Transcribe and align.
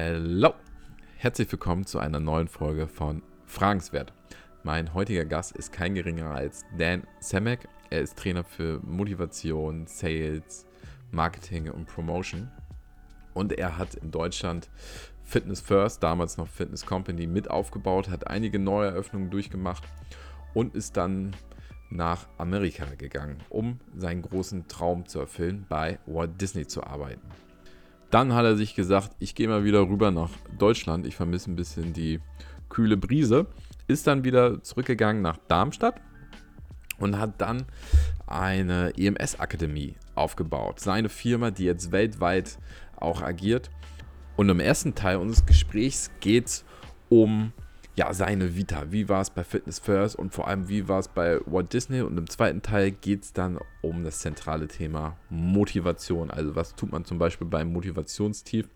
Hallo, 0.00 0.54
herzlich 1.16 1.50
willkommen 1.50 1.84
zu 1.84 1.98
einer 1.98 2.20
neuen 2.20 2.46
Folge 2.46 2.86
von 2.86 3.20
Fragenswert. 3.46 4.12
Mein 4.62 4.94
heutiger 4.94 5.24
Gast 5.24 5.56
ist 5.56 5.72
kein 5.72 5.96
geringerer 5.96 6.36
als 6.36 6.64
Dan 6.78 7.02
Samek. 7.18 7.66
Er 7.90 8.02
ist 8.02 8.16
Trainer 8.16 8.44
für 8.44 8.78
Motivation, 8.84 9.88
Sales, 9.88 10.66
Marketing 11.10 11.68
und 11.68 11.86
Promotion. 11.86 12.48
Und 13.34 13.58
er 13.58 13.76
hat 13.76 13.96
in 13.96 14.12
Deutschland 14.12 14.70
Fitness 15.24 15.60
First, 15.60 16.00
damals 16.00 16.36
noch 16.36 16.46
Fitness 16.46 16.86
Company, 16.86 17.26
mit 17.26 17.50
aufgebaut, 17.50 18.08
hat 18.08 18.28
einige 18.28 18.60
Neueröffnungen 18.60 19.30
durchgemacht 19.30 19.82
und 20.54 20.76
ist 20.76 20.96
dann 20.96 21.34
nach 21.90 22.28
Amerika 22.38 22.84
gegangen, 22.96 23.38
um 23.48 23.80
seinen 23.96 24.22
großen 24.22 24.68
Traum 24.68 25.06
zu 25.06 25.18
erfüllen, 25.18 25.66
bei 25.68 25.98
Walt 26.06 26.40
Disney 26.40 26.68
zu 26.68 26.84
arbeiten. 26.84 27.26
Dann 28.10 28.32
hat 28.32 28.44
er 28.44 28.56
sich 28.56 28.74
gesagt, 28.74 29.10
ich 29.18 29.34
gehe 29.34 29.48
mal 29.48 29.64
wieder 29.64 29.80
rüber 29.80 30.10
nach 30.10 30.30
Deutschland, 30.58 31.06
ich 31.06 31.16
vermisse 31.16 31.50
ein 31.50 31.56
bisschen 31.56 31.92
die 31.92 32.20
kühle 32.68 32.96
Brise, 32.96 33.46
ist 33.86 34.06
dann 34.06 34.24
wieder 34.24 34.62
zurückgegangen 34.62 35.22
nach 35.22 35.38
Darmstadt 35.48 36.00
und 36.98 37.18
hat 37.18 37.40
dann 37.40 37.66
eine 38.26 38.92
EMS-Akademie 38.96 39.94
aufgebaut. 40.14 40.80
Seine 40.80 41.08
Firma, 41.08 41.50
die 41.50 41.64
jetzt 41.64 41.92
weltweit 41.92 42.58
auch 42.96 43.22
agiert. 43.22 43.70
Und 44.36 44.48
im 44.48 44.60
ersten 44.60 44.94
Teil 44.94 45.16
unseres 45.16 45.46
Gesprächs 45.46 46.10
geht 46.20 46.46
es 46.46 46.64
um 47.08 47.52
ja, 47.98 48.14
seine 48.14 48.54
Vita. 48.54 48.92
Wie 48.92 49.08
war 49.08 49.20
es 49.20 49.30
bei 49.30 49.42
Fitness 49.42 49.80
First 49.80 50.14
und 50.14 50.32
vor 50.32 50.46
allem, 50.46 50.68
wie 50.68 50.86
war 50.86 51.00
es 51.00 51.08
bei 51.08 51.40
Walt 51.46 51.72
Disney? 51.72 52.00
Und 52.00 52.16
im 52.16 52.30
zweiten 52.30 52.62
Teil 52.62 52.92
geht 52.92 53.24
es 53.24 53.32
dann 53.32 53.58
um 53.82 54.04
das 54.04 54.20
zentrale 54.20 54.68
Thema 54.68 55.16
Motivation. 55.30 56.30
Also, 56.30 56.54
was 56.54 56.76
tut 56.76 56.92
man 56.92 57.04
zum 57.04 57.18
Beispiel 57.18 57.48
beim 57.48 57.72
Motivationstief? 57.72 58.68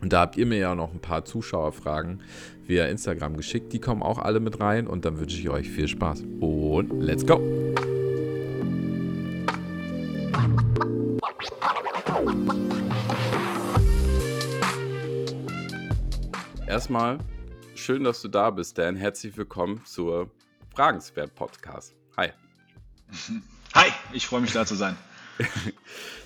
Und 0.00 0.14
da 0.14 0.20
habt 0.20 0.38
ihr 0.38 0.46
mir 0.46 0.56
ja 0.56 0.74
noch 0.74 0.90
ein 0.90 1.00
paar 1.00 1.26
Zuschauerfragen 1.26 2.22
via 2.66 2.86
Instagram 2.86 3.36
geschickt. 3.36 3.74
Die 3.74 3.78
kommen 3.78 4.02
auch 4.02 4.18
alle 4.18 4.40
mit 4.40 4.58
rein. 4.58 4.86
Und 4.86 5.04
dann 5.04 5.20
wünsche 5.20 5.38
ich 5.38 5.50
euch 5.50 5.68
viel 5.68 5.86
Spaß. 5.86 6.24
Und 6.40 6.98
let's 7.02 7.26
go! 7.26 7.42
Erstmal 16.66 17.18
schön, 17.76 18.04
dass 18.04 18.22
du 18.22 18.28
da 18.28 18.50
bist, 18.50 18.78
Dan. 18.78 18.96
Herzlich 18.96 19.36
willkommen 19.36 19.84
zur 19.84 20.30
Fragenswert 20.74 21.34
Podcast. 21.34 21.94
Hi. 22.16 22.30
Hi, 23.74 23.90
ich 24.12 24.26
freue 24.26 24.40
mich 24.40 24.52
da 24.52 24.66
zu 24.66 24.74
sein. 24.74 24.96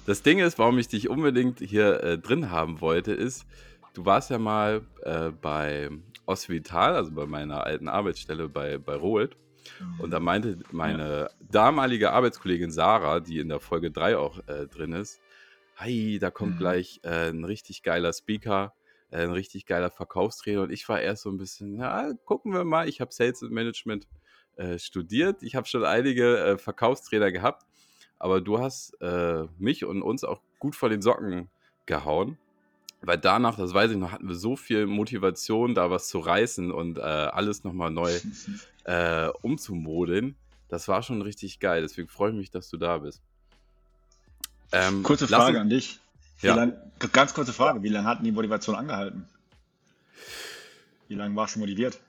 Das 0.06 0.22
Ding 0.22 0.38
ist, 0.38 0.58
warum 0.58 0.78
ich 0.78 0.88
dich 0.88 1.10
unbedingt 1.10 1.60
hier 1.60 2.02
äh, 2.02 2.18
drin 2.18 2.50
haben 2.50 2.80
wollte, 2.80 3.12
ist, 3.12 3.44
du 3.92 4.06
warst 4.06 4.30
ja 4.30 4.38
mal 4.38 4.80
äh, 5.02 5.30
bei 5.30 5.90
Osvital, 6.24 6.96
also 6.96 7.12
bei 7.12 7.26
meiner 7.26 7.64
alten 7.64 7.86
Arbeitsstelle 7.86 8.48
bei, 8.48 8.78
bei 8.78 8.96
Rohlt. 8.96 9.36
Und 9.98 10.10
da 10.10 10.18
meinte 10.18 10.58
meine 10.72 11.20
ja. 11.20 11.30
damalige 11.50 12.12
Arbeitskollegin 12.12 12.70
Sarah, 12.70 13.20
die 13.20 13.38
in 13.38 13.50
der 13.50 13.60
Folge 13.60 13.90
3 13.90 14.16
auch 14.16 14.38
äh, 14.48 14.66
drin 14.66 14.94
ist, 14.94 15.20
hey, 15.76 16.18
da 16.18 16.30
kommt 16.30 16.54
mhm. 16.54 16.58
gleich 16.58 17.00
äh, 17.04 17.28
ein 17.28 17.44
richtig 17.44 17.82
geiler 17.82 18.12
Speaker 18.12 18.72
ein 19.10 19.32
richtig 19.32 19.66
geiler 19.66 19.90
Verkaufstrainer. 19.90 20.62
Und 20.62 20.70
ich 20.70 20.88
war 20.88 21.00
erst 21.00 21.22
so 21.22 21.30
ein 21.30 21.38
bisschen, 21.38 21.76
ja, 21.76 22.12
gucken 22.24 22.52
wir 22.52 22.64
mal. 22.64 22.88
Ich 22.88 23.00
habe 23.00 23.12
Sales 23.12 23.40
Management 23.42 24.06
äh, 24.56 24.78
studiert. 24.78 25.42
Ich 25.42 25.54
habe 25.54 25.66
schon 25.66 25.84
einige 25.84 26.38
äh, 26.38 26.58
Verkaufstrainer 26.58 27.32
gehabt. 27.32 27.66
Aber 28.18 28.40
du 28.40 28.58
hast 28.58 28.94
äh, 29.00 29.46
mich 29.58 29.84
und 29.84 30.02
uns 30.02 30.24
auch 30.24 30.40
gut 30.58 30.76
vor 30.76 30.88
den 30.88 31.02
Socken 31.02 31.48
gehauen. 31.86 32.38
Weil 33.02 33.16
danach, 33.16 33.56
das 33.56 33.72
weiß 33.72 33.92
ich 33.92 33.96
noch, 33.96 34.12
hatten 34.12 34.28
wir 34.28 34.34
so 34.34 34.56
viel 34.56 34.86
Motivation, 34.86 35.74
da 35.74 35.90
was 35.90 36.08
zu 36.08 36.18
reißen 36.18 36.70
und 36.70 36.98
äh, 36.98 37.00
alles 37.00 37.64
nochmal 37.64 37.90
neu 37.90 38.12
äh, 38.84 39.28
umzumodeln. 39.40 40.36
Das 40.68 40.86
war 40.86 41.02
schon 41.02 41.22
richtig 41.22 41.60
geil. 41.60 41.80
Deswegen 41.80 42.08
freue 42.08 42.30
ich 42.30 42.36
mich, 42.36 42.50
dass 42.50 42.68
du 42.68 42.76
da 42.76 42.98
bist. 42.98 43.22
Ähm, 44.72 45.02
Kurze 45.02 45.26
Frage 45.26 45.60
an 45.60 45.70
dich. 45.70 46.00
Ja. 46.42 46.54
Lang, 46.54 46.74
ganz 47.12 47.34
kurze 47.34 47.52
Frage, 47.52 47.82
wie 47.82 47.88
lange 47.88 48.06
hat 48.06 48.24
die 48.24 48.32
Motivation 48.32 48.74
angehalten? 48.74 49.28
Wie 51.08 51.14
lange 51.14 51.36
warst 51.36 51.56
du 51.56 51.60
motiviert? 51.60 52.00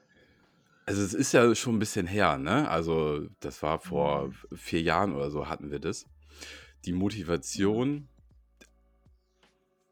Also 0.85 1.03
es 1.03 1.13
ist 1.13 1.31
ja 1.31 1.53
schon 1.55 1.75
ein 1.75 1.79
bisschen 1.79 2.07
her, 2.07 2.37
ne? 2.37 2.69
Also 2.69 3.27
das 3.39 3.61
war 3.61 3.79
vor 3.79 4.27
mhm. 4.27 4.57
vier 4.57 4.81
Jahren 4.81 5.13
oder 5.13 5.31
so 5.31 5.47
hatten 5.47 5.71
wir 5.71 5.79
das. 5.79 6.05
Die 6.85 6.93
Motivation, 6.93 8.07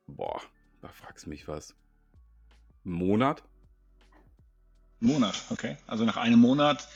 boah, 0.07 0.41
da 0.81 0.87
fragst 0.87 1.25
du 1.25 1.29
mich 1.29 1.47
was. 1.47 1.75
Monat? 2.83 3.43
Monat, 4.99 5.43
okay. 5.49 5.77
Also 5.87 6.05
nach 6.05 6.17
einem 6.17 6.39
Monat 6.39 6.87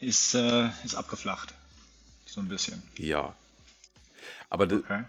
ist, 0.00 0.34
äh, 0.34 0.68
ist 0.84 0.94
abgeflacht. 0.94 1.54
So 2.26 2.40
ein 2.40 2.48
bisschen. 2.48 2.82
Ja. 2.96 3.34
Aber 4.50 4.64
okay. 4.64 5.04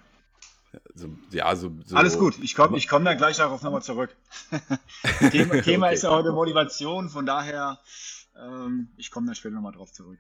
So, 0.94 1.10
ja, 1.32 1.56
so, 1.56 1.72
so 1.86 1.96
Alles 1.96 2.18
gut, 2.18 2.40
ich 2.42 2.56
komme 2.56 2.78
ich 2.78 2.88
komm 2.88 3.06
da 3.06 3.14
gleich 3.14 3.38
darauf 3.38 3.62
nochmal 3.62 3.84
zurück. 3.84 4.16
Thema, 5.32 5.62
Thema 5.62 5.86
okay. 5.88 5.96
ist 5.96 6.04
ja 6.04 6.10
heute 6.12 6.32
Motivation, 6.32 7.10
von 7.10 7.26
daher, 7.26 7.80
ähm, 8.38 8.90
ich 8.98 9.12
komme 9.12 9.28
da 9.28 9.36
später 9.36 9.56
nochmal 9.56 9.74
drauf 9.74 9.92
zurück. 9.92 10.20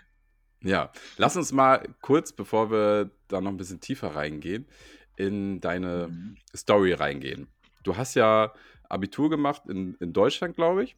Ja, 0.61 0.91
lass 1.17 1.35
uns 1.37 1.51
mal 1.51 1.87
kurz, 2.01 2.31
bevor 2.31 2.71
wir 2.71 3.11
da 3.27 3.41
noch 3.41 3.51
ein 3.51 3.57
bisschen 3.57 3.79
tiefer 3.79 4.15
reingehen, 4.15 4.65
in 5.15 5.61
deine 5.61 6.07
mhm. 6.07 6.37
Story 6.55 6.93
reingehen. 6.93 7.47
Du 7.83 7.97
hast 7.97 8.15
ja 8.15 8.51
Abitur 8.89 9.29
gemacht 9.29 9.63
in, 9.67 9.95
in 9.95 10.13
Deutschland, 10.13 10.55
glaube 10.55 10.83
ich. 10.83 10.95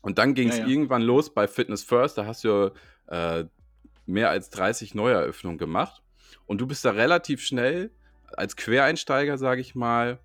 Und 0.00 0.18
dann 0.18 0.34
ging 0.34 0.48
es 0.48 0.58
ja, 0.58 0.64
ja. 0.64 0.70
irgendwann 0.70 1.02
los 1.02 1.32
bei 1.32 1.48
Fitness 1.48 1.82
First. 1.82 2.18
Da 2.18 2.26
hast 2.26 2.44
du 2.44 2.72
äh, 3.08 3.44
mehr 4.06 4.30
als 4.30 4.50
30 4.50 4.94
Neueröffnungen 4.94 5.58
gemacht. 5.58 6.02
Und 6.46 6.60
du 6.60 6.66
bist 6.66 6.84
da 6.84 6.90
relativ 6.90 7.42
schnell 7.42 7.90
als 8.32 8.56
Quereinsteiger, 8.56 9.38
sage 9.38 9.60
ich 9.60 9.74
mal, 9.74 10.18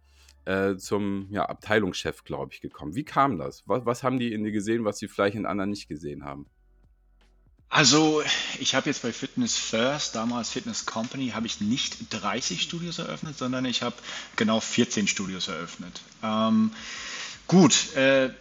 äh, 0.46 0.78
zum 0.78 1.28
ja, 1.32 1.46
Abteilungschef, 1.46 2.24
glaube 2.24 2.54
ich, 2.54 2.62
gekommen. 2.62 2.96
Wie 2.96 3.04
kam 3.04 3.38
das? 3.38 3.64
Was, 3.66 3.86
was 3.86 4.04
haben 4.04 4.20
die 4.20 4.34
in 4.34 4.44
dir 4.44 4.52
gesehen, 4.52 4.86
was 4.86 4.98
sie 4.98 5.08
vielleicht 5.08 5.36
in 5.36 5.46
anderen 5.46 5.70
nicht 5.70 5.88
gesehen 5.88 6.26
haben? 6.26 6.48
Also, 7.72 8.24
ich 8.60 8.74
habe 8.74 8.90
jetzt 8.90 9.04
bei 9.04 9.14
Fitness 9.14 9.56
First, 9.56 10.16
damals 10.16 10.50
Fitness 10.50 10.88
Company, 10.88 11.30
habe 11.30 11.46
ich 11.46 11.62
nicht 11.62 11.98
30 12.10 12.64
Studios 12.64 12.98
eröffnet, 12.98 13.38
sondern 13.38 13.64
ich 13.66 13.84
habe 13.84 13.96
genau 14.36 14.60
14 14.60 15.08
Studios 15.08 15.48
eröffnet. 15.48 16.02
Ähm, 16.24 16.72
gut, 17.46 17.96
äh, 17.96 18.32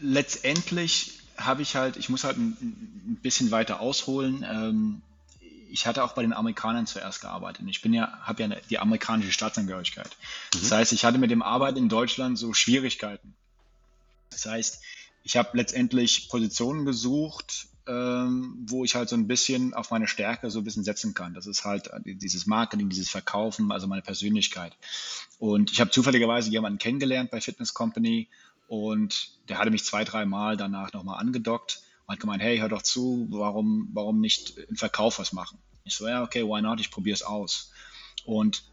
letztendlich 0.00 1.20
habe 1.36 1.62
ich 1.62 1.76
halt, 1.76 1.96
ich 1.96 2.08
muss 2.08 2.24
halt 2.24 2.36
ein, 2.36 2.56
ein 2.60 3.18
bisschen 3.22 3.52
weiter 3.52 3.78
ausholen. 3.78 4.44
Ähm, 4.50 5.02
ich 5.70 5.86
hatte 5.86 6.04
auch 6.04 6.12
bei 6.12 6.22
den 6.22 6.32
Amerikanern 6.32 6.86
zuerst 6.86 7.20
gearbeitet. 7.20 7.64
Ich 7.68 7.82
bin 7.82 7.92
ja, 7.92 8.18
habe 8.22 8.42
ja 8.42 8.48
die 8.70 8.78
amerikanische 8.78 9.32
Staatsangehörigkeit. 9.32 10.16
Mhm. 10.54 10.60
Das 10.60 10.72
heißt, 10.72 10.92
ich 10.92 11.04
hatte 11.04 11.18
mit 11.18 11.30
dem 11.30 11.42
Arbeiten 11.42 11.78
in 11.78 11.88
Deutschland 11.88 12.38
so 12.38 12.52
Schwierigkeiten. 12.54 13.34
Das 14.30 14.46
heißt, 14.46 14.80
ich 15.24 15.36
habe 15.36 15.56
letztendlich 15.56 16.28
Positionen 16.28 16.84
gesucht, 16.84 17.68
ähm, 17.86 18.54
wo 18.66 18.84
ich 18.84 18.94
halt 18.94 19.08
so 19.08 19.16
ein 19.16 19.26
bisschen 19.26 19.74
auf 19.74 19.90
meine 19.90 20.06
Stärke 20.06 20.50
so 20.50 20.60
ein 20.60 20.64
bisschen 20.64 20.84
setzen 20.84 21.14
kann. 21.14 21.34
Das 21.34 21.46
ist 21.46 21.64
halt 21.64 21.90
dieses 22.04 22.46
Marketing, 22.46 22.88
dieses 22.88 23.10
Verkaufen, 23.10 23.72
also 23.72 23.86
meine 23.86 24.02
Persönlichkeit. 24.02 24.76
Und 25.38 25.72
ich 25.72 25.80
habe 25.80 25.90
zufälligerweise 25.90 26.50
jemanden 26.50 26.78
kennengelernt 26.78 27.30
bei 27.30 27.40
Fitness 27.40 27.74
Company 27.74 28.28
und 28.68 29.30
der 29.48 29.58
hatte 29.58 29.70
mich 29.70 29.84
zwei, 29.84 30.04
drei 30.04 30.26
Mal 30.26 30.56
danach 30.56 30.92
nochmal 30.92 31.18
angedockt 31.18 31.82
und 32.08 32.14
hat 32.14 32.20
gemeint, 32.20 32.42
hey, 32.42 32.58
hör 32.58 32.70
doch 32.70 32.80
zu, 32.80 33.26
warum, 33.30 33.90
warum 33.92 34.18
nicht 34.18 34.56
im 34.56 34.76
Verkauf 34.76 35.18
was 35.18 35.34
machen? 35.34 35.58
Ich 35.84 35.94
so, 35.94 36.08
ja, 36.08 36.22
okay, 36.22 36.42
why 36.42 36.62
not? 36.62 36.80
Ich 36.80 36.90
probiere 36.90 37.14
es 37.14 37.22
aus. 37.22 37.70
Und 38.24 38.64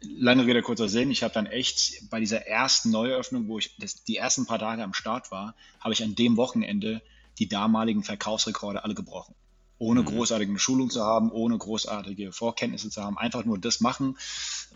lange 0.00 0.46
Rede, 0.46 0.62
kurzer 0.62 0.88
Sinn, 0.88 1.10
ich 1.10 1.22
habe 1.22 1.34
dann 1.34 1.44
echt 1.44 2.08
bei 2.08 2.18
dieser 2.18 2.46
ersten 2.46 2.90
Neueröffnung, 2.90 3.46
wo 3.46 3.58
ich 3.58 3.76
das, 3.76 4.04
die 4.04 4.16
ersten 4.16 4.46
paar 4.46 4.58
Tage 4.58 4.82
am 4.82 4.94
Start 4.94 5.30
war, 5.30 5.54
habe 5.80 5.92
ich 5.92 6.02
an 6.02 6.14
dem 6.14 6.38
Wochenende 6.38 7.02
die 7.38 7.46
damaligen 7.46 8.04
Verkaufsrekorde 8.04 8.84
alle 8.84 8.94
gebrochen. 8.94 9.34
Ohne 9.76 10.00
mhm. 10.00 10.06
großartige 10.06 10.58
Schulung 10.58 10.88
zu 10.88 11.02
haben, 11.02 11.30
ohne 11.30 11.58
großartige 11.58 12.32
Vorkenntnisse 12.32 12.88
zu 12.88 13.02
haben, 13.02 13.18
einfach 13.18 13.44
nur 13.44 13.58
das 13.58 13.80
machen, 13.80 14.16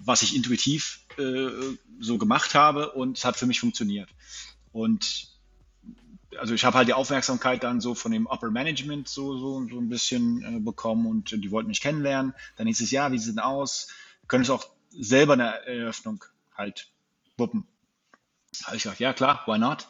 was 0.01 0.21
ich 0.21 0.37
intuitiv 0.37 1.01
äh, 1.17 1.49
so 1.99 2.19
gemacht 2.19 2.55
habe 2.55 2.93
und 2.93 3.17
es 3.17 3.25
hat 3.25 3.39
für 3.39 3.47
mich 3.47 3.61
funktioniert. 3.61 4.11
Und 4.73 5.36
also 6.39 6.55
ich 6.55 6.65
habe 6.65 6.77
halt 6.77 6.89
die 6.89 6.93
Aufmerksamkeit 6.93 7.63
dann 7.63 7.81
so 7.81 7.95
von 7.95 8.13
dem 8.13 8.27
Upper 8.27 8.51
Management 8.51 9.09
so, 9.09 9.37
so, 9.39 9.67
so 9.69 9.79
ein 9.79 9.89
bisschen 9.89 10.43
äh, 10.43 10.61
bekommen 10.61 11.07
und 11.07 11.31
die 11.31 11.51
wollten 11.51 11.69
mich 11.69 11.81
kennenlernen. 11.81 12.35
Dann 12.57 12.67
hieß 12.67 12.81
es, 12.81 12.91
ja, 12.91 13.13
wie 13.13 13.19
sieht 13.19 13.37
denn 13.37 13.43
aus? 13.43 13.89
Können 14.29 14.43
es 14.43 14.51
auch 14.51 14.67
selber 14.91 15.35
eine 15.35 15.67
Eröffnung 15.67 16.25
halt 16.55 16.89
wuppen. 17.37 17.67
Habe 18.65 18.77
ich 18.77 18.83
gesagt, 18.83 19.01
ja 19.01 19.13
klar, 19.13 19.43
why 19.47 19.59
not? 19.59 19.89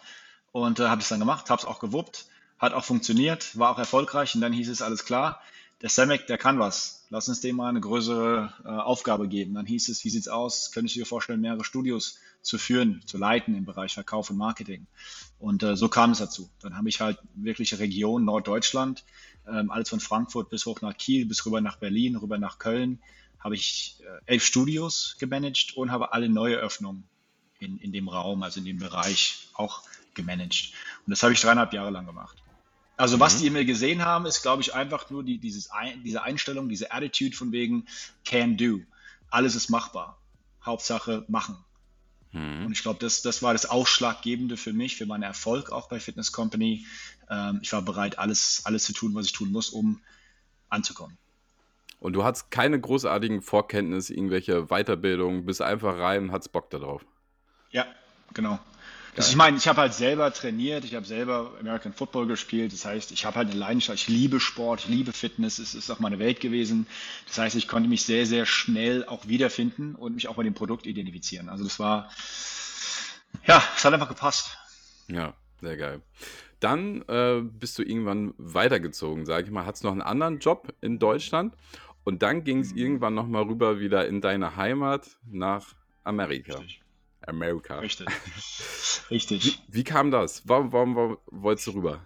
Und 0.52 0.80
äh, 0.80 0.88
habe 0.88 1.00
es 1.00 1.08
dann 1.08 1.20
gemacht, 1.20 1.50
habe 1.50 1.60
es 1.60 1.66
auch 1.66 1.80
gewuppt, 1.80 2.26
hat 2.58 2.72
auch 2.72 2.84
funktioniert, 2.84 3.58
war 3.58 3.70
auch 3.70 3.78
erfolgreich 3.78 4.34
und 4.34 4.40
dann 4.40 4.52
hieß 4.52 4.68
es, 4.68 4.82
alles 4.82 5.04
klar, 5.04 5.40
der 5.82 5.90
Samek, 5.90 6.26
der 6.26 6.38
kann 6.38 6.58
was. 6.58 7.06
Lass 7.10 7.28
uns 7.28 7.40
dem 7.40 7.56
mal 7.56 7.68
eine 7.68 7.80
größere 7.80 8.52
äh, 8.64 8.68
Aufgabe 8.68 9.28
geben. 9.28 9.54
Dann 9.54 9.66
hieß 9.66 9.88
es, 9.88 10.04
wie 10.04 10.10
sieht's 10.10 10.28
aus? 10.28 10.72
Könntest 10.72 10.96
du 10.96 11.00
dir 11.00 11.06
vorstellen, 11.06 11.40
mehrere 11.40 11.64
Studios 11.64 12.18
zu 12.40 12.58
führen, 12.58 13.02
zu 13.06 13.18
leiten 13.18 13.54
im 13.54 13.64
Bereich 13.64 13.94
Verkauf 13.94 14.30
und 14.30 14.36
Marketing? 14.36 14.86
Und 15.38 15.62
äh, 15.62 15.76
so 15.76 15.88
kam 15.88 16.12
es 16.12 16.18
dazu. 16.18 16.48
Dann 16.60 16.76
habe 16.76 16.88
ich 16.88 17.00
halt 17.00 17.18
wirkliche 17.34 17.78
Region 17.78 18.24
Norddeutschland, 18.24 19.04
ähm, 19.46 19.70
alles 19.70 19.90
von 19.90 20.00
Frankfurt 20.00 20.48
bis 20.48 20.66
hoch 20.66 20.80
nach 20.80 20.96
Kiel, 20.96 21.26
bis 21.26 21.44
rüber 21.44 21.60
nach 21.60 21.76
Berlin, 21.76 22.16
rüber 22.16 22.38
nach 22.38 22.58
Köln, 22.58 23.00
habe 23.38 23.54
ich 23.54 24.00
äh, 24.00 24.32
elf 24.32 24.44
Studios 24.44 25.16
gemanagt 25.18 25.76
und 25.76 25.92
habe 25.92 26.12
alle 26.12 26.28
neue 26.28 26.56
Öffnungen 26.56 27.04
in, 27.60 27.78
in 27.78 27.92
dem 27.92 28.08
Raum, 28.08 28.42
also 28.42 28.60
in 28.60 28.66
dem 28.66 28.78
Bereich 28.78 29.48
auch 29.54 29.82
gemanagt. 30.14 30.72
Und 31.06 31.10
das 31.10 31.22
habe 31.22 31.34
ich 31.34 31.40
dreieinhalb 31.40 31.72
Jahre 31.72 31.90
lang 31.90 32.06
gemacht. 32.06 32.42
Also 32.96 33.20
was 33.20 33.36
mhm. 33.36 33.40
die 33.40 33.46
in 33.48 33.52
mir 33.52 33.64
gesehen 33.64 34.04
haben, 34.04 34.26
ist, 34.26 34.42
glaube 34.42 34.62
ich, 34.62 34.74
einfach 34.74 35.10
nur 35.10 35.22
die, 35.22 35.38
dieses 35.38 35.70
diese 36.04 36.22
Einstellung, 36.22 36.68
diese 36.68 36.92
Attitude 36.92 37.36
von 37.36 37.52
wegen 37.52 37.86
can 38.24 38.56
do. 38.56 38.80
Alles 39.30 39.54
ist 39.54 39.68
machbar. 39.68 40.18
Hauptsache 40.64 41.24
machen. 41.28 41.56
Mhm. 42.32 42.66
Und 42.66 42.72
ich 42.72 42.82
glaube, 42.82 42.98
das, 43.00 43.22
das 43.22 43.42
war 43.42 43.52
das 43.52 43.66
Ausschlaggebende 43.66 44.56
für 44.56 44.72
mich, 44.72 44.96
für 44.96 45.06
meinen 45.06 45.22
Erfolg 45.22 45.70
auch 45.70 45.88
bei 45.88 46.00
Fitness 46.00 46.32
Company. 46.32 46.86
Ähm, 47.30 47.60
ich 47.62 47.72
war 47.72 47.82
bereit, 47.82 48.18
alles, 48.18 48.62
alles 48.64 48.84
zu 48.84 48.92
tun, 48.92 49.14
was 49.14 49.26
ich 49.26 49.32
tun 49.32 49.52
muss, 49.52 49.70
um 49.70 50.00
anzukommen. 50.68 51.16
Und 51.98 52.12
du 52.12 52.24
hattest 52.24 52.50
keine 52.50 52.78
großartigen 52.78 53.40
Vorkenntnisse, 53.42 54.14
irgendwelche 54.14 54.66
Weiterbildungen, 54.66 55.46
bist 55.46 55.62
einfach 55.62 55.98
rein 55.98 56.24
und 56.24 56.32
hattest 56.32 56.52
Bock 56.52 56.70
darauf. 56.70 57.04
Ja, 57.70 57.86
genau. 58.34 58.58
Also 59.16 59.30
ich 59.30 59.36
meine, 59.36 59.56
ich 59.56 59.66
habe 59.66 59.80
halt 59.80 59.94
selber 59.94 60.32
trainiert, 60.32 60.84
ich 60.84 60.94
habe 60.94 61.06
selber 61.06 61.52
American 61.58 61.94
Football 61.94 62.26
gespielt. 62.26 62.72
Das 62.72 62.84
heißt, 62.84 63.12
ich 63.12 63.24
habe 63.24 63.36
halt 63.36 63.50
eine 63.50 63.58
Leidenschaft, 63.58 63.98
ich 63.98 64.08
liebe 64.08 64.40
Sport, 64.40 64.80
ich 64.80 64.88
liebe 64.88 65.12
Fitness, 65.12 65.58
es 65.58 65.74
ist 65.74 65.90
auch 65.90 66.00
meine 66.00 66.18
Welt 66.18 66.40
gewesen. 66.40 66.86
Das 67.26 67.38
heißt, 67.38 67.56
ich 67.56 67.66
konnte 67.66 67.88
mich 67.88 68.04
sehr, 68.04 68.26
sehr 68.26 68.44
schnell 68.44 69.06
auch 69.06 69.26
wiederfinden 69.26 69.94
und 69.94 70.14
mich 70.14 70.28
auch 70.28 70.34
bei 70.34 70.42
dem 70.42 70.52
Produkt 70.52 70.86
identifizieren. 70.86 71.48
Also 71.48 71.64
das 71.64 71.78
war, 71.78 72.10
ja, 73.46 73.62
es 73.74 73.84
hat 73.84 73.94
einfach 73.94 74.08
gepasst. 74.08 74.58
Ja, 75.08 75.32
sehr 75.62 75.78
geil. 75.78 76.02
Dann 76.60 77.02
äh, 77.08 77.40
bist 77.42 77.78
du 77.78 77.82
irgendwann 77.82 78.34
weitergezogen, 78.36 79.24
sage 79.24 79.46
ich 79.46 79.50
mal. 79.50 79.64
Hattest 79.64 79.84
noch 79.84 79.92
einen 79.92 80.02
anderen 80.02 80.40
Job 80.40 80.74
in 80.82 80.98
Deutschland 80.98 81.54
und 82.04 82.22
dann 82.22 82.44
ging 82.44 82.60
es 82.60 82.72
irgendwann 82.72 83.14
nochmal 83.14 83.44
rüber 83.44 83.80
wieder 83.80 84.06
in 84.06 84.20
deine 84.20 84.56
Heimat 84.56 85.08
nach 85.24 85.74
Amerika. 86.04 86.58
Richtig. 86.58 86.85
America. 87.22 87.78
Richtig. 87.78 88.08
Richtig. 89.10 89.60
Wie, 89.68 89.78
wie, 89.78 89.84
kam 89.84 90.10
das? 90.10 90.42
Warum, 90.46 90.72
warum, 90.72 90.96
warum 90.96 91.18
wolltest 91.30 91.68
du 91.68 91.72
rüber? 91.72 92.00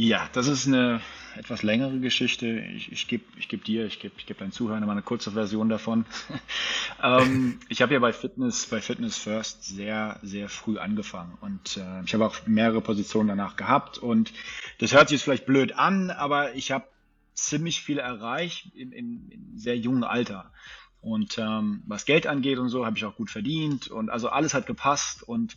Ja, 0.00 0.28
das 0.32 0.46
ist 0.46 0.68
eine 0.68 1.00
etwas 1.34 1.64
längere 1.64 1.98
Geschichte. 1.98 2.46
Ich, 2.46 2.92
ich 2.92 3.08
gebe 3.08 3.24
ich 3.36 3.48
geb 3.48 3.64
dir, 3.64 3.84
ich 3.84 3.98
gebe 3.98 4.14
ich 4.16 4.26
geb 4.26 4.38
deinen 4.38 4.52
Zuhörern 4.52 4.86
mal 4.86 4.92
eine 4.92 5.02
kurze 5.02 5.32
Version 5.32 5.68
davon. 5.68 6.06
ähm, 7.02 7.58
ich 7.68 7.82
habe 7.82 7.94
ja 7.94 7.98
bei 7.98 8.12
Fitness, 8.12 8.66
bei 8.66 8.80
Fitness 8.80 9.18
First 9.18 9.64
sehr, 9.64 10.20
sehr 10.22 10.48
früh 10.48 10.78
angefangen 10.78 11.36
und 11.40 11.78
äh, 11.78 12.04
ich 12.04 12.14
habe 12.14 12.26
auch 12.26 12.46
mehrere 12.46 12.80
Positionen 12.80 13.28
danach 13.28 13.56
gehabt 13.56 13.98
und 13.98 14.32
das 14.78 14.92
hört 14.92 15.08
sich 15.08 15.16
jetzt 15.16 15.24
vielleicht 15.24 15.46
blöd 15.46 15.72
an, 15.72 16.10
aber 16.10 16.54
ich 16.54 16.70
habe 16.70 16.86
ziemlich 17.34 17.80
viel 17.80 17.98
erreicht 17.98 18.72
in, 18.76 18.92
in, 18.92 19.28
in 19.30 19.58
sehr 19.58 19.76
jungen 19.76 20.04
Alter. 20.04 20.52
Und 21.00 21.38
ähm, 21.38 21.82
was 21.86 22.04
Geld 22.04 22.26
angeht 22.26 22.58
und 22.58 22.68
so, 22.70 22.84
habe 22.84 22.96
ich 22.96 23.04
auch 23.04 23.16
gut 23.16 23.30
verdient 23.30 23.88
und 23.88 24.10
also 24.10 24.28
alles 24.28 24.54
hat 24.54 24.66
gepasst. 24.66 25.22
Und 25.22 25.56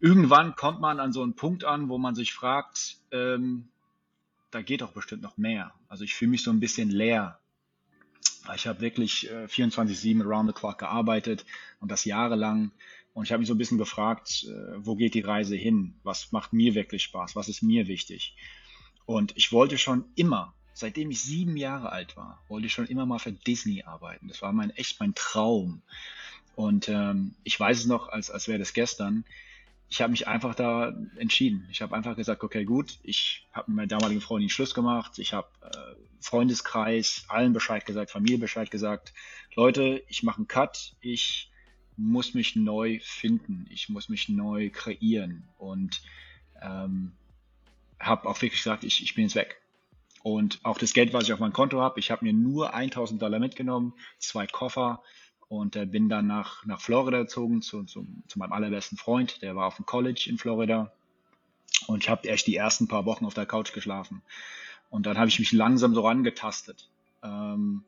irgendwann 0.00 0.56
kommt 0.56 0.80
man 0.80 1.00
an 1.00 1.12
so 1.12 1.22
einen 1.22 1.34
Punkt 1.34 1.64
an, 1.64 1.88
wo 1.88 1.98
man 1.98 2.14
sich 2.14 2.32
fragt, 2.32 2.96
ähm, 3.12 3.68
da 4.50 4.62
geht 4.62 4.80
doch 4.80 4.92
bestimmt 4.92 5.22
noch 5.22 5.36
mehr. 5.36 5.72
Also 5.88 6.04
ich 6.04 6.14
fühle 6.14 6.32
mich 6.32 6.42
so 6.42 6.50
ein 6.50 6.60
bisschen 6.60 6.90
leer. 6.90 7.38
Ich 8.54 8.66
habe 8.66 8.80
wirklich 8.80 9.30
äh, 9.30 9.44
24-7 9.46 10.22
around 10.22 10.48
the 10.48 10.54
clock 10.54 10.78
gearbeitet 10.78 11.44
und 11.80 11.90
das 11.90 12.04
jahrelang. 12.04 12.72
Und 13.14 13.24
ich 13.24 13.32
habe 13.32 13.38
mich 13.38 13.48
so 13.48 13.54
ein 13.54 13.58
bisschen 13.58 13.78
gefragt, 13.78 14.44
äh, 14.48 14.74
wo 14.76 14.96
geht 14.96 15.14
die 15.14 15.20
Reise 15.20 15.56
hin? 15.56 15.94
Was 16.02 16.32
macht 16.32 16.52
mir 16.52 16.74
wirklich 16.74 17.04
Spaß? 17.04 17.36
Was 17.36 17.48
ist 17.48 17.62
mir 17.62 17.86
wichtig? 17.86 18.36
Und 19.06 19.36
ich 19.36 19.52
wollte 19.52 19.78
schon 19.78 20.04
immer 20.14 20.53
seitdem 20.74 21.10
ich 21.10 21.22
sieben 21.22 21.56
Jahre 21.56 21.90
alt 21.90 22.16
war, 22.16 22.42
wollte 22.48 22.66
ich 22.66 22.72
schon 22.72 22.86
immer 22.86 23.06
mal 23.06 23.20
für 23.20 23.32
Disney 23.32 23.84
arbeiten. 23.84 24.28
Das 24.28 24.42
war 24.42 24.52
mein 24.52 24.70
echt 24.70 25.00
mein 25.00 25.14
Traum. 25.14 25.82
Und 26.56 26.88
ähm, 26.88 27.34
ich 27.44 27.58
weiß 27.58 27.78
es 27.78 27.86
noch, 27.86 28.08
als, 28.08 28.30
als 28.30 28.48
wäre 28.48 28.58
das 28.58 28.74
gestern. 28.74 29.24
Ich 29.88 30.02
habe 30.02 30.10
mich 30.10 30.26
einfach 30.26 30.54
da 30.54 30.92
entschieden. 31.16 31.68
Ich 31.70 31.80
habe 31.80 31.94
einfach 31.94 32.16
gesagt, 32.16 32.42
okay, 32.42 32.64
gut, 32.64 32.98
ich 33.02 33.46
habe 33.52 33.70
mit 33.70 33.76
meiner 33.76 33.88
damaligen 33.88 34.20
Freundin 34.20 34.48
Schluss 34.48 34.74
gemacht. 34.74 35.18
Ich 35.18 35.32
habe 35.32 35.48
äh, 35.62 35.94
Freundeskreis, 36.20 37.24
allen 37.28 37.52
Bescheid 37.52 37.86
gesagt, 37.86 38.10
Familie 38.10 38.38
Bescheid 38.38 38.70
gesagt. 38.70 39.12
Leute, 39.54 40.02
ich 40.08 40.22
mache 40.22 40.38
einen 40.38 40.48
Cut. 40.48 40.96
Ich 41.00 41.50
muss 41.96 42.34
mich 42.34 42.56
neu 42.56 42.98
finden. 43.02 43.66
Ich 43.70 43.88
muss 43.88 44.08
mich 44.08 44.28
neu 44.28 44.70
kreieren. 44.70 45.48
Und 45.58 46.02
ähm, 46.60 47.12
habe 48.00 48.28
auch 48.28 48.40
wirklich 48.42 48.62
gesagt, 48.62 48.82
ich, 48.82 49.02
ich 49.02 49.14
bin 49.14 49.24
jetzt 49.24 49.36
weg. 49.36 49.60
Und 50.24 50.58
auch 50.62 50.78
das 50.78 50.94
Geld, 50.94 51.12
was 51.12 51.24
ich 51.24 51.34
auf 51.34 51.38
meinem 51.38 51.52
Konto 51.52 51.82
habe, 51.82 52.00
ich 52.00 52.10
habe 52.10 52.24
mir 52.24 52.32
nur 52.32 52.72
1000 52.72 53.20
Dollar 53.20 53.38
mitgenommen, 53.38 53.92
zwei 54.18 54.46
Koffer 54.46 55.02
und 55.48 55.76
äh, 55.76 55.84
bin 55.84 56.08
dann 56.08 56.26
nach, 56.26 56.64
nach 56.64 56.80
Florida 56.80 57.18
gezogen 57.18 57.60
zu, 57.60 57.84
zu, 57.84 58.06
zu 58.26 58.38
meinem 58.38 58.54
allerbesten 58.54 58.96
Freund. 58.96 59.42
Der 59.42 59.54
war 59.54 59.66
auf 59.66 59.76
dem 59.76 59.84
College 59.84 60.24
in 60.30 60.38
Florida. 60.38 60.90
Und 61.88 62.02
ich 62.02 62.08
habe 62.08 62.26
erst 62.26 62.46
die 62.46 62.56
ersten 62.56 62.88
paar 62.88 63.04
Wochen 63.04 63.26
auf 63.26 63.34
der 63.34 63.44
Couch 63.44 63.74
geschlafen. 63.74 64.22
Und 64.88 65.04
dann 65.04 65.18
habe 65.18 65.28
ich 65.28 65.38
mich 65.38 65.52
langsam 65.52 65.92
so 65.92 66.00
rangetastet. 66.00 66.88
Ähm, 67.22 67.84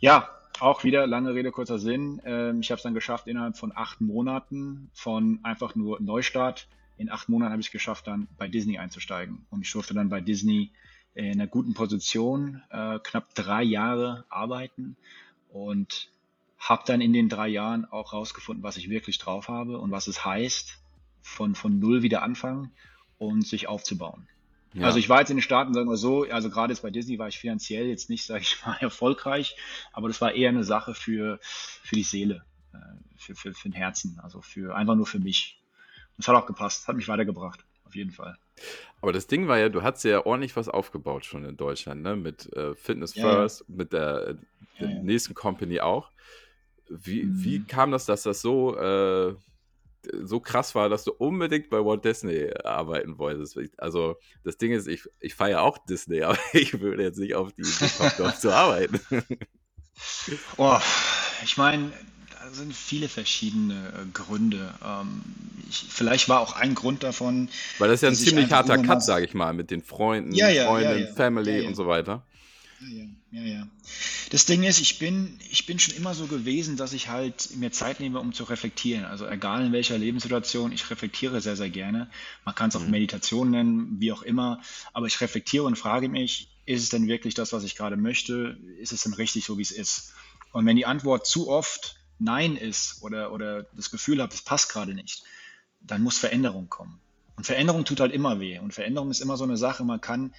ja, 0.00 0.30
auch 0.60 0.82
wieder 0.82 1.06
lange 1.06 1.34
Rede, 1.34 1.50
kurzer 1.50 1.78
Sinn. 1.78 2.22
Ähm, 2.24 2.60
ich 2.60 2.70
habe 2.70 2.78
es 2.78 2.84
dann 2.84 2.94
geschafft, 2.94 3.26
innerhalb 3.26 3.58
von 3.58 3.72
acht 3.76 4.00
Monaten 4.00 4.88
von 4.94 5.40
einfach 5.42 5.74
nur 5.74 6.00
Neustart. 6.00 6.68
In 6.96 7.10
acht 7.10 7.28
Monaten 7.28 7.52
habe 7.52 7.60
ich 7.60 7.66
es 7.66 7.72
geschafft, 7.72 8.06
dann 8.06 8.28
bei 8.38 8.48
Disney 8.48 8.78
einzusteigen. 8.78 9.44
Und 9.50 9.60
ich 9.60 9.70
durfte 9.70 9.92
dann 9.92 10.08
bei 10.08 10.22
Disney 10.22 10.72
in 11.18 11.32
einer 11.32 11.48
guten 11.48 11.74
Position, 11.74 12.62
äh, 12.70 13.00
knapp 13.00 13.34
drei 13.34 13.64
Jahre 13.64 14.24
arbeiten 14.28 14.96
und 15.48 16.10
habe 16.58 16.84
dann 16.86 17.00
in 17.00 17.12
den 17.12 17.28
drei 17.28 17.48
Jahren 17.48 17.84
auch 17.86 18.12
rausgefunden, 18.12 18.62
was 18.62 18.76
ich 18.76 18.88
wirklich 18.88 19.18
drauf 19.18 19.48
habe 19.48 19.78
und 19.78 19.90
was 19.90 20.06
es 20.06 20.24
heißt, 20.24 20.78
von, 21.20 21.56
von 21.56 21.80
null 21.80 22.02
wieder 22.02 22.22
anfangen 22.22 22.70
und 23.18 23.46
sich 23.46 23.66
aufzubauen. 23.66 24.28
Ja. 24.74 24.86
Also 24.86 25.00
ich 25.00 25.08
war 25.08 25.18
jetzt 25.18 25.30
in 25.30 25.38
den 25.38 25.42
Staaten, 25.42 25.74
sagen 25.74 25.88
wir 25.88 25.96
so, 25.96 26.22
also 26.24 26.50
gerade 26.50 26.72
jetzt 26.72 26.82
bei 26.82 26.90
Disney 26.90 27.18
war 27.18 27.26
ich 27.26 27.38
finanziell 27.38 27.86
jetzt 27.86 28.08
nicht, 28.10 28.24
sage 28.24 28.42
ich 28.42 28.64
mal, 28.64 28.76
erfolgreich, 28.80 29.56
aber 29.92 30.06
das 30.06 30.20
war 30.20 30.32
eher 30.32 30.50
eine 30.50 30.62
Sache 30.62 30.94
für, 30.94 31.40
für 31.42 31.96
die 31.96 32.04
Seele, 32.04 32.44
äh, 32.72 32.78
für, 33.16 33.34
für, 33.34 33.54
für 33.54 33.68
den 33.68 33.74
Herzen, 33.74 34.20
also 34.22 34.40
für 34.40 34.76
einfach 34.76 34.94
nur 34.94 35.06
für 35.06 35.18
mich. 35.18 35.60
Und 36.16 36.22
es 36.22 36.28
hat 36.28 36.36
auch 36.36 36.46
gepasst, 36.46 36.86
hat 36.86 36.94
mich 36.94 37.08
weitergebracht, 37.08 37.64
auf 37.88 37.96
jeden 37.96 38.10
Fall. 38.10 38.36
Aber 39.00 39.12
das 39.12 39.26
Ding 39.26 39.48
war 39.48 39.58
ja, 39.58 39.68
du 39.68 39.82
hast 39.82 40.04
ja 40.04 40.24
ordentlich 40.26 40.56
was 40.56 40.68
aufgebaut 40.68 41.24
schon 41.24 41.44
in 41.44 41.56
Deutschland, 41.56 42.02
ne? 42.02 42.16
Mit 42.16 42.52
äh, 42.54 42.74
Fitness 42.74 43.14
ja, 43.14 43.22
First, 43.22 43.60
ja. 43.60 43.74
mit 43.76 43.92
der, 43.92 44.34
der 44.80 44.90
ja, 44.90 45.02
nächsten 45.02 45.34
Company 45.34 45.80
auch. 45.80 46.10
Wie, 46.88 47.24
mhm. 47.24 47.44
wie 47.44 47.64
kam 47.64 47.92
das, 47.92 48.06
dass 48.06 48.22
das 48.22 48.40
so, 48.40 48.76
äh, 48.76 49.34
so 50.22 50.40
krass 50.40 50.74
war, 50.74 50.88
dass 50.88 51.04
du 51.04 51.12
unbedingt 51.12 51.70
bei 51.70 51.84
Walt 51.84 52.04
Disney 52.04 52.50
arbeiten 52.64 53.18
wolltest? 53.18 53.58
Also, 53.78 54.16
das 54.42 54.56
Ding 54.56 54.72
ist, 54.72 54.88
ich, 54.88 55.04
ich 55.20 55.34
feiere 55.34 55.62
auch 55.62 55.78
Disney, 55.78 56.22
aber 56.24 56.38
ich 56.52 56.80
würde 56.80 57.02
jetzt 57.02 57.18
nicht 57.18 57.34
auf 57.34 57.52
die 57.52 57.62
Idee 57.62 57.90
kommen, 57.96 58.12
dort 58.18 58.40
zu 58.40 58.54
arbeiten. 58.54 59.00
Oh, 60.58 60.78
ich 61.42 61.56
meine, 61.56 61.90
sind 62.52 62.74
viele 62.74 63.08
verschiedene 63.08 63.88
äh, 63.88 64.06
Gründe. 64.12 64.74
Ähm, 64.84 65.22
ich, 65.68 65.84
vielleicht 65.88 66.28
war 66.28 66.40
auch 66.40 66.54
ein 66.54 66.74
Grund 66.74 67.02
davon. 67.02 67.48
Weil 67.78 67.88
das 67.88 67.96
ist 67.96 68.02
ja 68.02 68.08
ein 68.08 68.14
ziemlich 68.14 68.50
harter 68.50 68.78
Cut, 68.78 69.02
sage 69.02 69.24
ich 69.24 69.34
mal, 69.34 69.52
mit 69.52 69.70
den 69.70 69.82
Freunden, 69.82 70.32
ja, 70.32 70.48
ja, 70.48 70.66
Freundinnen, 70.66 71.06
ja, 71.08 71.14
Family 71.14 71.66
und 71.66 71.74
so 71.74 71.86
weiter. 71.86 72.22
Ja, 72.80 73.04
ja, 73.32 73.42
ja. 73.42 73.68
Das 74.30 74.46
Ding 74.46 74.62
ist, 74.62 74.78
ich 74.78 74.98
bin, 74.98 75.38
ich 75.50 75.66
bin 75.66 75.78
schon 75.78 75.94
immer 75.94 76.14
so 76.14 76.26
gewesen, 76.26 76.76
dass 76.76 76.92
ich 76.92 77.08
halt 77.08 77.56
mir 77.56 77.72
Zeit 77.72 77.98
nehme, 77.98 78.20
um 78.20 78.32
zu 78.32 78.44
reflektieren. 78.44 79.04
Also 79.04 79.26
egal 79.26 79.66
in 79.66 79.72
welcher 79.72 79.98
Lebenssituation, 79.98 80.72
ich 80.72 80.88
reflektiere 80.90 81.40
sehr, 81.40 81.56
sehr 81.56 81.70
gerne. 81.70 82.08
Man 82.44 82.54
kann 82.54 82.68
es 82.68 82.76
auch 82.76 82.84
mhm. 82.84 82.90
Meditation 82.90 83.50
nennen, 83.50 83.96
wie 83.98 84.12
auch 84.12 84.22
immer. 84.22 84.60
Aber 84.92 85.06
ich 85.06 85.20
reflektiere 85.20 85.64
und 85.64 85.76
frage 85.76 86.08
mich, 86.08 86.48
ist 86.66 86.82
es 86.82 86.88
denn 86.90 87.08
wirklich 87.08 87.34
das, 87.34 87.52
was 87.52 87.64
ich 87.64 87.76
gerade 87.76 87.96
möchte? 87.96 88.58
Ist 88.78 88.92
es 88.92 89.02
denn 89.02 89.14
richtig 89.14 89.44
so, 89.44 89.58
wie 89.58 89.62
es 89.62 89.70
ist? 89.70 90.12
Und 90.52 90.66
wenn 90.66 90.76
die 90.76 90.86
Antwort 90.86 91.26
zu 91.26 91.48
oft 91.48 91.97
Nein 92.18 92.56
ist 92.56 93.02
oder, 93.02 93.32
oder 93.32 93.64
das 93.74 93.90
Gefühl 93.90 94.20
habe, 94.20 94.34
es 94.34 94.42
passt 94.42 94.70
gerade 94.70 94.94
nicht, 94.94 95.22
dann 95.80 96.02
muss 96.02 96.18
Veränderung 96.18 96.68
kommen. 96.68 97.00
Und 97.36 97.44
Veränderung 97.44 97.84
tut 97.84 98.00
halt 98.00 98.12
immer 98.12 98.40
weh. 98.40 98.58
Und 98.58 98.74
Veränderung 98.74 99.10
ist 99.10 99.20
immer 99.20 99.36
so 99.36 99.44
eine 99.44 99.56
Sache, 99.56 99.84
man 99.84 100.00
kann, 100.00 100.34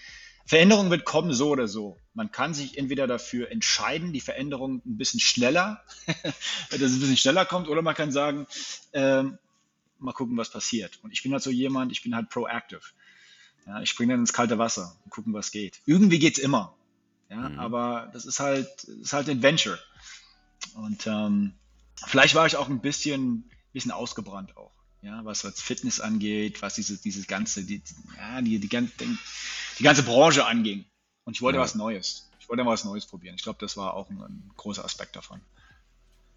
Veränderung 0.45 0.89
wird 0.89 1.05
kommen 1.05 1.33
so 1.33 1.49
oder 1.49 1.67
so. 1.67 1.97
Man 2.13 2.31
kann 2.31 2.53
sich 2.53 2.77
entweder 2.77 3.07
dafür 3.07 3.51
entscheiden, 3.51 4.11
die 4.11 4.19
Veränderung 4.19 4.81
ein 4.85 4.97
bisschen 4.97 5.21
schneller, 5.21 5.81
dass 6.69 6.81
es 6.81 6.93
ein 6.93 6.99
bisschen 6.99 7.17
schneller 7.17 7.45
kommt, 7.45 7.69
oder 7.69 7.81
man 7.81 7.95
kann 7.95 8.11
sagen, 8.11 8.47
ähm, 8.91 9.37
mal 9.99 10.13
gucken, 10.13 10.35
was 10.37 10.49
passiert. 10.49 10.99
Und 11.03 11.11
ich 11.11 11.23
bin 11.23 11.31
halt 11.31 11.43
so 11.43 11.51
jemand, 11.51 11.91
ich 11.91 12.03
bin 12.03 12.15
halt 12.15 12.29
proactive. 12.29 12.81
Ja, 13.65 13.81
ich 13.81 13.89
springe 13.89 14.13
dann 14.13 14.21
ins 14.21 14.33
kalte 14.33 14.57
Wasser 14.57 14.97
und 15.05 15.11
gucken, 15.11 15.33
was 15.33 15.51
geht. 15.51 15.79
Irgendwie 15.85 16.19
geht 16.19 16.37
es 16.37 16.43
immer. 16.43 16.75
Ja, 17.29 17.49
mhm. 17.49 17.59
aber 17.59 18.09
das 18.13 18.25
ist 18.25 18.39
halt, 18.39 18.83
ist 18.83 19.13
halt 19.13 19.29
Adventure. 19.29 19.79
Und 20.73 21.05
ähm, 21.07 21.53
vielleicht 22.07 22.35
war 22.35 22.45
ich 22.45 22.55
auch 22.55 22.69
ein 22.69 22.81
bisschen, 22.81 23.49
bisschen 23.73 23.91
ausgebrannt 23.91 24.55
auch. 24.57 24.71
Ja, 25.01 25.23
was 25.23 25.45
als 25.45 25.61
Fitness 25.61 26.01
angeht, 26.01 26.61
was 26.61 26.75
dieses, 26.75 27.01
dieses 27.01 27.25
ganze, 27.27 27.63
die, 27.63 27.81
ja, 28.17 28.41
die, 28.41 28.59
die, 28.59 28.67
ganze, 28.67 28.91
die 29.77 29.83
ganze 29.83 30.03
Branche 30.03 30.45
anging. 30.45 30.85
Und 31.23 31.37
ich 31.37 31.41
wollte 31.41 31.57
ja. 31.57 31.63
was 31.63 31.75
Neues. 31.75 32.29
Ich 32.39 32.49
wollte 32.49 32.63
mal 32.63 32.71
was 32.71 32.83
Neues 32.83 33.05
probieren. 33.05 33.35
Ich 33.35 33.43
glaube, 33.43 33.59
das 33.61 33.77
war 33.77 33.93
auch 33.93 34.09
ein, 34.09 34.21
ein 34.21 34.51
großer 34.57 34.83
Aspekt 34.83 35.15
davon. 35.15 35.39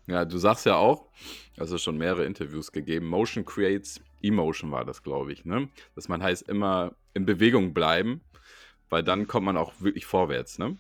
Ja, 0.07 0.25
du 0.25 0.38
sagst 0.38 0.66
ja 0.66 0.76
auch, 0.76 1.09
also 1.57 1.78
schon 1.78 1.97
mehrere 1.97 2.25
Interviews 2.25 2.73
gegeben, 2.73 3.07
Motion 3.07 3.45
creates 3.45 4.00
Emotion 4.21 4.71
war 4.71 4.85
das, 4.85 5.02
glaube 5.02 5.33
ich, 5.33 5.45
ne? 5.45 5.69
Dass 5.95 6.09
man 6.09 6.23
heißt 6.23 6.42
immer 6.49 6.95
in 7.14 7.25
Bewegung 7.25 7.73
bleiben, 7.73 8.21
weil 8.88 9.02
dann 9.02 9.26
kommt 9.26 9.47
man 9.47 9.57
auch 9.57 9.73
wirklich 9.81 10.07
vorwärts, 10.07 10.59
ne? 10.59 10.76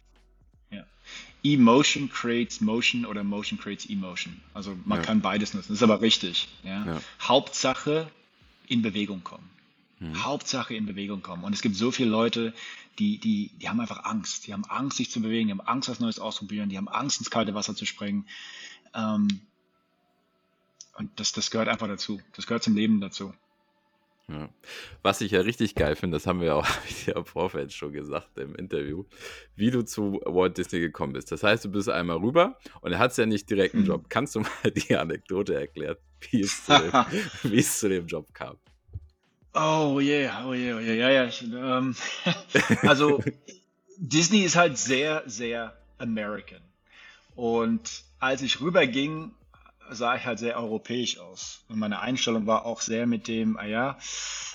Emotion 1.44 2.08
creates 2.08 2.60
Motion 2.60 3.04
oder 3.04 3.24
Motion 3.24 3.58
creates 3.58 3.86
Emotion. 3.86 4.40
Also 4.54 4.76
man 4.84 4.98
ja. 4.98 5.04
kann 5.04 5.20
beides 5.20 5.54
nutzen, 5.54 5.68
das 5.68 5.78
ist 5.78 5.82
aber 5.82 6.00
richtig. 6.00 6.48
Ja? 6.62 6.84
ja. 6.86 7.00
Hauptsache 7.20 8.08
in 8.68 8.82
Bewegung 8.82 9.24
kommen. 9.24 9.48
Hm. 9.98 10.24
Hauptsache 10.24 10.74
in 10.74 10.86
Bewegung 10.86 11.22
kommen. 11.22 11.44
Und 11.44 11.52
es 11.52 11.62
gibt 11.62 11.76
so 11.76 11.90
viele 11.90 12.10
Leute, 12.10 12.54
die, 12.98 13.18
die, 13.18 13.50
die 13.60 13.68
haben 13.68 13.80
einfach 13.80 14.04
Angst. 14.04 14.46
Die 14.46 14.52
haben 14.52 14.64
Angst, 14.64 14.98
sich 14.98 15.10
zu 15.10 15.20
bewegen, 15.20 15.48
die 15.48 15.52
haben 15.52 15.60
Angst, 15.60 15.88
was 15.88 16.00
Neues 16.00 16.18
auszuprobieren, 16.18 16.68
die 16.68 16.76
haben 16.76 16.88
Angst, 16.88 17.18
ins 17.20 17.30
kalte 17.30 17.54
Wasser 17.54 17.74
zu 17.74 17.86
springen. 17.86 18.26
Ähm, 18.94 19.40
und 20.96 21.10
das, 21.16 21.32
das 21.32 21.50
gehört 21.50 21.68
einfach 21.68 21.88
dazu. 21.88 22.20
Das 22.34 22.46
gehört 22.46 22.62
zum 22.62 22.76
Leben 22.76 23.00
dazu. 23.00 23.32
Ja. 24.28 24.48
Was 25.02 25.20
ich 25.20 25.32
ja 25.32 25.40
richtig 25.40 25.74
geil 25.74 25.96
finde, 25.96 26.16
das 26.16 26.26
haben 26.26 26.40
wir 26.40 26.54
auch 26.56 26.66
ja 27.06 27.16
im 27.16 27.24
Vorfeld 27.24 27.72
schon 27.72 27.92
gesagt 27.92 28.38
im 28.38 28.54
Interview, 28.54 29.04
wie 29.56 29.70
du 29.70 29.82
zu 29.84 30.20
Walt 30.24 30.56
Disney 30.58 30.80
gekommen 30.80 31.12
bist. 31.12 31.32
Das 31.32 31.42
heißt, 31.42 31.64
du 31.64 31.70
bist 31.70 31.88
einmal 31.88 32.18
rüber 32.18 32.58
und 32.80 32.92
er 32.92 32.98
hat 32.98 33.16
ja 33.16 33.26
nicht 33.26 33.50
direkt 33.50 33.74
einen 33.74 33.84
mhm. 33.84 33.88
Job. 33.88 34.06
Kannst 34.08 34.34
du 34.34 34.40
mal 34.40 34.48
die 34.74 34.96
Anekdote 34.96 35.54
erklären, 35.54 35.96
wie 36.30 36.40
es 36.40 36.64
zu 36.64 36.72
dem, 36.78 36.92
wie 37.52 37.58
es 37.58 37.78
zu 37.78 37.88
dem 37.88 38.06
Job 38.06 38.32
kam? 38.32 38.56
Oh 39.54 40.00
yeah, 40.00 40.46
oh 40.46 40.54
yeah, 40.54 40.76
oh 40.76 40.80
yeah, 40.80 40.94
ja, 40.94 41.10
ja. 41.10 41.24
Ich, 41.26 41.42
ähm, 41.42 41.94
also 42.82 43.22
Disney 43.98 44.40
ist 44.44 44.56
halt 44.56 44.78
sehr, 44.78 45.24
sehr 45.26 45.76
American. 45.98 46.62
Und 47.34 48.04
als 48.18 48.40
ich 48.40 48.60
rüberging, 48.60 49.32
sah 49.94 50.16
ich 50.16 50.24
halt 50.24 50.38
sehr 50.38 50.56
europäisch 50.56 51.18
aus. 51.18 51.64
Und 51.68 51.78
meine 51.78 52.00
Einstellung 52.00 52.46
war 52.46 52.64
auch 52.64 52.80
sehr 52.80 53.06
mit 53.06 53.28
dem, 53.28 53.56
ah 53.56 53.66
ja, 53.66 53.98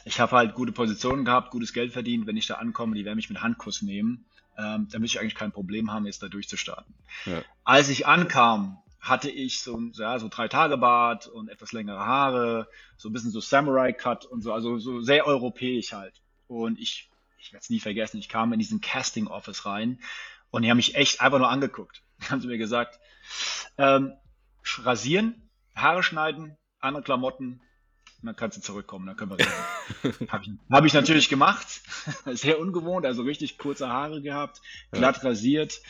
ich 0.05 0.19
habe 0.19 0.35
halt 0.35 0.55
gute 0.55 0.71
Positionen 0.71 1.25
gehabt, 1.25 1.51
gutes 1.51 1.73
Geld 1.73 1.93
verdient, 1.93 2.27
wenn 2.27 2.37
ich 2.37 2.47
da 2.47 2.55
ankomme, 2.55 2.95
die 2.95 3.05
werden 3.05 3.17
mich 3.17 3.29
mit 3.29 3.41
Handkuss 3.41 3.81
nehmen. 3.81 4.25
Ähm, 4.57 4.87
da 4.91 4.99
müsste 4.99 5.17
ich 5.17 5.21
eigentlich 5.21 5.35
kein 5.35 5.51
Problem 5.51 5.91
haben, 5.91 6.05
jetzt 6.05 6.23
da 6.23 6.27
durchzustarten. 6.27 6.93
Ja. 7.25 7.43
Als 7.63 7.89
ich 7.89 8.07
ankam, 8.07 8.79
hatte 8.99 9.29
ich 9.29 9.61
so, 9.61 9.79
ja, 9.93 10.19
so 10.19 10.27
drei 10.27 10.47
Tage 10.47 10.77
Bart 10.77 11.27
und 11.27 11.49
etwas 11.49 11.71
längere 11.71 11.99
Haare, 11.99 12.67
so 12.97 13.09
ein 13.09 13.13
bisschen 13.13 13.31
so 13.31 13.39
Samurai-Cut 13.39 14.25
und 14.25 14.41
so, 14.41 14.53
also 14.53 14.79
so 14.79 15.01
sehr 15.01 15.25
europäisch 15.25 15.93
halt. 15.93 16.21
Und 16.47 16.79
ich, 16.79 17.09
ich 17.39 17.53
werde 17.53 17.63
es 17.63 17.69
nie 17.69 17.79
vergessen, 17.79 18.17
ich 18.17 18.29
kam 18.29 18.53
in 18.53 18.59
diesen 18.59 18.81
Casting-Office 18.81 19.65
rein 19.65 19.99
und 20.49 20.63
die 20.63 20.69
haben 20.69 20.77
mich 20.77 20.95
echt 20.95 21.21
einfach 21.21 21.39
nur 21.39 21.49
angeguckt. 21.49 22.01
Haben 22.29 22.41
sie 22.41 22.47
mir 22.47 22.57
gesagt, 22.57 22.99
ähm, 23.77 24.13
rasieren, 24.85 25.49
Haare 25.75 26.03
schneiden, 26.03 26.57
andere 26.79 27.03
Klamotten, 27.03 27.61
und 28.21 28.25
dann 28.25 28.35
kannst 28.35 28.57
du 28.57 28.61
zurückkommen, 28.61 29.05
dann 29.05 29.15
können 29.15 29.31
wir 29.31 29.39
reden. 29.39 30.29
Habe 30.31 30.43
ich, 30.43 30.51
hab 30.71 30.85
ich 30.85 30.93
natürlich 30.93 31.29
gemacht. 31.29 31.81
Sehr 32.25 32.59
ungewohnt, 32.59 33.05
also 33.05 33.21
richtig 33.21 33.59
kurze 33.59 33.89
Haare 33.89 34.21
gehabt, 34.21 34.61
glatt 34.91 35.17
ja. 35.17 35.29
rasiert 35.29 35.81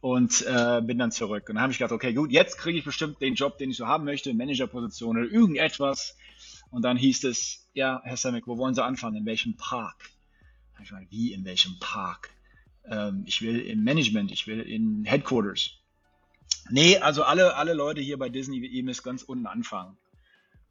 und 0.00 0.42
äh, 0.46 0.80
bin 0.82 0.98
dann 0.98 1.12
zurück. 1.12 1.48
Und 1.48 1.56
dann 1.56 1.62
habe 1.62 1.72
ich 1.72 1.78
gedacht, 1.78 1.92
okay, 1.92 2.14
gut, 2.14 2.30
jetzt 2.30 2.56
kriege 2.56 2.78
ich 2.78 2.84
bestimmt 2.84 3.20
den 3.20 3.34
Job, 3.34 3.58
den 3.58 3.70
ich 3.70 3.76
so 3.76 3.86
haben 3.86 4.04
möchte, 4.04 4.32
Managerposition 4.32 5.18
oder 5.18 5.30
irgendetwas. 5.30 6.16
Und 6.70 6.82
dann 6.82 6.96
hieß 6.96 7.24
es, 7.24 7.68
ja, 7.74 8.00
Herr 8.04 8.16
Samek, 8.16 8.46
wo 8.46 8.56
wollen 8.56 8.74
Sie 8.74 8.84
anfangen? 8.84 9.16
In 9.16 9.26
welchem 9.26 9.56
Park? 9.56 10.10
ich 10.82 10.92
meine, 10.92 11.10
wie 11.10 11.32
in 11.32 11.44
welchem 11.44 11.78
Park? 11.80 12.30
Ähm, 12.86 13.24
ich 13.26 13.40
will 13.40 13.60
im 13.60 13.84
Management, 13.84 14.30
ich 14.30 14.46
will 14.46 14.60
in 14.60 15.04
Headquarters. 15.04 15.78
Nee, 16.70 16.98
also 16.98 17.22
alle, 17.24 17.56
alle 17.56 17.74
Leute 17.74 18.00
hier 18.00 18.18
bei 18.18 18.28
Disney 18.28 18.62
wie 18.62 18.68
ihm 18.68 18.88
ist 18.88 19.02
ganz 19.02 19.22
unten 19.22 19.46
anfangen. 19.46 19.96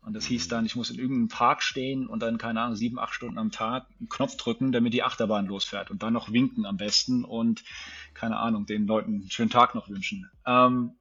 Und 0.01 0.13
das 0.13 0.25
hieß 0.25 0.49
dann, 0.49 0.65
ich 0.65 0.75
muss 0.75 0.89
in 0.89 0.99
irgendeinem 0.99 1.29
Park 1.29 1.63
stehen 1.63 2.07
und 2.07 2.19
dann, 2.19 2.37
keine 2.37 2.61
Ahnung, 2.61 2.75
sieben, 2.75 2.99
acht 2.99 3.13
Stunden 3.13 3.37
am 3.37 3.51
Tag 3.51 3.87
einen 3.99 4.09
Knopf 4.09 4.35
drücken, 4.35 4.73
damit 4.73 4.93
die 4.93 5.03
Achterbahn 5.03 5.45
losfährt. 5.45 5.91
Und 5.91 6.03
dann 6.03 6.11
noch 6.11 6.31
winken 6.31 6.65
am 6.65 6.75
besten 6.75 7.23
und, 7.23 7.63
keine 8.13 8.37
Ahnung, 8.37 8.65
den 8.65 8.85
Leuten 8.85 9.13
einen 9.13 9.31
schönen 9.31 9.49
Tag 9.49 9.75
noch 9.75 9.87
wünschen. 9.87 10.29
Ähm, 10.45 10.95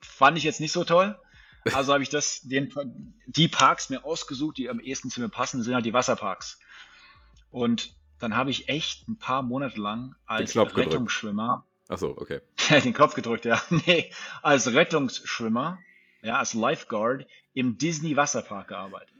fand 0.00 0.38
ich 0.38 0.44
jetzt 0.44 0.60
nicht 0.60 0.72
so 0.72 0.84
toll. 0.84 1.18
Also 1.72 1.92
habe 1.92 2.02
ich 2.02 2.10
das, 2.10 2.42
den, 2.42 2.72
die 3.26 3.48
Parks 3.48 3.90
mir 3.90 4.04
ausgesucht, 4.04 4.56
die 4.58 4.68
am 4.68 4.80
ehesten 4.80 5.10
zu 5.10 5.20
mir 5.20 5.28
passen, 5.28 5.62
sind 5.62 5.74
halt 5.74 5.86
die 5.86 5.92
Wasserparks. 5.92 6.58
Und 7.50 7.96
dann 8.18 8.36
habe 8.36 8.50
ich 8.50 8.68
echt 8.68 9.08
ein 9.08 9.18
paar 9.18 9.42
Monate 9.42 9.80
lang 9.80 10.14
als 10.26 10.56
Rettungsschwimmer 10.56 11.66
Achso, 11.88 12.14
okay. 12.16 12.40
Den 12.84 12.94
Kopf 12.94 13.14
gedrückt, 13.14 13.44
ja. 13.44 13.60
Nee, 13.86 14.10
als 14.42 14.72
Rettungsschwimmer, 14.72 15.78
ja, 16.22 16.38
als 16.38 16.54
Lifeguard 16.54 17.26
im 17.54 17.78
Disney 17.78 18.16
Wasserpark 18.16 18.68
gearbeitet. 18.68 19.14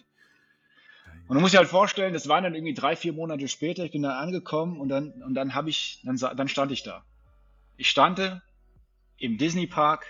Und 1.28 1.36
du 1.36 1.40
musst 1.40 1.54
dir 1.54 1.58
halt 1.58 1.68
vorstellen, 1.68 2.12
das 2.12 2.28
waren 2.28 2.44
dann 2.44 2.54
irgendwie 2.54 2.74
drei, 2.74 2.96
vier 2.96 3.12
Monate 3.12 3.48
später, 3.48 3.84
ich 3.84 3.92
bin 3.92 4.02
da 4.02 4.18
angekommen 4.18 4.78
und 4.80 4.88
dann, 4.88 5.12
und 5.22 5.34
dann 5.34 5.54
habe 5.54 5.70
ich, 5.70 6.00
dann, 6.04 6.16
dann 6.16 6.48
stand 6.48 6.72
ich 6.72 6.82
da. 6.82 7.04
Ich 7.76 7.88
stand 7.88 8.42
im 9.18 9.38
Disney 9.38 9.66
Park 9.66 10.04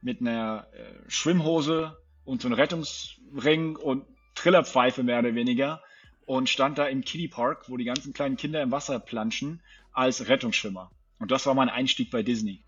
mit 0.00 0.20
einer 0.20 0.66
äh, 0.72 1.10
Schwimmhose 1.10 1.96
und 2.24 2.42
so 2.42 2.48
einem 2.48 2.56
Rettungsring 2.56 3.76
und 3.76 4.04
Trillerpfeife 4.34 5.02
mehr 5.02 5.20
oder 5.20 5.34
weniger 5.34 5.82
und 6.26 6.48
stand 6.48 6.78
da 6.78 6.86
im 6.86 7.02
Kiddie 7.02 7.28
Park, 7.28 7.68
wo 7.68 7.76
die 7.76 7.84
ganzen 7.84 8.12
kleinen 8.12 8.36
Kinder 8.36 8.62
im 8.62 8.70
Wasser 8.70 8.98
planschen, 8.98 9.62
als 9.92 10.28
Rettungsschwimmer. 10.28 10.90
Und 11.24 11.30
das 11.30 11.46
war 11.46 11.54
mein 11.54 11.70
Einstieg 11.70 12.10
bei 12.10 12.22
Disney. 12.22 12.60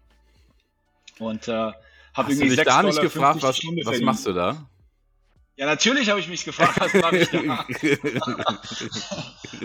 Und 1.19 1.47
äh, 1.47 1.53
habe 1.53 2.33
irgendwie 2.33 2.57
dich 2.57 2.65
da 2.65 2.83
nicht 2.83 3.03
gefragt, 3.03 3.43
was, 3.43 3.61
was 3.85 4.01
machst 4.01 4.25
du 4.25 4.33
da? 4.33 4.67
Ja, 5.57 5.67
natürlich 5.67 6.09
habe 6.09 6.21
ich 6.21 6.29
mich 6.31 6.47
gefragt, 6.47 6.81
was 6.81 6.95
mache 6.95 7.19
ich 7.19 7.29
da? 7.29 7.67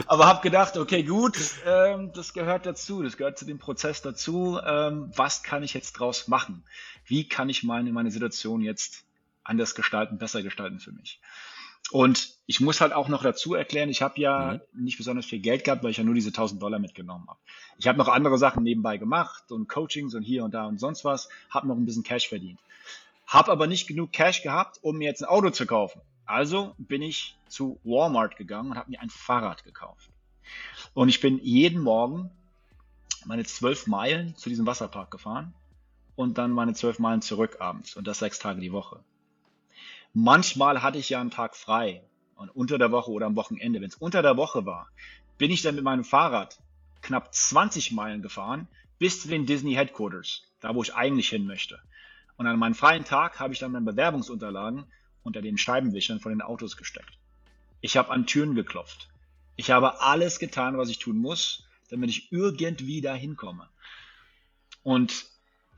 Aber 0.08 0.26
habe 0.26 0.42
gedacht, 0.42 0.76
okay, 0.76 1.04
gut, 1.04 1.38
ähm, 1.66 2.12
das 2.14 2.34
gehört 2.34 2.66
dazu, 2.66 3.02
das 3.02 3.16
gehört 3.16 3.40
zu 3.40 3.46
dem 3.46 3.60
Prozess 3.60 4.02
dazu. 4.02 4.60
Ähm, 4.62 5.10
was 5.16 5.42
kann 5.42 5.64
ich 5.64 5.74
jetzt 5.74 5.94
draus 5.94 6.28
machen? 6.28 6.66
Wie 7.06 7.30
kann 7.30 7.48
ich 7.48 7.64
meine, 7.64 7.94
meine 7.94 8.12
Situation 8.12 8.60
jetzt 8.60 9.06
anders 9.46 9.74
gestalten, 9.74 10.18
besser 10.18 10.44
gestalten 10.44 10.82
für 10.82 10.92
mich? 10.92 11.22
Und 11.90 12.36
ich 12.46 12.60
muss 12.60 12.80
halt 12.80 12.94
auch 12.94 13.10
noch 13.10 13.24
dazu 13.24 13.54
erklären, 13.54 13.90
ich 13.90 14.02
habe 14.02 14.20
ja 14.20 14.60
mhm. 14.74 14.84
nicht 14.84 14.98
besonders 14.98 15.26
viel 15.26 15.40
Geld 15.40 15.64
gehabt, 15.64 15.84
weil 15.84 15.92
ich 15.92 15.98
ja 15.98 16.04
nur 16.04 16.16
diese 16.16 16.30
1000 16.30 16.62
Dollar 16.62 16.80
mitgenommen 16.80 17.28
habe. 17.28 17.40
Ich 17.78 17.88
habe 17.88 17.98
noch 17.98 18.08
andere 18.08 18.38
Sachen 18.38 18.64
nebenbei 18.64 18.98
gemacht 18.98 19.52
und 19.52 19.68
Coachings 19.68 20.14
und 20.16 20.24
hier 20.24 20.44
und 20.44 20.54
da 20.54 20.68
und 20.68 20.80
sonst 20.80 21.04
was, 21.04 21.28
habe 21.50 21.68
noch 21.68 21.76
ein 21.76 21.86
bisschen 21.86 22.04
Cash 22.04 22.30
verdient. 22.30 22.60
Habe 23.28 23.52
aber 23.52 23.68
nicht 23.68 23.88
genug 23.88 24.12
Cash 24.12 24.44
gehabt, 24.44 24.80
um 24.82 24.98
mir 24.98 25.06
jetzt 25.06 25.24
ein 25.24 25.30
Auto 25.30 25.50
zu 25.50 25.66
kaufen. 25.66 26.02
Also 26.26 26.76
bin 26.78 27.02
ich 27.02 27.36
zu 27.48 27.80
Walmart 27.84 28.38
gegangen 28.38 28.72
und 28.72 28.78
habe 28.78 28.92
mir 28.92 29.02
ein 29.02 29.10
Fahrrad 29.10 29.64
gekauft. 29.64 30.10
Und 30.94 31.10
ich 31.10 31.20
bin 31.20 31.40
jeden 31.40 31.82
Morgen 31.82 32.32
meine 33.26 33.44
zwölf 33.44 33.88
Meilen 33.88 34.36
zu 34.36 34.50
diesem 34.50 34.66
Wasserpark 34.66 35.12
gefahren 35.12 35.54
und 36.16 36.38
dann 36.38 36.52
meine 36.52 36.74
zwölf 36.74 37.00
Meilen 37.00 37.22
zurück 37.22 37.58
abends 37.60 37.96
und 37.96 38.08
das 38.08 38.20
sechs 38.20 38.40
Tage 38.40 38.62
die 38.62 38.72
Woche. 38.72 39.04
Manchmal 40.14 40.82
hatte 40.82 40.98
ich 40.98 41.10
ja 41.10 41.22
einen 41.22 41.32
Tag 41.32 41.56
frei 41.56 42.04
und 42.36 42.50
unter 42.50 42.78
der 42.78 42.92
Woche 42.92 43.12
oder 43.12 43.28
am 43.28 43.36
Wochenende. 43.36 43.80
Wenn 43.80 43.90
es 43.90 43.96
unter 43.96 44.22
der 44.22 44.36
Woche 44.36 44.66
war, 44.66 44.90
bin 45.38 45.52
ich 45.52 45.62
dann 45.62 45.76
mit 45.76 45.84
meinem 45.84 46.04
Fahrrad 46.04 46.60
knapp 47.02 47.34
20 47.34 47.92
Meilen 47.92 48.22
gefahren 48.22 48.68
bis 49.00 49.22
zu 49.22 49.30
den 49.30 49.46
Disney 49.46 49.74
Headquarters, 49.74 50.44
da 50.60 50.76
wo 50.76 50.84
ich 50.84 50.94
eigentlich 50.94 51.30
hin 51.30 51.46
möchte. 51.46 51.80
Und 52.38 52.46
an 52.46 52.60
meinem 52.60 52.76
freien 52.76 53.06
Tag 53.06 53.40
habe 53.40 53.54
ich 53.54 53.60
dann 53.60 53.72
meine 53.72 53.86
Bewerbungsunterlagen 53.86 54.86
unter 55.24 55.42
den 55.42 55.58
Scheibenwischern 55.58 56.20
von 56.20 56.32
den 56.32 56.42
Autos 56.42 56.78
gesteckt. 56.78 57.18
Ich 57.80 57.98
habe 57.98 58.12
an 58.12 58.28
Türen 58.28 58.54
geklopft. 58.54 59.10
Ich 59.56 59.72
habe 59.72 60.02
alles 60.02 60.40
getan, 60.40 60.78
was 60.78 60.90
ich 60.90 61.00
tun 61.00 61.18
muss, 61.18 61.66
damit 61.90 62.10
ich 62.10 62.32
irgendwie 62.32 63.02
da 63.02 63.14
hinkomme. 63.14 63.70
Und 64.84 65.26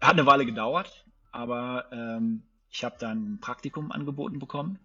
hat 0.01 0.13
eine 0.13 0.25
Weile 0.25 0.45
gedauert, 0.45 1.05
aber 1.31 1.85
ähm, 1.91 2.43
ich 2.74 2.84
habe 2.84 2.96
dann 2.98 3.34
ein 3.34 3.39
Praktikum 3.39 3.92
angeboten 3.92 4.39
bekommen, 4.39 4.80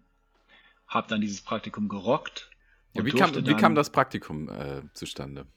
habe 0.87 1.07
dann 1.07 1.21
dieses 1.21 1.41
Praktikum 1.41 1.89
gerockt. 1.89 2.51
Ja, 2.93 3.03
wie, 3.03 3.11
kam, 3.11 3.33
wie 3.33 3.55
kam 3.55 3.73
das 3.73 3.89
Praktikum 3.89 4.47
äh, 4.47 4.83
zustande? 4.93 5.47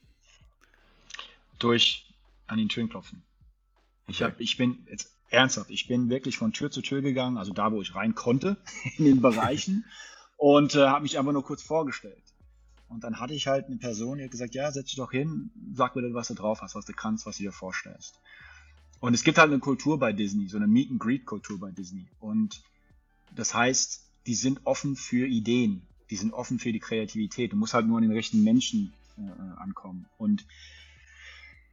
Durch 1.58 2.06
an 2.46 2.56
den 2.56 2.70
Türen 2.70 2.88
klopfen. 2.88 3.22
Okay. 4.04 4.12
Ich, 4.12 4.22
hab, 4.22 4.40
ich 4.40 4.56
bin 4.56 4.86
jetzt 4.88 5.14
ernsthaft, 5.28 5.70
ich 5.70 5.86
bin 5.86 6.08
wirklich 6.08 6.38
von 6.38 6.54
Tür 6.54 6.70
zu 6.70 6.80
Tür 6.80 7.02
gegangen, 7.02 7.36
also 7.36 7.52
da, 7.52 7.70
wo 7.70 7.82
ich 7.82 7.94
rein 7.94 8.14
konnte, 8.14 8.56
in 8.96 9.04
den 9.04 9.20
Bereichen, 9.20 9.84
und 10.38 10.74
äh, 10.74 10.86
habe 10.86 11.02
mich 11.02 11.18
einfach 11.18 11.32
nur 11.32 11.44
kurz 11.44 11.62
vorgestellt. 11.62 12.24
Und 12.88 13.04
dann 13.04 13.20
hatte 13.20 13.34
ich 13.34 13.46
halt 13.46 13.66
eine 13.66 13.76
Person, 13.76 14.18
die 14.18 14.24
hat 14.24 14.30
gesagt, 14.30 14.54
ja, 14.54 14.70
setz 14.72 14.86
dich 14.86 14.96
doch 14.96 15.10
hin, 15.10 15.50
sag 15.74 15.96
mir, 15.96 16.14
was 16.14 16.28
du 16.28 16.34
drauf 16.34 16.62
hast, 16.62 16.74
was 16.74 16.86
du 16.86 16.94
kannst, 16.94 17.26
was 17.26 17.36
du 17.36 17.42
dir 17.42 17.52
vorstellst. 17.52 18.20
Und 19.02 19.14
es 19.14 19.24
gibt 19.24 19.38
halt 19.38 19.50
eine 19.50 19.58
Kultur 19.58 19.98
bei 19.98 20.12
Disney, 20.12 20.46
so 20.46 20.58
eine 20.58 20.68
Meet 20.68 20.92
and 20.92 21.00
Greet 21.00 21.26
Kultur 21.26 21.58
bei 21.58 21.72
Disney. 21.72 22.06
Und 22.20 22.62
das 23.34 23.52
heißt, 23.52 24.00
die 24.28 24.36
sind 24.36 24.60
offen 24.62 24.94
für 24.94 25.26
Ideen, 25.26 25.82
die 26.08 26.14
sind 26.14 26.32
offen 26.32 26.60
für 26.60 26.72
die 26.72 26.78
Kreativität. 26.78 27.52
Du 27.52 27.56
musst 27.56 27.74
halt 27.74 27.88
nur 27.88 27.96
an 27.96 28.04
den 28.04 28.12
richtigen 28.12 28.44
Menschen 28.44 28.92
äh, 29.18 29.60
ankommen. 29.60 30.06
Und 30.18 30.46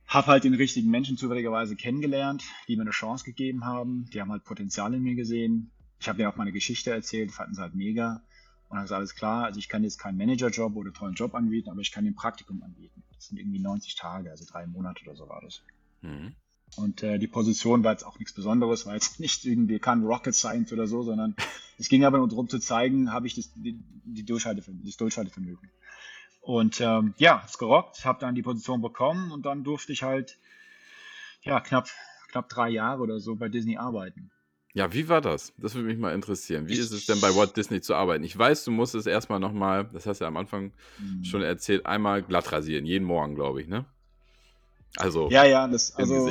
habe 0.07 0.25
halt 0.25 0.43
den 0.43 0.55
richtigen 0.55 0.89
Menschen 0.89 1.17
zufälligerweise 1.17 1.75
kennengelernt, 1.75 2.45
die 2.67 2.75
mir 2.75 2.81
eine 2.81 2.89
Chance 2.89 3.25
gegeben 3.25 3.63
haben. 3.63 4.09
Die 4.11 4.19
haben 4.21 4.31
halt 4.31 4.43
Potenzial 4.43 4.91
in 4.95 5.03
mir 5.03 5.13
gesehen. 5.13 5.69
Ich 5.99 6.07
habe 6.07 6.17
denen 6.17 6.31
auch 6.31 6.35
meine 6.35 6.51
Geschichte 6.51 6.89
erzählt, 6.89 7.31
fanden 7.31 7.53
sie 7.53 7.61
halt 7.61 7.75
mega. 7.75 8.23
Und 8.69 8.77
dann 8.77 8.85
ist 8.85 8.91
alles 8.91 9.13
klar, 9.13 9.45
also 9.45 9.59
ich 9.59 9.69
kann 9.69 9.83
jetzt 9.83 9.99
keinen 9.99 10.17
Managerjob 10.17 10.75
oder 10.75 10.91
tollen 10.91 11.13
Job 11.13 11.35
anbieten, 11.35 11.69
aber 11.69 11.81
ich 11.81 11.91
kann 11.91 12.05
den 12.05 12.15
Praktikum 12.15 12.63
anbieten. 12.63 13.03
Das 13.13 13.27
sind 13.27 13.37
irgendwie 13.37 13.59
90 13.59 13.93
Tage, 13.93 14.31
also 14.31 14.45
drei 14.49 14.65
Monate 14.65 15.03
oder 15.03 15.15
so 15.15 15.29
war 15.29 15.41
das. 15.41 15.61
Mhm. 16.01 16.33
Und 16.77 17.03
äh, 17.03 17.19
die 17.19 17.27
Position 17.27 17.83
war 17.83 17.91
jetzt 17.91 18.05
auch 18.05 18.19
nichts 18.19 18.33
Besonderes, 18.33 18.85
war 18.85 18.93
jetzt 18.93 19.19
nicht 19.19 19.45
irgendwie 19.45 19.79
kein 19.79 20.03
Rocket 20.03 20.35
Science 20.35 20.71
oder 20.73 20.87
so, 20.87 21.03
sondern 21.03 21.35
es 21.77 21.89
ging 21.89 22.05
aber 22.05 22.17
nur 22.17 22.27
darum 22.27 22.49
zu 22.49 22.59
zeigen, 22.59 23.11
habe 23.11 23.27
ich 23.27 23.35
das, 23.35 23.51
die, 23.55 23.79
die 24.03 24.25
Durchhaltevermögen, 24.25 24.85
das 24.85 24.97
Durchhaltevermögen. 24.97 25.69
Und 26.41 26.79
ähm, 26.81 27.13
ja, 27.17 27.43
es 27.45 27.57
gerockt, 27.57 28.05
habe 28.05 28.19
dann 28.19 28.33
die 28.33 28.41
Position 28.41 28.81
bekommen 28.81 29.31
und 29.31 29.45
dann 29.45 29.63
durfte 29.63 29.91
ich 29.91 30.03
halt 30.03 30.37
ja 31.41 31.59
knapp, 31.59 31.89
knapp 32.31 32.49
drei 32.49 32.69
Jahre 32.69 33.01
oder 33.01 33.19
so 33.19 33.35
bei 33.35 33.49
Disney 33.49 33.77
arbeiten. 33.77 34.31
Ja, 34.73 34.93
wie 34.93 35.09
war 35.09 35.19
das? 35.19 35.53
Das 35.57 35.73
würde 35.73 35.87
mich 35.87 35.97
mal 35.97 36.13
interessieren. 36.13 36.67
Wie 36.67 36.77
ist 36.77 36.91
es 36.91 37.05
denn 37.05 37.19
bei 37.19 37.35
Walt 37.35 37.57
Disney 37.57 37.81
zu 37.81 37.95
arbeiten? 37.95 38.23
Ich 38.23 38.37
weiß, 38.37 38.63
du 38.65 38.71
musst 38.71 38.93
es 38.93 39.07
erstmal 39.07 39.39
nochmal, 39.39 39.89
das 39.91 40.05
hast 40.05 40.21
du 40.21 40.25
ja 40.25 40.27
am 40.27 40.37
Anfang 40.37 40.71
mhm. 40.99 41.23
schon 41.23 41.41
erzählt, 41.41 41.85
einmal 41.85 42.21
glatt 42.21 42.51
rasieren, 42.51 42.85
jeden 42.85 43.05
Morgen, 43.05 43.35
glaube 43.35 43.61
ich, 43.61 43.67
ne? 43.67 43.85
Also. 44.97 45.29
Ja, 45.29 45.43
ja, 45.45 45.67
das, 45.67 45.95
also, 45.95 46.29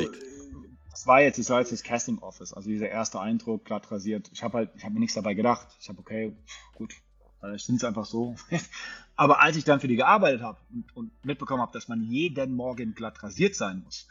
das 0.91 1.07
war 1.07 1.21
jetzt, 1.21 1.39
das 1.39 1.51
war 1.51 1.61
jetzt 1.61 1.73
das 1.73 1.83
Casting 1.83 2.19
Office, 2.19 2.53
also 2.53 2.69
dieser 2.69 2.89
erste 2.89 3.21
Eindruck, 3.21 3.65
glatt 3.65 3.91
rasiert. 3.91 4.31
Ich 4.33 4.43
habe 4.43 4.59
halt, 4.59 4.71
ich 4.77 4.85
habe 4.85 4.95
mir 4.95 5.01
nichts 5.01 5.15
dabei 5.15 5.35
gedacht. 5.35 5.69
Ich 5.81 5.89
habe, 5.89 6.01
okay, 6.01 6.37
gut, 6.75 6.93
vielleicht 7.41 7.67
sind 7.67 7.77
es 7.77 7.85
einfach 7.85 8.05
so. 8.05 8.37
Aber 9.17 9.41
als 9.41 9.57
ich 9.57 9.65
dann 9.65 9.81
für 9.81 9.89
die 9.89 9.97
gearbeitet 9.97 10.43
habe 10.43 10.59
und, 10.73 10.97
und 10.97 11.25
mitbekommen 11.25 11.61
habe, 11.61 11.73
dass 11.73 11.89
man 11.89 12.03
jeden 12.03 12.55
Morgen 12.55 12.95
glatt 12.95 13.23
rasiert 13.23 13.55
sein 13.55 13.83
muss, 13.85 14.09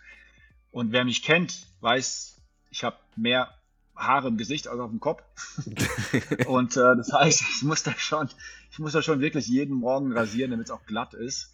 und 0.71 0.91
wer 0.91 1.05
mich 1.05 1.23
kennt, 1.23 1.67
weiß, 1.81 2.35
ich 2.69 2.83
habe 2.83 2.97
mehr 3.15 3.49
Haare 3.95 4.27
im 4.27 4.37
Gesicht 4.37 4.67
als 4.67 4.79
auf 4.79 4.91
dem 4.91 4.99
Kopf. 4.99 5.23
und 6.47 6.77
äh, 6.77 6.95
das 6.95 7.11
heißt, 7.11 7.41
ich 7.41 7.63
muss 7.63 7.83
da 7.83 7.93
schon, 7.97 8.29
ich 8.71 8.79
muss 8.79 8.93
da 8.93 9.01
schon 9.01 9.19
wirklich 9.19 9.47
jeden 9.47 9.75
Morgen 9.75 10.13
rasieren, 10.13 10.51
damit 10.51 10.67
es 10.67 10.71
auch 10.71 10.85
glatt 10.85 11.13
ist. 11.13 11.51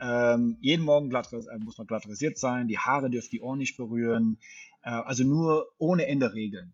Ähm, 0.00 0.58
jeden 0.60 0.84
Morgen 0.84 1.10
glatt, 1.10 1.32
äh, 1.32 1.58
muss 1.58 1.78
man 1.78 1.86
glatt 1.86 2.08
rasiert 2.08 2.38
sein, 2.38 2.68
die 2.68 2.78
Haare 2.78 3.10
dürfen 3.10 3.30
die 3.30 3.40
Ohren 3.40 3.58
nicht 3.58 3.76
berühren, 3.76 4.38
äh, 4.82 4.90
also 4.90 5.24
nur 5.24 5.68
ohne 5.78 6.06
Ende 6.06 6.34
Regeln. 6.34 6.72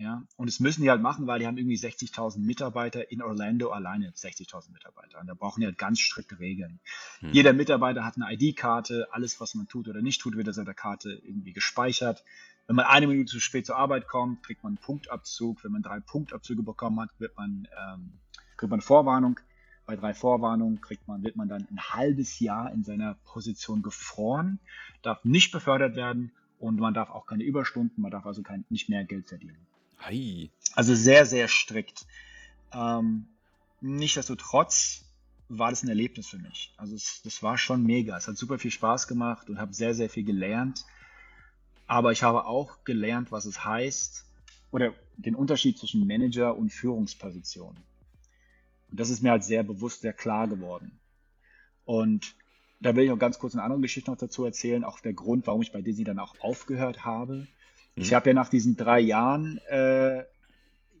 Ja, 0.00 0.22
und 0.36 0.48
das 0.48 0.60
müssen 0.60 0.80
die 0.80 0.88
halt 0.88 1.02
machen, 1.02 1.26
weil 1.26 1.40
die 1.40 1.46
haben 1.46 1.58
irgendwie 1.58 1.76
60.000 1.76 2.38
Mitarbeiter 2.38 3.12
in 3.12 3.20
Orlando 3.20 3.68
alleine, 3.68 4.10
60.000 4.12 4.72
Mitarbeiter. 4.72 5.20
Und 5.20 5.26
da 5.26 5.34
brauchen 5.34 5.60
die 5.60 5.66
halt 5.66 5.76
ganz 5.76 6.00
strikte 6.00 6.38
Regeln. 6.38 6.80
Hm. 7.18 7.32
Jeder 7.32 7.52
Mitarbeiter 7.52 8.02
hat 8.02 8.14
eine 8.16 8.32
ID-Karte, 8.32 9.08
alles, 9.10 9.38
was 9.42 9.54
man 9.54 9.68
tut 9.68 9.88
oder 9.88 10.00
nicht 10.00 10.22
tut, 10.22 10.38
wird 10.38 10.48
auf 10.48 10.54
der 10.54 10.72
Karte 10.72 11.12
irgendwie 11.22 11.52
gespeichert. 11.52 12.24
Wenn 12.66 12.76
man 12.76 12.86
eine 12.86 13.08
Minute 13.08 13.30
zu 13.30 13.40
spät 13.40 13.66
zur 13.66 13.76
Arbeit 13.76 14.08
kommt, 14.08 14.42
kriegt 14.42 14.62
man 14.62 14.70
einen 14.70 14.78
Punktabzug. 14.78 15.62
Wenn 15.64 15.72
man 15.72 15.82
drei 15.82 16.00
Punktabzüge 16.00 16.62
bekommen 16.62 16.98
hat, 16.98 17.10
wird 17.18 17.36
man, 17.36 17.68
ähm, 17.78 18.12
kriegt 18.56 18.70
man 18.70 18.78
eine 18.78 18.82
Vorwarnung. 18.82 19.38
Bei 19.86 19.96
drei 19.96 20.14
Vorwarnungen 20.14 20.80
kriegt 20.80 21.08
man, 21.08 21.22
wird 21.22 21.36
man 21.36 21.48
dann 21.48 21.66
ein 21.70 21.80
halbes 21.80 22.38
Jahr 22.38 22.72
in 22.72 22.84
seiner 22.84 23.14
Position 23.24 23.82
gefroren, 23.82 24.60
darf 25.02 25.24
nicht 25.24 25.50
befördert 25.50 25.96
werden 25.96 26.32
und 26.58 26.78
man 26.78 26.94
darf 26.94 27.10
auch 27.10 27.26
keine 27.26 27.44
Überstunden, 27.44 28.02
man 28.02 28.10
darf 28.10 28.26
also 28.26 28.42
kein, 28.42 28.64
nicht 28.68 28.88
mehr 28.88 29.04
Geld 29.04 29.26
verdienen. 29.28 29.66
Hi. 29.98 30.50
Also 30.74 30.94
sehr, 30.94 31.26
sehr 31.26 31.48
strikt. 31.48 32.06
Ähm, 32.72 33.26
nichtsdestotrotz 33.80 35.04
war 35.48 35.70
das 35.70 35.82
ein 35.82 35.88
Erlebnis 35.88 36.28
für 36.28 36.38
mich. 36.38 36.72
Also 36.76 36.94
es, 36.94 37.22
das 37.22 37.42
war 37.42 37.58
schon 37.58 37.84
mega. 37.84 38.16
Es 38.16 38.28
hat 38.28 38.36
super 38.36 38.58
viel 38.58 38.70
Spaß 38.70 39.08
gemacht 39.08 39.50
und 39.50 39.58
habe 39.58 39.74
sehr, 39.74 39.94
sehr 39.94 40.08
viel 40.08 40.24
gelernt. 40.24 40.84
Aber 41.86 42.12
ich 42.12 42.22
habe 42.22 42.44
auch 42.46 42.84
gelernt, 42.84 43.32
was 43.32 43.46
es 43.46 43.64
heißt, 43.64 44.24
oder 44.70 44.94
den 45.16 45.34
Unterschied 45.34 45.76
zwischen 45.76 46.06
Manager 46.06 46.56
und 46.56 46.70
Führungsposition. 46.70 47.76
Und 48.90 48.98
das 48.98 49.10
ist 49.10 49.22
mir 49.22 49.30
halt 49.30 49.44
sehr 49.44 49.62
bewusst, 49.62 50.00
sehr 50.00 50.12
klar 50.12 50.48
geworden. 50.48 50.98
Und 51.84 52.34
da 52.80 52.96
will 52.96 53.04
ich 53.04 53.10
auch 53.10 53.18
ganz 53.18 53.38
kurz 53.38 53.54
eine 53.54 53.62
andere 53.62 53.80
Geschichte 53.80 54.10
noch 54.10 54.18
dazu 54.18 54.44
erzählen, 54.44 54.84
auch 54.84 55.00
der 55.00 55.12
Grund, 55.12 55.46
warum 55.46 55.62
ich 55.62 55.72
bei 55.72 55.82
Disney 55.82 56.04
dann 56.04 56.18
auch 56.18 56.34
aufgehört 56.40 57.04
habe. 57.04 57.46
Mhm. 57.94 58.02
Ich 58.02 58.14
habe 58.14 58.30
ja 58.30 58.34
nach 58.34 58.48
diesen 58.48 58.76
drei 58.76 59.00
Jahren 59.00 59.58
äh, 59.68 60.24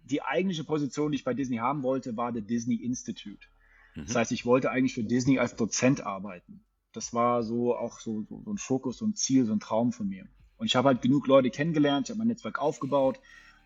die 0.04 0.22
eigentliche 0.22 0.64
Position, 0.64 1.12
die 1.12 1.16
ich 1.16 1.24
bei 1.24 1.34
Disney 1.34 1.56
haben 1.56 1.82
wollte, 1.82 2.16
war 2.16 2.32
der 2.32 2.42
Disney 2.42 2.76
Institute. 2.76 3.46
Mhm. 3.94 4.06
Das 4.06 4.14
heißt, 4.14 4.32
ich 4.32 4.44
wollte 4.44 4.70
eigentlich 4.70 4.94
für 4.94 5.04
Disney 5.04 5.38
als 5.38 5.56
Dozent 5.56 6.04
arbeiten. 6.04 6.64
Das 6.92 7.14
war 7.14 7.42
so 7.42 7.76
auch 7.76 8.00
so, 8.00 8.22
so, 8.28 8.42
so 8.44 8.52
ein 8.52 8.58
Fokus, 8.58 8.98
so 8.98 9.06
ein 9.06 9.14
Ziel, 9.14 9.46
so 9.46 9.52
ein 9.52 9.60
Traum 9.60 9.92
von 9.92 10.08
mir. 10.08 10.26
Und 10.58 10.66
ich 10.66 10.76
habe 10.76 10.88
halt 10.88 11.02
genug 11.02 11.26
Leute 11.26 11.50
kennengelernt, 11.50 12.06
ich 12.06 12.10
habe 12.10 12.18
mein 12.18 12.28
Netzwerk 12.28 12.60
aufgebaut, 12.60 13.20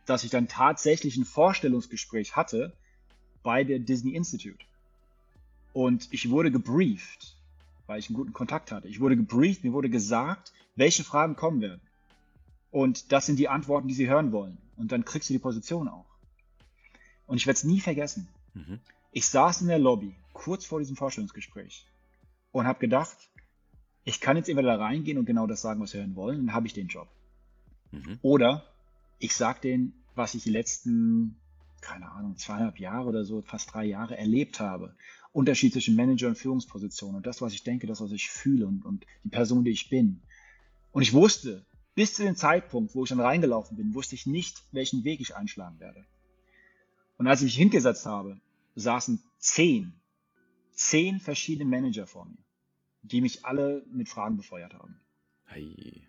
dass 0.07 0.23
ich 0.23 0.31
dann 0.31 0.47
tatsächlich 0.47 1.17
ein 1.17 1.25
Vorstellungsgespräch 1.25 2.37
hatte 2.37 2.77
bei 3.45 3.63
der 3.63 3.79
Disney 3.79 4.17
Institute. 4.17 4.59
Und 5.73 6.09
ich 6.13 6.29
wurde 6.31 6.51
gebrieft, 6.51 7.37
weil 7.87 8.01
ich 8.01 8.09
einen 8.09 8.17
guten 8.17 8.33
Kontakt 8.33 8.73
hatte. 8.73 8.89
Ich 8.89 8.99
wurde 8.99 9.17
gebrieft, 9.17 9.63
mir 9.63 9.73
wurde 9.73 9.91
gesagt, 9.91 10.53
welche 10.75 11.05
Fragen 11.05 11.37
kommen 11.37 11.61
werden. 11.61 11.81
Und 12.73 13.13
das 13.13 13.27
sind 13.27 13.39
die 13.39 13.49
Antworten, 13.49 13.87
die 13.87 13.95
sie 13.95 14.09
hören 14.09 14.33
wollen. 14.33 14.59
Und 14.77 14.91
dann 14.91 15.05
kriegst 15.05 15.29
du 15.29 15.35
die 15.35 15.39
Position 15.39 15.87
auch. 15.87 16.07
Und 17.27 17.37
ich 17.37 17.47
werde 17.47 17.59
es 17.59 17.65
nie 17.65 17.81
vergessen. 17.81 18.27
Mhm. 18.55 18.81
Ich 19.13 19.29
saß 19.29 19.63
in 19.63 19.69
der 19.69 19.79
Lobby, 19.79 20.17
kurz 20.33 20.65
vor 20.65 20.81
diesem 20.81 20.97
Vorstellungsgespräch, 20.97 21.87
und 22.51 22.67
habe 22.67 22.81
gedacht, 22.81 23.17
ich 24.05 24.21
kann 24.21 24.37
jetzt 24.37 24.49
entweder 24.49 24.77
da 24.77 24.85
reingehen 24.85 25.19
und 25.19 25.25
genau 25.25 25.47
das 25.47 25.63
sagen, 25.63 25.81
was 25.81 25.93
sie 25.93 25.99
hören 25.99 26.17
wollen, 26.17 26.47
dann 26.47 26.55
habe 26.55 26.67
ich 26.67 26.73
den 26.73 26.89
Job. 26.89 27.09
Mhm. 27.93 28.19
Oder 28.23 28.65
ich 29.19 29.35
sage 29.35 29.61
denen, 29.61 29.93
was 30.15 30.35
ich 30.35 30.43
die 30.43 30.51
letzten, 30.51 31.37
keine 31.85 32.11
Ahnung, 32.11 32.37
zweieinhalb 32.37 32.79
Jahre 32.81 33.09
oder 33.09 33.25
so, 33.25 33.43
fast 33.43 33.73
drei 33.73 33.85
Jahre 33.85 34.17
erlebt 34.17 34.61
habe. 34.61 34.97
Unterschied 35.33 35.73
zwischen 35.73 35.97
Manager 35.97 36.29
und 36.29 36.39
Führungsposition 36.39 37.15
und 37.15 37.27
das, 37.27 37.41
was 37.41 37.53
ich 37.53 37.63
denke, 37.63 37.87
das, 37.87 38.01
was 38.01 38.13
ich 38.13 38.31
fühle 38.31 38.67
und, 38.67 38.85
und 38.85 39.05
die 39.25 39.29
Person, 39.29 39.65
die 39.65 39.73
ich 39.73 39.91
bin. 39.91 40.23
Und 40.93 41.03
ich 41.03 41.13
wusste, 41.13 41.65
bis 41.95 42.15
zu 42.15 42.23
dem 42.23 42.37
Zeitpunkt, 42.37 42.95
wo 42.95 43.05
ich 43.05 43.11
dann 43.11 43.21
reingelaufen 43.21 43.77
bin, 43.77 43.95
wusste 43.95 44.15
ich 44.15 44.27
nicht, 44.27 44.63
welchen 44.73 45.05
Weg 45.05 45.21
ich 45.21 45.37
einschlagen 45.37 45.81
werde. 45.81 46.05
Und 47.19 47.27
als 47.27 47.41
ich 47.41 47.47
mich 47.47 47.57
hingesetzt 47.57 48.07
habe, 48.07 48.41
saßen 48.75 49.23
zehn, 49.39 49.93
zehn 50.73 51.21
verschiedene 51.21 51.69
Manager 51.69 52.07
vor 52.07 52.27
mir 52.27 52.45
die 53.05 53.21
mich 53.21 53.45
alle 53.45 53.85
mit 53.93 54.09
Fragen 54.09 54.37
befeuert 54.37 54.75
haben. 54.75 54.99
Hey. 55.45 56.03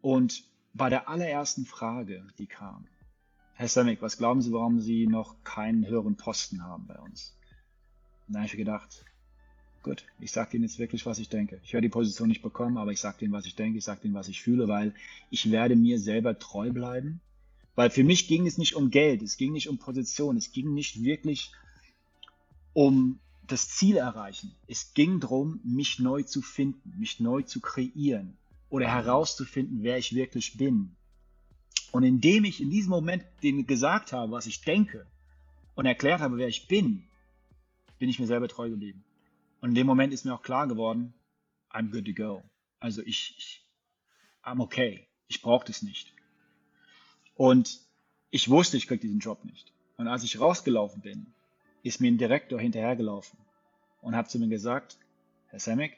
Und 0.00 0.44
bei 0.72 0.88
der 0.88 1.08
allerersten 1.08 1.66
Frage, 1.66 2.26
die 2.38 2.46
kam, 2.46 2.88
Herr 3.62 3.68
Semick, 3.68 4.02
was 4.02 4.18
glauben 4.18 4.42
Sie, 4.42 4.50
warum 4.50 4.80
Sie 4.80 5.06
noch 5.06 5.36
keinen 5.44 5.86
höheren 5.86 6.16
Posten 6.16 6.64
haben 6.64 6.88
bei 6.88 6.98
uns? 6.98 7.32
Und 8.26 8.34
da 8.34 8.40
habe 8.40 8.48
ich 8.48 8.56
gedacht, 8.56 9.04
gut, 9.84 10.04
ich 10.18 10.32
sage 10.32 10.56
Ihnen 10.56 10.64
jetzt 10.64 10.80
wirklich, 10.80 11.06
was 11.06 11.20
ich 11.20 11.28
denke. 11.28 11.60
Ich 11.62 11.72
werde 11.72 11.86
die 11.86 11.92
Position 11.92 12.26
nicht 12.26 12.42
bekommen, 12.42 12.76
aber 12.76 12.90
ich 12.90 12.98
sage 12.98 13.24
Ihnen, 13.24 13.32
was 13.32 13.46
ich 13.46 13.54
denke, 13.54 13.78
ich 13.78 13.84
sage 13.84 14.00
Ihnen, 14.02 14.14
was 14.14 14.26
ich 14.26 14.42
fühle, 14.42 14.66
weil 14.66 14.92
ich 15.30 15.52
werde 15.52 15.76
mir 15.76 16.00
selber 16.00 16.36
treu 16.40 16.72
bleiben. 16.72 17.20
Weil 17.76 17.90
für 17.90 18.02
mich 18.02 18.26
ging 18.26 18.48
es 18.48 18.58
nicht 18.58 18.74
um 18.74 18.90
Geld, 18.90 19.22
es 19.22 19.36
ging 19.36 19.52
nicht 19.52 19.68
um 19.68 19.78
Position, 19.78 20.36
es 20.36 20.50
ging 20.50 20.74
nicht 20.74 21.00
wirklich 21.04 21.52
um 22.72 23.20
das 23.46 23.68
Ziel 23.68 23.96
erreichen. 23.96 24.56
Es 24.66 24.92
ging 24.92 25.20
darum, 25.20 25.60
mich 25.62 26.00
neu 26.00 26.24
zu 26.24 26.42
finden, 26.42 26.98
mich 26.98 27.20
neu 27.20 27.42
zu 27.42 27.60
kreieren 27.60 28.36
oder 28.70 28.88
herauszufinden, 28.88 29.84
wer 29.84 29.98
ich 29.98 30.16
wirklich 30.16 30.56
bin. 30.56 30.96
Und 31.92 32.02
indem 32.02 32.44
ich 32.44 32.60
in 32.60 32.70
diesem 32.70 32.90
Moment 32.90 33.24
denen 33.42 33.66
gesagt 33.66 34.12
habe, 34.12 34.32
was 34.32 34.46
ich 34.46 34.62
denke 34.62 35.06
und 35.74 35.86
erklärt 35.86 36.20
habe, 36.20 36.38
wer 36.38 36.48
ich 36.48 36.66
bin, 36.66 37.04
bin 37.98 38.08
ich 38.08 38.18
mir 38.18 38.26
selber 38.26 38.48
treu 38.48 38.68
geblieben. 38.70 39.04
Und 39.60 39.70
in 39.70 39.74
dem 39.76 39.86
Moment 39.86 40.12
ist 40.12 40.24
mir 40.24 40.34
auch 40.34 40.42
klar 40.42 40.66
geworden, 40.66 41.14
I'm 41.70 41.90
good 41.90 42.06
to 42.06 42.12
go. 42.14 42.42
Also 42.80 43.02
ich, 43.02 43.34
ich 43.38 43.64
I'm 44.42 44.60
okay. 44.60 45.06
Ich 45.28 45.42
brauche 45.42 45.66
das 45.66 45.82
nicht. 45.82 46.12
Und 47.36 47.80
ich 48.30 48.48
wusste, 48.48 48.76
ich 48.76 48.86
kriege 48.86 49.02
diesen 49.02 49.20
Job 49.20 49.44
nicht. 49.44 49.72
Und 49.98 50.08
als 50.08 50.24
ich 50.24 50.40
rausgelaufen 50.40 51.02
bin, 51.02 51.26
ist 51.82 52.00
mir 52.00 52.10
ein 52.10 52.18
Direktor 52.18 52.58
hinterhergelaufen 52.58 53.38
und 54.00 54.16
hat 54.16 54.30
zu 54.30 54.38
mir 54.38 54.48
gesagt, 54.48 54.98
Herr 55.48 55.60
Samek, 55.60 55.96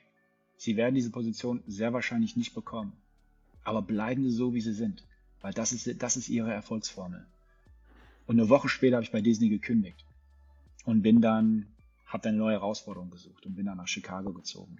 Sie 0.56 0.76
werden 0.76 0.94
diese 0.94 1.10
Position 1.10 1.62
sehr 1.66 1.92
wahrscheinlich 1.92 2.36
nicht 2.36 2.54
bekommen. 2.54 2.92
Aber 3.64 3.82
bleiben 3.82 4.24
Sie 4.24 4.30
so, 4.30 4.54
wie 4.54 4.60
Sie 4.60 4.72
sind, 4.72 5.04
weil 5.44 5.52
das 5.52 5.72
ist, 5.72 6.02
das 6.02 6.16
ist 6.16 6.30
Ihre 6.30 6.50
Erfolgsformel. 6.50 7.22
Und 8.26 8.40
eine 8.40 8.48
Woche 8.48 8.70
später 8.70 8.96
habe 8.96 9.04
ich 9.04 9.12
bei 9.12 9.20
Disney 9.20 9.50
gekündigt 9.50 10.02
und 10.86 11.02
bin 11.02 11.20
dann 11.20 11.66
habe 12.06 12.22
dann 12.22 12.30
eine 12.30 12.38
neue 12.38 12.54
Herausforderung 12.54 13.10
gesucht 13.10 13.44
und 13.44 13.54
bin 13.54 13.66
dann 13.66 13.76
nach 13.76 13.86
Chicago 13.86 14.32
gezogen. 14.32 14.78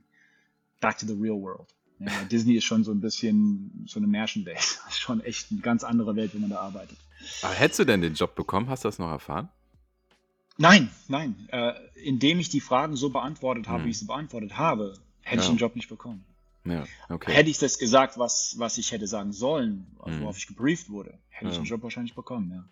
Back 0.80 0.96
to 0.96 1.06
the 1.06 1.12
real 1.12 1.38
world. 1.38 1.68
Ja, 1.98 2.24
Disney 2.30 2.54
ist 2.54 2.64
schon 2.64 2.82
so 2.82 2.92
ein 2.92 3.00
bisschen 3.02 3.84
so 3.86 4.00
eine 4.00 4.06
Märchenwelt. 4.06 4.56
Das 4.56 4.80
ist 4.88 5.00
schon 5.00 5.22
echt 5.22 5.52
eine 5.52 5.60
ganz 5.60 5.84
andere 5.84 6.16
Welt, 6.16 6.32
wenn 6.32 6.40
man 6.40 6.50
da 6.50 6.60
arbeitet. 6.60 6.96
Aber 7.42 7.52
hättest 7.52 7.80
du 7.80 7.84
denn 7.84 8.00
den 8.00 8.14
Job 8.14 8.34
bekommen? 8.34 8.70
Hast 8.70 8.84
du 8.84 8.88
das 8.88 8.98
noch 8.98 9.10
erfahren? 9.10 9.50
Nein, 10.56 10.88
nein. 11.08 11.46
Äh, 11.52 11.74
indem 12.02 12.40
ich 12.40 12.48
die 12.48 12.60
Fragen 12.62 12.96
so 12.96 13.10
beantwortet 13.10 13.68
habe, 13.68 13.80
hm. 13.80 13.84
wie 13.84 13.90
ich 13.90 13.98
sie 13.98 14.06
beantwortet 14.06 14.56
habe, 14.56 14.96
hätte 15.20 15.36
ja. 15.36 15.42
ich 15.42 15.48
den 15.48 15.58
Job 15.58 15.76
nicht 15.76 15.90
bekommen. 15.90 16.24
Ja, 16.64 16.86
okay. 17.10 17.32
Hätte 17.32 17.50
ich 17.50 17.58
das 17.58 17.78
gesagt, 17.78 18.18
was, 18.18 18.54
was 18.58 18.78
ich 18.78 18.90
hätte 18.92 19.06
sagen 19.06 19.32
sollen, 19.32 19.86
also 19.98 20.20
worauf 20.20 20.38
ich 20.38 20.46
gebrieft 20.46 20.88
wurde, 20.88 21.18
hätte 21.28 21.46
ja. 21.46 21.50
ich 21.50 21.58
den 21.58 21.66
Job 21.66 21.82
wahrscheinlich 21.82 22.14
bekommen, 22.14 22.50
ja. 22.50 22.64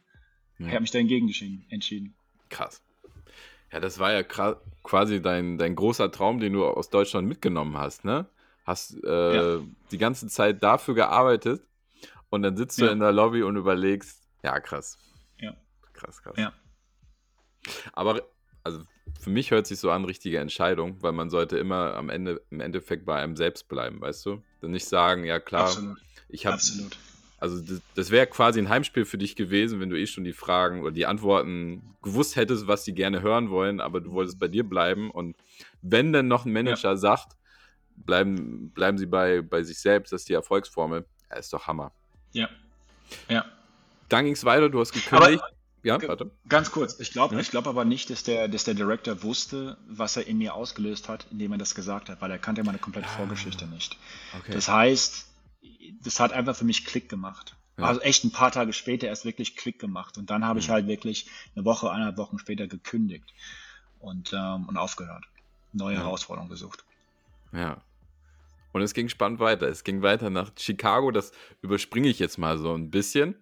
ja. 0.59 0.67
Ich 0.67 0.73
habe 0.73 0.81
mich 0.81 0.91
dagegen 0.91 1.29
entschieden. 1.69 2.15
Krass. 2.49 2.83
Ja, 3.71 3.81
das 3.81 3.99
war 3.99 4.13
ja 4.13 4.23
quasi 4.23 5.21
dein, 5.21 5.59
dein 5.59 5.75
großer 5.75 6.11
Traum, 6.11 6.41
den 6.41 6.55
du 6.55 6.67
aus 6.67 6.91
Deutschland 6.91 7.29
mitgenommen 7.29 7.77
hast, 7.77 8.05
ne? 8.05 8.27
Hast 8.65 8.97
äh, 9.03 9.57
ja. 9.57 9.61
die 9.91 9.99
ganze 9.99 10.29
Zeit 10.29 10.63
dafür 10.63 10.95
gearbeitet 10.95 11.63
und 12.31 12.43
dann 12.43 12.57
sitzt 12.57 12.81
du 12.81 12.87
in 12.87 13.01
der 13.01 13.13
Lobby 13.13 13.43
und 13.43 13.57
überlegst, 13.57 14.23
ja, 14.43 14.59
krass. 14.61 14.99
Ja. 15.39 15.55
Krass, 15.93 16.23
krass. 16.23 16.35
Ja. 16.37 16.53
Aber, 17.93 18.23
also 18.63 18.85
für 19.21 19.31
mich 19.31 19.51
hört 19.51 19.67
sich 19.67 19.79
so 19.79 19.91
an, 19.91 20.05
richtige 20.05 20.39
Entscheidung, 20.39 20.97
weil 21.01 21.13
man 21.13 21.31
sollte 21.31 21.59
immer 21.59 21.95
am 21.95 22.09
Ende, 22.09 22.43
im 22.51 22.61
Endeffekt 22.61 23.07
bei 23.07 23.17
einem 23.17 23.37
selbst 23.37 23.69
bleiben, 23.69 24.01
weißt 24.01 24.27
du? 24.27 24.43
Und 24.61 24.71
nicht 24.71 24.87
sagen, 24.87 25.25
ja 25.25 25.39
klar, 25.41 25.65
Absolut. 25.65 25.99
ich 26.29 26.47
habe. 26.47 26.55
Absolut. 26.55 26.97
Also 27.39 27.61
das, 27.61 27.81
das 27.97 28.11
wäre 28.11 28.29
quasi 28.29 28.61
ein 28.61 28.69
Heimspiel 28.69 29.05
für 29.05 29.19
dich 29.19 29.35
gewesen, 29.35 29.81
wenn 29.81 29.91
du 29.91 29.99
eh 29.99 30.07
schon 30.07 30.23
die 30.23 30.33
Fragen 30.33 30.83
oder 30.83 30.93
die 30.93 31.07
Antworten 31.07 31.83
gewusst 32.01 32.37
hättest, 32.37 32.69
was 32.69 32.85
sie 32.85 32.95
gerne 32.95 33.21
hören 33.21 33.51
wollen, 33.51 33.81
aber 33.81 34.01
du 34.01 34.13
wolltest 34.13 34.39
bei 34.39 34.47
dir 34.47 34.63
bleiben. 34.63 35.11
Und 35.11 35.37
wenn 35.83 36.13
dann 36.13 36.29
noch 36.29 36.45
ein 36.45 36.53
Manager 36.53 36.91
ja. 36.91 36.97
sagt, 36.97 37.37
bleiben, 37.97 38.71
bleiben 38.71 38.97
sie 38.97 39.07
bei, 39.07 39.43
bei 39.43 39.65
sich 39.65 39.81
selbst, 39.81 40.13
das 40.13 40.23
ist 40.23 40.29
die 40.29 40.35
Erfolgsformel, 40.35 41.05
ja, 41.31 41.37
ist 41.37 41.53
doch 41.53 41.67
Hammer. 41.67 41.93
Ja. 42.33 42.49
Ja. 43.29 43.45
Dann 44.09 44.25
ging 44.25 44.35
es 44.35 44.45
weiter, 44.45 44.69
du 44.69 44.79
hast 44.79 44.93
gekündigt. 44.93 45.43
Aber 45.43 45.51
ja, 45.83 46.01
warte. 46.07 46.31
Ganz 46.49 46.71
kurz. 46.71 47.01
Ich 47.01 47.11
glaube 47.11 47.35
ja? 47.35 47.43
glaub 47.43 47.67
aber 47.67 47.85
nicht, 47.85 48.11
dass 48.11 48.23
der, 48.23 48.49
dass 48.49 48.65
der 48.65 48.75
Director 48.75 49.23
wusste, 49.23 49.77
was 49.89 50.17
er 50.17 50.27
in 50.27 50.39
mir 50.39 50.55
ausgelöst 50.55 51.09
hat, 51.09 51.27
indem 51.31 51.53
er 51.53 51.59
das 51.59 51.75
gesagt 51.75 52.09
hat, 52.09 52.21
weil 52.21 52.31
er 52.31 52.39
kannte 52.39 52.63
meine 52.63 52.79
komplette 52.79 53.09
ah, 53.09 53.17
Vorgeschichte 53.17 53.67
nicht. 53.67 53.97
Okay. 54.39 54.53
Das 54.53 54.69
heißt, 54.69 55.27
das 56.05 56.21
hat 56.21 56.33
einfach 56.33 56.55
für 56.55 56.65
mich 56.65 56.85
Klick 56.85 57.09
gemacht. 57.09 57.57
Ja. 57.79 57.85
Also 57.85 58.01
echt 58.01 58.25
ein 58.25 58.31
paar 58.31 58.53
Tage 58.53 58.73
später 58.73 59.09
erst 59.09 59.25
wirklich 59.25 59.57
Klick 59.57 59.79
gemacht. 59.79 60.19
Und 60.19 60.31
dann 60.31 60.45
habe 60.45 60.61
ich 60.61 60.69
mhm. 60.69 60.73
halt 60.73 60.87
wirklich 60.87 61.27
eine 61.57 61.65
Woche, 61.65 61.91
eineinhalb 61.91 62.17
Wochen 62.17 62.39
später 62.39 62.67
gekündigt 62.67 63.33
und, 63.99 64.33
ähm, 64.33 64.69
und 64.69 64.77
aufgehört. 64.77 65.25
Neue 65.73 65.95
ja. 65.95 66.03
Herausforderungen 66.03 66.51
gesucht. 66.51 66.85
Ja. 67.53 67.81
Und 68.73 68.83
es 68.83 68.95
ging 68.95 69.09
spannend 69.09 69.41
weiter. 69.41 69.69
Es 69.69 69.85
ging 69.85 70.03
weiter 70.03 70.31
nach 70.31 70.53
Chicago. 70.57 71.11
Das 71.11 71.33
überspringe 71.61 72.09
ich 72.09 72.19
jetzt 72.19 72.39
mal 72.39 72.59
so 72.59 72.75
ein 72.75 72.91
bisschen. 72.91 73.35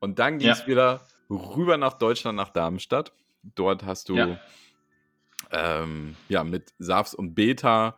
Und 0.00 0.18
dann 0.18 0.38
ging 0.38 0.50
es 0.50 0.60
ja. 0.60 0.66
wieder 0.66 1.06
rüber 1.30 1.76
nach 1.76 1.94
Deutschland, 1.94 2.36
nach 2.36 2.50
Darmstadt. 2.50 3.12
Dort 3.42 3.84
hast 3.84 4.08
du 4.08 4.16
ja, 4.16 4.40
ähm, 5.50 6.16
ja 6.28 6.44
mit 6.44 6.72
SAFs 6.78 7.14
und 7.14 7.34
Beta, 7.34 7.96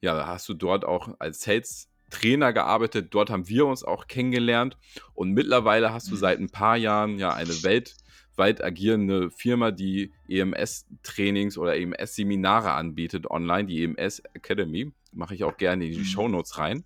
ja, 0.00 0.26
hast 0.26 0.48
du 0.48 0.54
dort 0.54 0.84
auch 0.84 1.08
als 1.18 1.42
Sales 1.42 1.88
Trainer 2.10 2.52
gearbeitet. 2.52 3.08
Dort 3.14 3.30
haben 3.30 3.48
wir 3.48 3.66
uns 3.66 3.84
auch 3.84 4.06
kennengelernt. 4.06 4.76
Und 5.14 5.32
mittlerweile 5.32 5.92
hast 5.92 6.08
du 6.08 6.14
mhm. 6.14 6.18
seit 6.18 6.38
ein 6.40 6.50
paar 6.50 6.76
Jahren 6.76 7.18
ja 7.18 7.32
eine 7.32 7.62
weltweit 7.62 8.62
agierende 8.62 9.30
Firma, 9.30 9.70
die 9.70 10.12
EMS-Trainings 10.28 11.58
oder 11.58 11.76
EMS-Seminare 11.76 12.72
anbietet 12.72 13.30
online, 13.30 13.66
die 13.66 13.84
EMS 13.84 14.20
Academy. 14.32 14.92
Mache 15.12 15.34
ich 15.34 15.44
auch 15.44 15.56
gerne 15.56 15.86
in 15.86 15.92
die 15.92 15.98
mhm. 15.98 16.04
Shownotes 16.04 16.58
rein. 16.58 16.84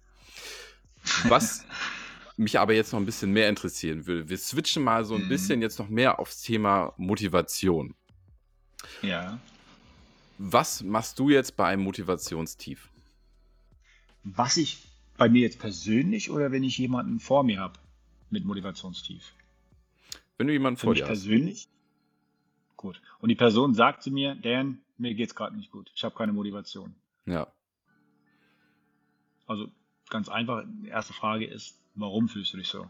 Was 1.29 1.67
mich 2.37 2.59
aber 2.59 2.75
jetzt 2.75 2.93
noch 2.93 3.01
ein 3.01 3.07
bisschen 3.07 3.33
mehr 3.33 3.49
interessieren 3.49 4.07
würde. 4.07 4.29
Wir 4.29 4.39
switchen 4.39 4.83
mal 4.83 5.05
so 5.05 5.15
ein 5.15 5.25
mhm. 5.25 5.29
bisschen 5.29 5.63
jetzt 5.63 5.79
noch 5.79 5.89
mehr 5.89 6.19
aufs 6.19 6.43
Thema 6.43 6.95
Motivation. 6.97 7.95
Ja. 9.03 9.39
Was 10.39 10.83
machst 10.83 11.19
du 11.19 11.31
jetzt 11.31 11.57
bei 11.57 11.67
einem 11.67 11.83
Motivationstief? 11.83 12.89
Was 14.25 14.57
ich 14.57 14.79
bei 15.17 15.29
mir 15.29 15.43
jetzt 15.43 15.59
persönlich 15.59 16.31
oder 16.31 16.53
wenn 16.53 16.65
ich 16.65 16.79
jemanden 16.79 17.21
vor 17.21 17.45
mir 17.45 17.61
habe 17.61 17.79
mit 18.31 18.45
Motivationstief? 18.45 19.35
Wenn 20.39 20.47
du 20.47 20.53
jemanden 20.53 20.79
vor 20.79 20.95
dir 20.95 21.03
hast. 21.03 21.09
persönlich? 21.09 21.69
Gut. 22.77 23.01
Und 23.21 23.29
die 23.29 23.37
Person 23.37 23.75
sagt 23.75 24.03
zu 24.03 24.11
mir, 24.11 24.35
Dan, 24.35 24.81
mir 24.99 25.15
geht's 25.15 25.35
gerade 25.35 25.57
nicht 25.57 25.71
gut. 25.71 25.93
Ich 25.95 26.03
habe 26.03 26.17
keine 26.17 26.33
Motivation. 26.33 26.95
Ja. 27.27 27.47
Also 29.47 29.69
ganz 30.09 30.29
einfach, 30.29 30.65
die 30.67 30.89
erste 30.89 31.13
Frage 31.13 31.47
ist, 31.47 31.79
warum 31.95 32.29
fühlst 32.29 32.53
du 32.53 32.59
dich 32.59 32.69
so? 32.69 32.89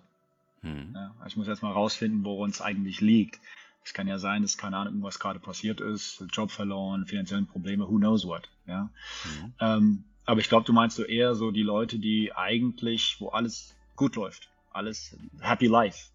Hm. 0.62 0.92
Ja, 0.94 1.14
ich 1.26 1.36
muss 1.36 1.48
erstmal 1.48 1.72
rausfinden, 1.72 2.24
woran 2.24 2.50
es 2.50 2.60
eigentlich 2.60 3.00
liegt. 3.00 3.40
Es 3.84 3.94
kann 3.94 4.06
ja 4.06 4.18
sein, 4.18 4.42
dass 4.42 4.56
keine 4.56 4.76
Ahnung, 4.76 5.02
was 5.02 5.18
gerade 5.18 5.40
passiert 5.40 5.80
ist, 5.80 6.24
Job 6.32 6.50
verloren, 6.50 7.06
finanzielle 7.06 7.42
Probleme, 7.42 7.88
who 7.88 7.96
knows 7.96 8.24
what. 8.24 8.48
Ja. 8.66 8.90
Mhm. 9.24 9.52
Ähm, 9.60 10.04
aber 10.24 10.40
ich 10.40 10.48
glaube, 10.48 10.66
du 10.66 10.72
meinst 10.72 10.96
so 10.96 11.02
eher 11.02 11.34
so 11.34 11.50
die 11.50 11.64
Leute, 11.64 11.98
die 11.98 12.32
eigentlich, 12.32 13.16
wo 13.18 13.28
alles 13.30 13.74
gut 13.96 14.14
läuft, 14.14 14.50
alles 14.70 15.16
happy 15.40 15.66
life, 15.66 16.10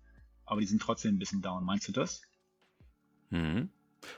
aber 0.45 0.62
die 0.62 0.65
sind 0.65 0.82
trotzdem 0.82 1.15
ein 1.15 1.19
bisschen 1.19 1.41
down. 1.41 1.65
Meinst 1.65 1.88
du 1.89 1.91
das? 1.91 2.21
Mhm. 3.32 3.69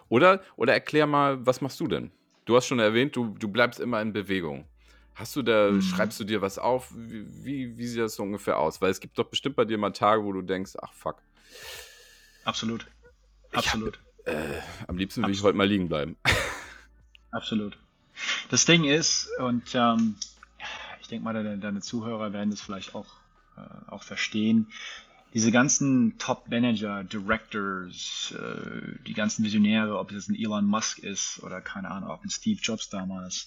Oder, 0.10 0.44
oder 0.56 0.74
erklär 0.74 1.08
mal, 1.08 1.44
was 1.46 1.62
machst 1.62 1.80
du 1.80 1.88
denn? 1.88 2.12
Du 2.46 2.56
hast 2.56 2.68
schon 2.68 2.80
erwähnt, 2.80 3.16
du, 3.16 3.36
du 3.40 3.48
bleibst 3.48 3.80
immer 3.80 4.02
in 4.02 4.14
Bewegung. 4.14 4.66
Hast 5.20 5.36
du 5.36 5.42
da, 5.42 5.70
mhm. 5.70 5.82
schreibst 5.82 6.18
du 6.22 6.24
dir 6.24 6.42
was 6.42 6.58
auf? 6.58 6.94
Wie, 6.96 7.26
wie, 7.44 7.78
wie, 7.78 7.88
sieht 7.88 8.00
das 8.00 8.16
so 8.16 8.24
ungefähr 8.24 8.58
aus? 8.58 8.80
Weil 8.80 8.90
es 8.90 9.02
gibt 9.02 9.20
doch 9.20 9.26
bestimmt 9.26 9.58
bei 9.58 9.66
dir 9.66 9.78
mal 9.78 9.92
Tage, 9.92 10.24
wo 10.24 10.32
du 10.32 10.42
denkst, 10.42 10.78
ach 10.82 10.94
fuck. 10.94 11.22
Absolut. 12.46 12.88
Absolut. 13.52 14.00
Hab, 14.26 14.34
äh, 14.34 14.62
am 14.88 14.98
liebsten 14.98 15.22
will 15.24 15.32
ich 15.32 15.44
heute 15.44 15.58
mal 15.58 15.68
liegen 15.68 15.90
bleiben. 15.90 16.16
Absolut. 17.32 17.78
Das 18.50 18.64
Ding 18.64 18.86
ist, 18.86 19.28
und 19.40 19.76
ähm, 19.76 20.16
ich 21.02 21.08
denke 21.08 21.26
mal, 21.26 21.34
deine, 21.34 21.58
deine, 21.58 21.82
Zuhörer 21.82 22.32
werden 22.32 22.52
das 22.52 22.62
vielleicht 22.62 22.96
auch, 22.96 23.08
äh, 23.58 23.92
auch 23.92 24.04
verstehen, 24.04 24.68
diese 25.34 25.52
ganzen 25.52 26.18
Top-Manager, 26.18 27.04
Directors, 27.04 28.34
äh, 28.40 28.96
die 29.06 29.14
ganzen 29.14 29.44
Visionäre, 29.44 30.00
ob 30.00 30.14
es 30.14 30.30
ein 30.30 30.36
Elon 30.36 30.66
Musk 30.66 31.00
ist 31.00 31.44
oder 31.44 31.60
keine 31.60 31.92
Ahnung, 31.92 32.10
ob 32.10 32.24
ein 32.24 32.30
Steve 32.30 32.62
Jobs 32.62 32.88
damals, 32.88 33.46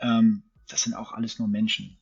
ähm, 0.00 0.42
das 0.72 0.82
sind 0.82 0.94
auch 0.94 1.12
alles 1.12 1.38
nur 1.38 1.48
Menschen. 1.48 1.98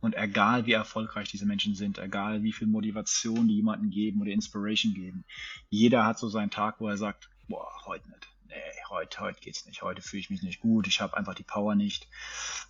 Und 0.00 0.16
egal 0.16 0.66
wie 0.66 0.72
erfolgreich 0.72 1.30
diese 1.30 1.46
Menschen 1.46 1.74
sind, 1.74 1.98
egal 1.98 2.42
wie 2.42 2.52
viel 2.52 2.66
Motivation 2.66 3.46
die 3.46 3.56
jemanden 3.56 3.90
geben 3.90 4.20
oder 4.20 4.30
Inspiration 4.30 4.94
geben, 4.94 5.24
jeder 5.70 6.04
hat 6.04 6.18
so 6.18 6.28
seinen 6.28 6.50
Tag, 6.50 6.80
wo 6.80 6.88
er 6.88 6.96
sagt, 6.96 7.30
boah, 7.48 7.70
heute 7.86 8.08
nicht. 8.08 8.28
Nee, 8.46 8.54
heute, 8.90 9.20
heute 9.20 9.40
geht's 9.40 9.64
nicht. 9.64 9.82
Heute 9.82 10.02
fühle 10.02 10.20
ich 10.20 10.30
mich 10.30 10.42
nicht 10.42 10.60
gut. 10.60 10.86
Ich 10.86 11.00
habe 11.00 11.16
einfach 11.16 11.34
die 11.34 11.44
Power 11.44 11.74
nicht. 11.74 12.08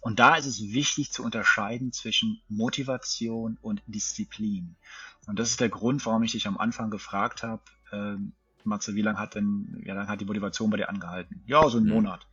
Und 0.00 0.18
da 0.18 0.36
ist 0.36 0.46
es 0.46 0.60
wichtig 0.60 1.10
zu 1.10 1.22
unterscheiden 1.22 1.92
zwischen 1.92 2.40
Motivation 2.48 3.58
und 3.62 3.82
Disziplin. 3.86 4.76
Und 5.26 5.38
das 5.38 5.50
ist 5.50 5.60
der 5.60 5.70
Grund, 5.70 6.04
warum 6.04 6.22
ich 6.22 6.32
dich 6.32 6.46
am 6.46 6.58
Anfang 6.58 6.90
gefragt 6.90 7.42
habe, 7.42 7.62
äh, 7.92 8.16
Matze, 8.64 8.94
wie 8.94 9.02
lange 9.02 9.18
hat 9.18 9.34
denn, 9.34 9.74
wie 9.80 9.88
lange 9.88 10.06
hat 10.06 10.20
die 10.20 10.24
Motivation 10.24 10.70
bei 10.70 10.76
dir 10.76 10.88
angehalten? 10.88 11.42
Ja, 11.46 11.68
so 11.68 11.78
einen 11.78 11.86
mhm. 11.86 11.94
Monat. 11.94 12.26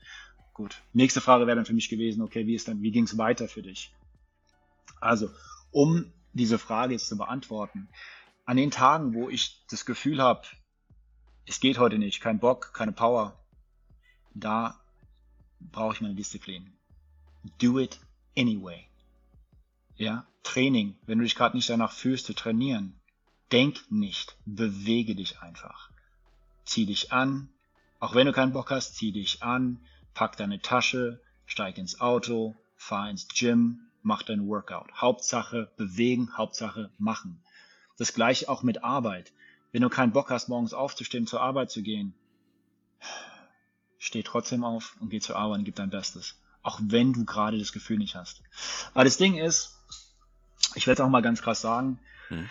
Gut. 0.60 0.82
Nächste 0.92 1.22
Frage 1.22 1.48
wäre 1.48 1.56
dann 1.56 1.66
für 1.66 1.74
mich 1.74 1.88
gewesen, 1.88 2.22
okay, 2.22 2.46
wie 2.46 2.58
wie 2.58 2.92
ging 2.92 3.06
es 3.06 3.18
weiter 3.18 3.48
für 3.48 3.62
dich? 3.62 3.94
Also, 5.00 5.30
um 5.72 6.12
diese 6.34 6.60
Frage 6.60 6.92
jetzt 6.92 7.08
zu 7.08 7.18
beantworten, 7.18 7.88
an 8.44 8.58
den 8.58 8.70
Tagen, 8.70 9.14
wo 9.14 9.30
ich 9.30 9.66
das 9.70 9.86
Gefühl 9.86 10.22
habe, 10.22 10.46
es 11.46 11.62
geht 11.62 11.78
heute 11.78 11.98
nicht, 11.98 12.20
kein 12.20 12.40
Bock, 12.40 12.74
keine 12.74 12.92
Power, 12.92 13.40
da 14.34 14.78
brauche 15.62 15.94
ich 15.94 16.02
meine 16.02 16.16
Disziplin. 16.16 16.74
Do 17.60 17.80
it 17.80 17.98
anyway. 18.38 18.86
Ja, 19.96 20.28
Training, 20.44 20.98
wenn 21.06 21.20
du 21.20 21.24
dich 21.24 21.36
gerade 21.36 21.56
nicht 21.56 21.70
danach 21.70 21.94
fühlst 21.94 22.26
zu 22.26 22.34
trainieren, 22.34 23.00
denk 23.54 23.90
nicht, 23.90 24.36
bewege 24.46 25.16
dich 25.16 25.40
einfach. 25.40 25.90
Zieh 26.66 26.86
dich 26.86 27.14
an, 27.14 27.48
auch 28.02 28.14
wenn 28.14 28.28
du 28.28 28.34
keinen 28.34 28.52
Bock 28.52 28.72
hast, 28.72 28.98
zieh 28.98 29.14
dich 29.14 29.42
an, 29.42 29.80
Pack 30.20 30.36
deine 30.36 30.60
Tasche, 30.62 31.22
steig 31.46 31.78
ins 31.78 32.02
Auto, 32.02 32.54
fahr 32.76 33.10
ins 33.10 33.30
Gym, 33.30 33.88
mach 34.02 34.22
dein 34.22 34.50
Workout. 34.50 34.92
Hauptsache 34.96 35.72
bewegen, 35.78 36.36
Hauptsache 36.36 36.92
machen. 36.98 37.42
Das 37.98 38.14
gleiche 38.14 38.50
auch 38.50 38.62
mit 38.62 38.84
Arbeit. 38.84 39.32
Wenn 39.72 39.82
du 39.82 39.88
keinen 39.88 40.12
Bock 40.12 40.30
hast, 40.30 40.50
morgens 40.50 40.74
aufzustehen, 40.74 41.26
zur 41.26 41.40
Arbeit 41.40 41.72
zu 41.72 41.84
gehen, 41.84 42.14
steh 43.98 44.22
trotzdem 44.22 44.66
auf 44.66 44.98
und 45.00 45.10
geh 45.10 45.22
zur 45.22 45.38
Arbeit 45.38 45.60
und 45.60 45.64
gib 45.64 45.76
dein 45.76 45.90
Bestes. 45.90 46.36
Auch 46.64 46.82
wenn 46.84 47.14
du 47.14 47.24
gerade 47.24 47.58
das 47.58 47.72
Gefühl 47.72 48.00
nicht 48.00 48.16
hast. 48.16 48.44
Aber 48.94 49.06
das 49.06 49.16
Ding 49.16 49.38
ist, 49.38 49.80
ich 50.76 50.86
werde 50.86 51.02
es 51.02 51.06
auch 51.06 51.10
mal 51.10 51.22
ganz 51.22 51.42
krass 51.42 51.62
sagen, 51.62 51.98
hm. 52.28 52.50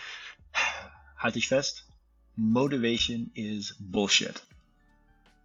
halt 1.19 1.35
dich 1.35 1.49
fest, 1.49 1.87
Motivation 2.35 3.31
is 3.35 3.77
Bullshit. 3.79 4.43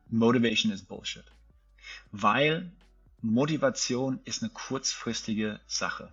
Motivation 0.08 0.72
is 0.72 0.84
Bullshit. 0.84 1.26
Weil 2.14 2.72
Motivation 3.22 4.20
ist 4.24 4.44
eine 4.44 4.52
kurzfristige 4.52 5.60
Sache. 5.66 6.12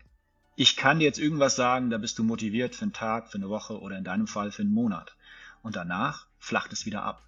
Ich 0.56 0.74
kann 0.74 0.98
dir 0.98 1.04
jetzt 1.04 1.18
irgendwas 1.18 1.56
sagen, 1.56 1.90
da 1.90 1.98
bist 1.98 2.18
du 2.18 2.24
motiviert 2.24 2.74
für 2.74 2.82
einen 2.82 2.92
Tag, 2.92 3.30
für 3.30 3.36
eine 3.36 3.50
Woche 3.50 3.78
oder 3.78 3.98
in 3.98 4.04
deinem 4.04 4.26
Fall 4.26 4.50
für 4.50 4.62
einen 4.62 4.72
Monat. 4.72 5.14
Und 5.62 5.76
danach 5.76 6.26
flacht 6.38 6.72
es 6.72 6.86
wieder 6.86 7.02
ab. 7.02 7.22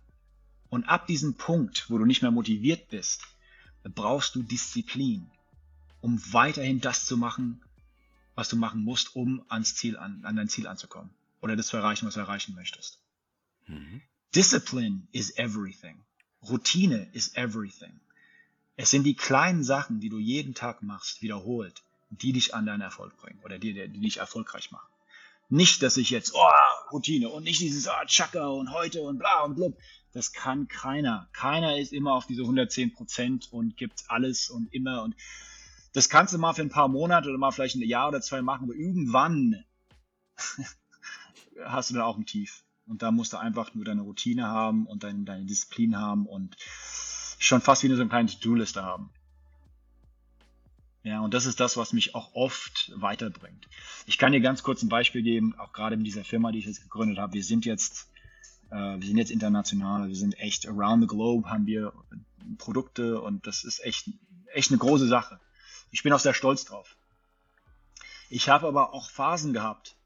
Und 0.71 0.85
ab 0.85 1.07
diesem 1.07 1.35
Punkt, 1.35 1.91
wo 1.91 1.99
du 1.99 2.07
nicht 2.07 2.23
mehr 2.23 2.31
motiviert 2.31 2.89
bist, 2.89 3.23
brauchst 3.95 4.35
du 4.35 4.43
Disziplin, 4.43 5.31
um 6.01 6.21
weiterhin 6.33 6.81
das 6.81 7.05
zu 7.05 7.19
machen, 7.19 7.61
was 8.35 8.49
du 8.49 8.57
machen 8.57 8.83
musst, 8.83 9.15
um 9.15 9.45
ans 9.49 9.75
Ziel 9.75 9.99
an, 9.99 10.25
an 10.25 10.37
dein 10.37 10.49
Ziel 10.49 10.67
anzukommen 10.67 11.11
oder 11.43 11.57
das 11.57 11.67
zu 11.67 11.77
erreichen, 11.77 12.07
was 12.07 12.15
du 12.15 12.21
erreichen 12.21 12.55
möchtest. 12.55 12.99
Mhm. 13.67 14.01
Discipline 14.35 15.09
is 15.13 15.37
everything. 15.37 16.01
Routine 16.49 17.11
is 17.13 17.35
everything. 17.35 18.01
Es 18.77 18.91
sind 18.91 19.05
die 19.05 19.15
kleinen 19.15 19.65
Sachen, 19.65 20.01
die 20.01 20.09
du 20.09 20.19
jeden 20.19 20.55
Tag 20.55 20.83
machst, 20.83 21.23
wiederholt, 21.23 21.83
die 22.11 22.33
dich 22.33 22.55
an 22.55 22.67
deinen 22.67 22.81
Erfolg 22.81 23.17
bringen 23.19 23.41
oder 23.45 23.59
die, 23.59 23.73
die 23.75 24.01
dich 24.01 24.19
erfolgreich 24.19 24.71
machen. 24.71 24.89
Nicht, 25.49 25.83
dass 25.83 25.99
ich 25.99 26.11
jetzt, 26.11 26.33
oh, 26.35 26.91
Routine 26.91 27.29
und 27.29 27.45
nicht 27.45 27.61
dieses, 27.61 27.87
oh, 27.87 28.07
Chaka 28.07 28.47
und 28.47 28.73
heute 28.73 29.03
und 29.03 29.19
bla 29.19 29.43
und 29.43 29.55
blub. 29.55 29.77
Das 30.15 30.33
kann 30.33 30.69
keiner. 30.69 31.29
Keiner 31.33 31.79
ist 31.79 31.93
immer 31.93 32.15
auf 32.15 32.27
diese 32.27 32.43
110 32.43 32.93
Prozent 32.95 33.53
und 33.53 33.77
gibt 33.77 34.05
alles 34.09 34.51
und 34.51 34.73
immer 34.73 35.03
und 35.03 35.15
das 35.93 36.09
kannst 36.09 36.33
du 36.33 36.39
mal 36.39 36.55
für 36.55 36.63
ein 36.63 36.71
paar 36.71 36.89
Monate 36.89 37.29
oder 37.29 37.39
mal 37.39 37.51
vielleicht 37.51 37.77
ein 37.77 37.83
Jahr 37.83 38.09
oder 38.09 38.23
zwei 38.23 38.41
machen, 38.41 38.65
aber 38.65 38.75
irgendwann 38.75 39.63
hast 41.65 41.91
du 41.91 41.95
dann 41.95 42.03
auch 42.03 42.17
ein 42.17 42.27
Tief. 42.27 42.65
Und 42.87 43.03
da 43.03 43.11
musst 43.11 43.33
du 43.33 43.37
einfach 43.37 43.75
nur 43.75 43.85
deine 43.85 44.03
Routine 44.03 44.49
haben 44.49 44.87
und 44.87 45.05
deine, 45.05 45.25
deine 45.25 45.45
Disziplin 45.45 45.99
haben 45.99 46.27
und 46.27 46.57
schon 47.47 47.61
fast 47.61 47.83
wie 47.83 47.89
so 47.89 47.95
eine 47.95 48.09
kleine 48.09 48.29
To-Do-Liste 48.29 48.83
haben. 48.83 49.11
Ja, 51.05 51.21
und 51.21 51.35
das 51.35 51.47
ist 51.47 51.59
das, 51.59 51.77
was 51.77 51.93
mich 51.93 52.15
auch 52.15 52.35
oft 52.35 52.93
weiterbringt. 52.95 53.69
Ich 54.07 54.19
kann 54.19 54.33
dir 54.33 54.41
ganz 54.41 54.63
kurz 54.63 54.83
ein 54.83 54.89
Beispiel 54.89 55.23
geben, 55.23 55.59
auch 55.59 55.73
gerade 55.73 55.97
mit 55.97 56.07
dieser 56.07 56.25
Firma, 56.25 56.53
die 56.53 56.61
ich 56.61 56.67
jetzt 56.67 56.83
gegründet 56.83 57.19
habe. 57.19 57.33
Wir 57.33 57.43
sind 57.43 57.65
jetzt, 57.65 58.09
äh, 58.71 58.77
wir 58.77 59.07
sind 59.07 59.17
jetzt 59.17 59.33
international, 59.33 60.09
wir 60.09 60.15
sind 60.15 60.39
echt 60.39 60.69
around 60.69 61.03
the 61.03 61.09
globe, 61.09 61.51
haben 61.51 61.67
wir 61.67 61.93
Produkte 62.59 63.21
und 63.21 63.47
das 63.47 63.65
ist 63.65 63.85
echt, 63.85 64.11
echt 64.53 64.71
eine 64.71 64.79
große 64.79 65.09
Sache. 65.09 65.41
Ich 65.91 66.05
bin 66.05 66.13
auch 66.13 66.21
sehr 66.21 66.35
stolz 66.35 66.65
drauf. 66.65 66.97
Ich 68.31 68.49
habe 68.49 68.69
aber 68.69 68.95
auch 68.95 69.11
Phasen 69.11 69.53
gehabt, 69.53 69.97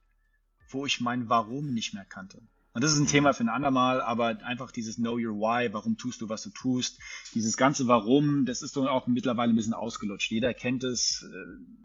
wo 0.70 0.86
ich 0.86 1.00
mein 1.00 1.28
Warum 1.28 1.74
nicht 1.74 1.92
mehr 1.92 2.06
kannte. 2.06 2.40
Und 2.76 2.84
das 2.84 2.92
ist 2.92 2.98
ein 2.98 3.06
Thema 3.06 3.32
für 3.32 3.42
ein 3.42 3.48
andermal, 3.48 4.02
aber 4.02 4.44
einfach 4.44 4.70
dieses 4.70 4.96
Know 4.96 5.14
Your 5.14 5.36
Why, 5.38 5.72
warum 5.72 5.96
tust 5.96 6.20
du, 6.20 6.28
was 6.28 6.42
du 6.42 6.50
tust, 6.50 6.98
dieses 7.32 7.56
ganze 7.56 7.86
Warum, 7.86 8.44
das 8.44 8.60
ist 8.60 8.76
doch 8.76 8.86
auch 8.86 9.06
mittlerweile 9.06 9.54
ein 9.54 9.56
bisschen 9.56 9.72
ausgelutscht. 9.72 10.30
Jeder 10.30 10.52
kennt 10.52 10.84
es 10.84 11.22
äh, 11.22 11.36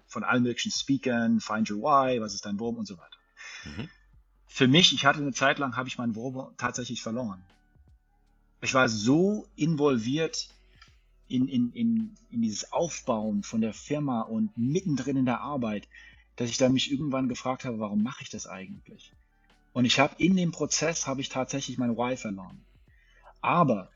von 0.06 0.25
allen 0.25 0.43
möglichen 0.43 0.69
Speakern, 0.69 1.39
Find 1.39 1.71
Your 1.71 1.77
Why, 1.77 2.19
was 2.19 2.34
ist 2.34 2.45
dein 2.45 2.60
Warum 2.60 2.75
und 2.75 2.88
so 2.88 2.97
weiter. 2.97 3.17
Mhm. 3.63 3.88
Für 4.47 4.67
mich, 4.67 4.93
ich 4.93 5.06
hatte 5.06 5.19
eine 5.19 5.32
Zeit 5.32 5.60
lang, 5.60 5.77
habe 5.77 5.88
ich 5.88 5.97
mein 5.97 6.13
Warum 6.13 6.51
tatsächlich 6.58 7.01
verloren. 7.01 7.41
Ich 8.60 8.73
war 8.73 8.89
so 8.89 9.47
involviert 9.56 10.49
in, 11.30 11.47
in, 11.47 11.71
in, 11.71 12.17
in 12.32 12.41
dieses 12.41 12.73
Aufbauen 12.73 13.43
von 13.43 13.62
der 13.62 13.73
Firma 13.73 14.23
und 14.23 14.58
mittendrin 14.58 15.15
in 15.15 15.25
der 15.25 15.39
Arbeit, 15.39 15.88
dass 16.36 16.49
ich 16.49 16.58
dann 16.58 16.73
mich 16.73 16.91
irgendwann 16.91 17.30
gefragt 17.30 17.63
habe, 17.63 17.80
warum 17.80 18.04
mache 18.04 18.23
ich 18.23 18.30
das 18.30 18.45
eigentlich? 18.45 19.13
Und 19.74 19.86
ich 19.86 20.00
habe 20.00 20.16
in 20.18 20.36
dem 20.36 20.52
Prozess 20.52 21.08
habe 21.08 21.22
ich 21.22 21.30
tatsächlich 21.30 21.78
mein 21.78 21.96
Why 21.96 22.18
verloren. 22.18 22.64
Aber 23.42 23.90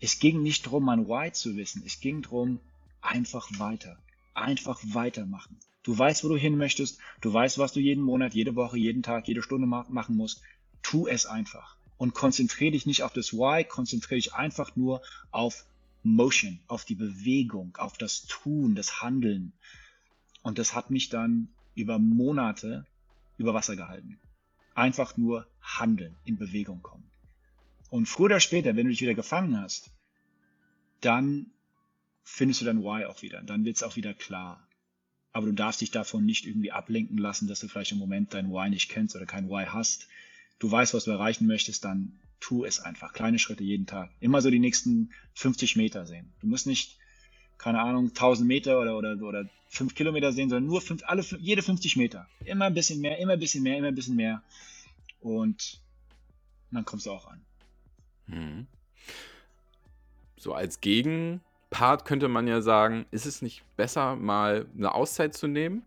es 0.00 0.18
ging 0.18 0.42
nicht 0.42 0.66
darum, 0.66 0.84
mein 0.84 1.06
Why 1.06 1.30
zu 1.32 1.56
wissen. 1.56 1.82
Es 1.86 2.00
ging 2.00 2.22
darum, 2.22 2.60
einfach 3.00 3.48
weiter. 3.58 3.96
Einfach 4.34 4.80
weitermachen. 4.82 5.58
Du 5.84 5.96
weißt, 5.96 6.24
wo 6.24 6.28
du 6.28 6.36
hin 6.36 6.56
möchtest. 6.56 6.98
Du 7.20 7.32
weißt, 7.32 7.58
was 7.58 7.72
du 7.72 7.80
jeden 7.80 8.02
Monat, 8.02 8.34
jede 8.34 8.56
Woche, 8.56 8.78
jeden 8.78 9.02
Tag, 9.02 9.28
jede 9.28 9.42
Stunde 9.42 9.66
machen 9.66 10.16
musst. 10.16 10.42
Tu 10.82 11.06
es 11.06 11.26
einfach. 11.26 11.76
Und 11.96 12.14
konzentriere 12.14 12.72
dich 12.72 12.86
nicht 12.86 13.04
auf 13.04 13.12
das 13.12 13.32
Why, 13.32 13.64
konzentriere 13.64 14.18
dich 14.18 14.34
einfach 14.34 14.74
nur 14.74 15.02
auf 15.30 15.64
Motion, 16.02 16.58
auf 16.66 16.84
die 16.84 16.96
Bewegung, 16.96 17.76
auf 17.76 17.96
das 17.96 18.26
Tun, 18.26 18.74
das 18.74 19.02
Handeln. 19.02 19.52
Und 20.42 20.58
das 20.58 20.74
hat 20.74 20.90
mich 20.90 21.08
dann 21.08 21.48
über 21.76 22.00
Monate 22.00 22.84
über 23.38 23.54
Wasser 23.54 23.76
gehalten 23.76 24.18
einfach 24.74 25.16
nur 25.16 25.46
handeln, 25.60 26.16
in 26.24 26.38
Bewegung 26.38 26.82
kommen. 26.82 27.10
Und 27.90 28.06
früher 28.06 28.26
oder 28.26 28.40
später, 28.40 28.74
wenn 28.74 28.86
du 28.86 28.90
dich 28.90 29.02
wieder 29.02 29.14
gefangen 29.14 29.60
hast, 29.60 29.90
dann 31.00 31.50
findest 32.24 32.60
du 32.60 32.64
dein 32.64 32.82
Why 32.82 33.04
auch 33.04 33.22
wieder. 33.22 33.42
Dann 33.42 33.64
wird 33.64 33.76
es 33.76 33.82
auch 33.82 33.96
wieder 33.96 34.14
klar. 34.14 34.66
Aber 35.32 35.46
du 35.46 35.52
darfst 35.52 35.80
dich 35.80 35.90
davon 35.90 36.24
nicht 36.24 36.46
irgendwie 36.46 36.72
ablenken 36.72 37.18
lassen, 37.18 37.48
dass 37.48 37.60
du 37.60 37.68
vielleicht 37.68 37.92
im 37.92 37.98
Moment 37.98 38.34
dein 38.34 38.50
Why 38.50 38.70
nicht 38.70 38.88
kennst 38.88 39.16
oder 39.16 39.26
kein 39.26 39.48
Why 39.48 39.66
hast. 39.66 40.08
Du 40.58 40.70
weißt, 40.70 40.94
was 40.94 41.04
du 41.04 41.10
erreichen 41.10 41.46
möchtest, 41.46 41.84
dann 41.84 42.20
tu 42.40 42.64
es 42.64 42.80
einfach. 42.80 43.12
Kleine 43.12 43.38
Schritte 43.38 43.64
jeden 43.64 43.86
Tag. 43.86 44.10
Immer 44.20 44.42
so 44.42 44.50
die 44.50 44.58
nächsten 44.58 45.10
50 45.34 45.76
Meter 45.76 46.06
sehen. 46.06 46.32
Du 46.40 46.46
musst 46.46 46.66
nicht, 46.66 46.98
keine 47.62 47.80
Ahnung, 47.80 48.08
1000 48.08 48.46
Meter 48.46 48.80
oder, 48.80 48.98
oder, 48.98 49.16
oder 49.22 49.48
5 49.68 49.94
Kilometer 49.94 50.32
sehen, 50.32 50.50
sondern 50.50 50.66
nur 50.66 50.80
fünf, 50.80 51.02
alle, 51.06 51.22
jede 51.38 51.62
50 51.62 51.96
Meter. 51.96 52.26
Immer 52.44 52.66
ein 52.66 52.74
bisschen 52.74 53.00
mehr, 53.00 53.18
immer 53.18 53.34
ein 53.34 53.38
bisschen 53.38 53.62
mehr, 53.62 53.78
immer 53.78 53.88
ein 53.88 53.94
bisschen 53.94 54.16
mehr. 54.16 54.42
Und 55.20 55.80
dann 56.72 56.84
kommst 56.84 57.06
du 57.06 57.12
auch 57.12 57.28
an. 57.28 57.40
Hm. 58.26 58.66
So 60.36 60.54
als 60.54 60.80
Gegenpart 60.80 62.04
könnte 62.04 62.26
man 62.26 62.48
ja 62.48 62.60
sagen, 62.62 63.06
ist 63.12 63.26
es 63.26 63.42
nicht 63.42 63.62
besser, 63.76 64.16
mal 64.16 64.66
eine 64.76 64.92
Auszeit 64.92 65.34
zu 65.34 65.46
nehmen, 65.46 65.82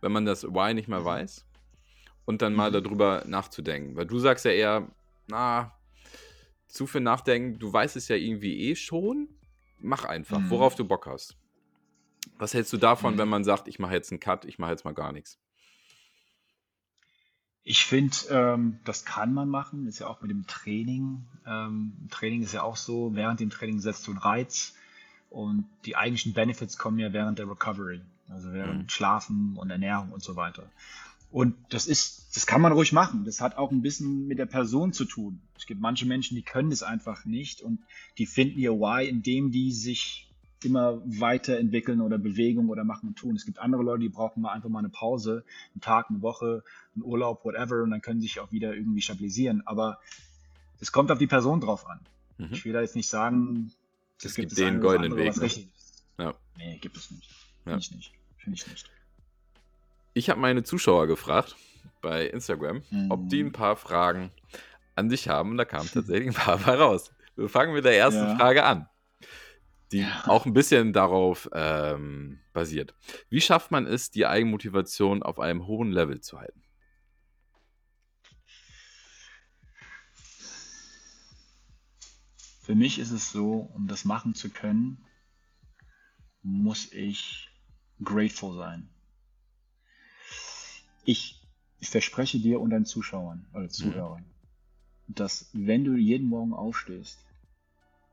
wenn 0.00 0.10
man 0.10 0.26
das 0.26 0.42
Why 0.42 0.74
nicht 0.74 0.88
mehr 0.88 1.00
mhm. 1.00 1.04
weiß? 1.04 1.44
Und 2.24 2.42
dann 2.42 2.52
mal 2.52 2.70
mhm. 2.70 2.82
darüber 2.82 3.22
nachzudenken. 3.26 3.94
Weil 3.94 4.06
du 4.06 4.18
sagst 4.18 4.44
ja 4.44 4.50
eher, 4.50 4.88
na, 5.28 5.72
zu 6.66 6.88
viel 6.88 7.00
nachdenken, 7.00 7.60
du 7.60 7.72
weißt 7.72 7.94
es 7.94 8.08
ja 8.08 8.16
irgendwie 8.16 8.68
eh 8.68 8.74
schon. 8.74 9.28
Mach 9.78 10.04
einfach, 10.04 10.38
mhm. 10.38 10.50
worauf 10.50 10.74
du 10.74 10.84
Bock 10.84 11.06
hast. 11.06 11.36
Was 12.38 12.54
hältst 12.54 12.72
du 12.72 12.76
davon, 12.76 13.14
mhm. 13.14 13.18
wenn 13.18 13.28
man 13.28 13.44
sagt, 13.44 13.68
ich 13.68 13.78
mache 13.78 13.94
jetzt 13.94 14.10
einen 14.10 14.20
Cut, 14.20 14.44
ich 14.44 14.58
mache 14.58 14.70
jetzt 14.70 14.84
mal 14.84 14.94
gar 14.94 15.12
nichts? 15.12 15.38
Ich 17.68 17.84
finde, 17.84 18.16
ähm, 18.30 18.78
das 18.84 19.04
kann 19.04 19.34
man 19.34 19.48
machen. 19.48 19.88
Ist 19.88 19.98
ja 19.98 20.06
auch 20.06 20.22
mit 20.22 20.30
dem 20.30 20.46
Training. 20.46 21.26
Ähm, 21.46 21.94
Training 22.10 22.42
ist 22.42 22.52
ja 22.52 22.62
auch 22.62 22.76
so, 22.76 23.14
während 23.16 23.40
dem 23.40 23.50
Training 23.50 23.80
setzt 23.80 24.06
du 24.06 24.12
einen 24.12 24.20
Reiz 24.20 24.74
und 25.30 25.68
die 25.84 25.96
eigentlichen 25.96 26.32
Benefits 26.32 26.78
kommen 26.78 26.98
ja 26.98 27.12
während 27.12 27.40
der 27.40 27.48
Recovery, 27.50 28.00
also 28.28 28.52
während 28.52 28.84
mhm. 28.84 28.88
Schlafen 28.88 29.56
und 29.56 29.70
Ernährung 29.70 30.12
und 30.12 30.22
so 30.22 30.36
weiter. 30.36 30.70
Und 31.36 31.54
das 31.68 31.86
ist, 31.86 32.34
das 32.34 32.46
kann 32.46 32.62
man 32.62 32.72
ruhig 32.72 32.94
machen. 32.94 33.26
Das 33.26 33.42
hat 33.42 33.58
auch 33.58 33.70
ein 33.70 33.82
bisschen 33.82 34.26
mit 34.26 34.38
der 34.38 34.46
Person 34.46 34.94
zu 34.94 35.04
tun. 35.04 35.42
Es 35.54 35.66
gibt 35.66 35.82
manche 35.82 36.06
Menschen, 36.06 36.34
die 36.34 36.40
können 36.40 36.70
das 36.70 36.82
einfach 36.82 37.26
nicht 37.26 37.60
und 37.60 37.80
die 38.16 38.24
finden 38.24 38.58
ihr 38.58 38.72
Why, 38.72 39.06
indem 39.06 39.50
die 39.50 39.70
sich 39.70 40.30
immer 40.64 41.02
weiterentwickeln 41.04 42.00
oder 42.00 42.16
Bewegung 42.16 42.70
oder 42.70 42.84
machen 42.84 43.08
und 43.08 43.16
tun. 43.16 43.36
Es 43.36 43.44
gibt 43.44 43.58
andere 43.58 43.82
Leute, 43.82 44.04
die 44.04 44.08
brauchen 44.08 44.40
mal 44.40 44.52
einfach 44.52 44.70
mal 44.70 44.78
eine 44.78 44.88
Pause, 44.88 45.44
einen 45.74 45.82
Tag, 45.82 46.06
eine 46.08 46.22
Woche, 46.22 46.64
einen 46.94 47.04
Urlaub, 47.04 47.44
whatever, 47.44 47.82
und 47.82 47.90
dann 47.90 48.00
können 48.00 48.22
sie 48.22 48.28
sich 48.28 48.40
auch 48.40 48.50
wieder 48.50 48.74
irgendwie 48.74 49.02
stabilisieren. 49.02 49.60
Aber 49.66 49.98
es 50.80 50.90
kommt 50.90 51.10
auf 51.10 51.18
die 51.18 51.26
Person 51.26 51.60
drauf 51.60 51.86
an. 51.86 52.00
Mhm. 52.38 52.48
Ich 52.52 52.64
will 52.64 52.72
da 52.72 52.80
jetzt 52.80 52.96
nicht 52.96 53.10
sagen, 53.10 53.72
es, 54.22 54.36
gibt, 54.36 54.48
gibt 54.48 54.58
den 54.58 54.80
goldenen 54.80 55.14
Weg. 55.18 55.36
Ne? 55.36 55.50
Ja. 56.18 56.34
Nee, 56.56 56.78
gibt 56.78 56.96
es 56.96 57.10
nicht. 57.10 57.28
Finde 57.62 57.72
ja. 57.72 57.76
ich 57.76 57.90
nicht. 57.90 58.12
Finde 58.38 58.58
ich 58.58 58.66
nicht. 58.66 58.95
Ich 60.16 60.30
habe 60.30 60.40
meine 60.40 60.62
Zuschauer 60.62 61.08
gefragt 61.08 61.56
bei 62.00 62.26
Instagram, 62.26 62.82
mhm. 62.90 63.10
ob 63.10 63.28
die 63.28 63.42
ein 63.42 63.52
paar 63.52 63.76
Fragen 63.76 64.30
an 64.94 65.10
dich 65.10 65.28
haben. 65.28 65.50
Und 65.50 65.58
da 65.58 65.66
kamen 65.66 65.90
tatsächlich 65.92 66.28
ein 66.28 66.58
paar 66.58 66.58
raus. 66.66 67.12
Wir 67.36 67.50
fangen 67.50 67.74
mit 67.74 67.84
der 67.84 67.98
ersten 67.98 68.22
ja. 68.22 68.36
Frage 68.36 68.64
an 68.64 68.88
die 69.92 70.00
ja. 70.00 70.24
auch 70.26 70.46
ein 70.46 70.52
bisschen 70.52 70.92
darauf 70.92 71.48
ähm, 71.52 72.40
basiert. 72.52 72.94
Wie 73.28 73.40
schafft 73.40 73.70
man 73.70 73.86
es, 73.86 74.10
die 74.10 74.26
Eigenmotivation 74.26 75.22
auf 75.22 75.38
einem 75.38 75.68
hohen 75.68 75.92
Level 75.92 76.20
zu 76.20 76.40
halten? 76.40 76.60
Für 82.62 82.74
mich 82.74 82.98
ist 82.98 83.12
es 83.12 83.30
so, 83.30 83.70
um 83.74 83.86
das 83.86 84.04
machen 84.04 84.34
zu 84.34 84.50
können, 84.50 85.04
muss 86.42 86.92
ich 86.92 87.48
grateful 88.02 88.56
sein. 88.56 88.88
Ich, 91.06 91.40
ich 91.80 91.88
verspreche 91.88 92.38
dir 92.38 92.60
und 92.60 92.70
deinen 92.70 92.84
Zuschauern 92.84 93.46
oder 93.52 93.62
mhm. 93.62 93.70
Zuhörern, 93.70 94.24
mhm. 95.06 95.14
dass 95.14 95.48
wenn 95.54 95.84
du 95.84 95.94
jeden 95.94 96.28
Morgen 96.28 96.52
aufstehst 96.52 97.18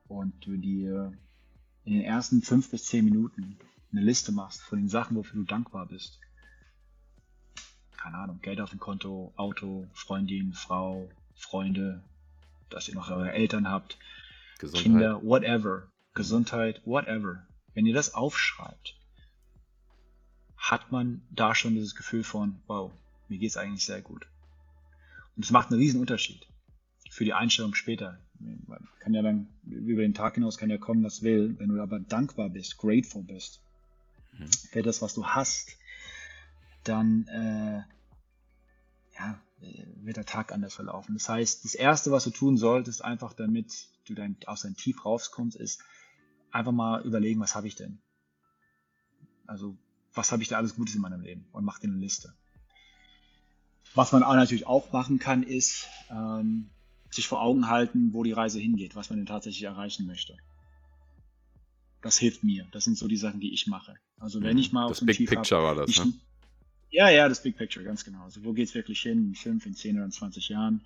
und 0.08 0.34
du 0.45 0.56
dir 0.56 1.12
in 1.84 1.93
den 1.93 2.03
ersten 2.03 2.41
fünf 2.41 2.69
bis 2.71 2.86
zehn 2.86 3.03
Minuten 3.03 3.58
eine 3.91 4.01
Liste 4.01 4.32
machst 4.32 4.62
von 4.62 4.79
den 4.79 4.89
Sachen, 4.89 5.17
wofür 5.17 5.41
du 5.41 5.45
dankbar 5.45 5.88
bist. 5.88 6.19
Keine 7.97 8.17
Ahnung, 8.17 8.39
Geld 8.41 8.62
auf 8.62 8.69
dem 8.69 8.79
Konto, 8.79 9.34
Auto, 9.36 9.88
Freundin, 9.93 10.53
Frau, 10.53 11.10
Freunde, 11.36 12.03
dass 12.69 12.88
ihr 12.88 12.95
noch 12.95 13.10
eure 13.10 13.32
Eltern 13.32 13.69
habt, 13.69 13.97
Gesundheit. 14.60 14.84
Kinder, 14.84 15.23
whatever. 15.23 15.88
Gesundheit, 16.13 16.82
whatever, 16.86 17.47
wenn 17.73 17.86
ihr 17.86 17.93
das 17.93 18.13
aufschreibt, 18.13 18.95
hat 20.63 20.93
man 20.93 21.21
da 21.30 21.54
schon 21.54 21.76
dieses 21.76 21.93
Gefühl 21.93 22.23
von, 22.23 22.62
wow, 22.67 22.89
mir 23.28 23.38
geht 23.38 23.49
es 23.49 23.58
eigentlich 23.58 23.84
sehr 23.84 24.02
gut. 24.02 24.26
Und 25.36 25.43
es 25.43 25.52
macht 25.52 25.69
einen 25.69 25.80
riesen 25.80 25.99
Unterschied 25.99 26.47
für 27.10 27.26
die 27.26 27.34
Einstellung 27.34 27.76
später. 27.76 28.17
Man 28.39 28.88
kann 28.99 29.13
ja 29.13 29.21
dann 29.21 29.49
über 29.65 30.04
den 30.04 30.13
Tag 30.13 30.36
hinaus 30.36 30.58
kann 30.58 30.69
ja 30.69 30.78
kommen, 30.78 31.04
was 31.04 31.21
will. 31.21 31.60
Wenn 31.60 31.67
du 31.67 31.82
aber 31.82 31.99
dankbar 31.99 32.49
bist, 32.49 32.78
grateful 32.78 33.23
bist 33.23 33.60
mhm. 34.38 34.47
für 34.71 34.82
das, 34.84 35.02
was 35.02 35.13
du 35.13 35.26
hast, 35.26 35.78
dann 36.86 37.28
äh, 37.28 37.84
ja, 39.19 39.41
wird 39.97 40.15
der 40.15 40.26
Tag 40.26 40.54
anders 40.54 40.76
verlaufen. 40.76 41.15
Das 41.15 41.28
heißt, 41.28 41.65
das 41.65 41.76
Erste, 41.76 42.12
was 42.12 42.23
du 42.23 42.30
tun 42.30 42.58
solltest, 42.58 43.04
einfach 43.04 43.34
damit 43.34 43.89
du 44.06 44.13
dein, 44.13 44.38
aus 44.45 44.62
deinem 44.62 44.78
Tief 44.78 45.04
rauskommst, 45.04 45.58
ist 45.58 45.84
einfach 46.52 46.71
mal 46.71 47.02
überlegen, 47.02 47.41
was 47.41 47.54
habe 47.54 47.67
ich 47.67 47.76
denn? 47.76 47.99
Also, 49.45 49.78
was 50.13 50.32
habe 50.32 50.43
ich 50.43 50.49
da 50.49 50.58
alles 50.58 50.76
Gutes 50.76 50.95
in 50.95 51.02
meinem 51.02 51.21
Leben? 51.21 51.45
Und 51.52 51.65
mach 51.65 51.80
dir 51.80 51.88
eine 51.88 51.97
Liste. 51.97 52.34
Was 53.95 54.12
man 54.12 54.23
auch 54.23 54.36
natürlich 54.36 54.65
auch 54.65 54.91
machen 54.91 55.19
kann, 55.19 55.43
ist 55.43 55.88
ähm, 56.10 56.69
sich 57.12 57.28
vor 57.28 57.41
Augen 57.41 57.69
halten, 57.69 58.13
wo 58.13 58.23
die 58.23 58.32
Reise 58.32 58.60
hingeht, 58.60 58.95
was 58.95 59.10
man 59.10 59.17
denn 59.17 59.26
tatsächlich 59.26 59.63
erreichen 59.63 60.08
möchte. 60.08 60.36
Das 62.02 62.17
hilft 62.17 62.43
mir. 62.43 62.67
Das 62.71 62.84
sind 62.84 62.97
so 62.97 63.08
die 63.08 63.17
Sachen, 63.17 63.39
die 63.39 63.54
ich 63.54 63.67
mache. 63.67 63.95
Also 64.19 64.41
wenn 64.41 64.58
ich 64.58 64.71
mal 64.71 64.89
das 64.89 65.06
Big 65.06 65.17
Tief 65.17 65.30
Picture 65.30 65.62
hab, 65.62 65.78
war 65.78 65.86
das, 65.86 65.89
ich, 65.89 66.04
ne? 66.04 66.13
Ja, 66.89 67.10
ja, 67.10 67.30
das 67.30 67.41
Big 67.41 67.58
Picture, 67.58 67.86
ganz 67.86 68.04
genau. 68.04 68.23
Also 68.23 68.43
wo 68.43 68.54
geht 68.54 68.67
es 68.67 68.76
wirklich 68.76 69.02
hin 69.02 69.30
in 69.30 69.36
fünf, 69.36 69.65
in 69.65 69.73
zehn 69.73 69.95
oder 69.95 70.06
in 70.06 70.12
20 70.12 70.49
Jahren? 70.49 70.82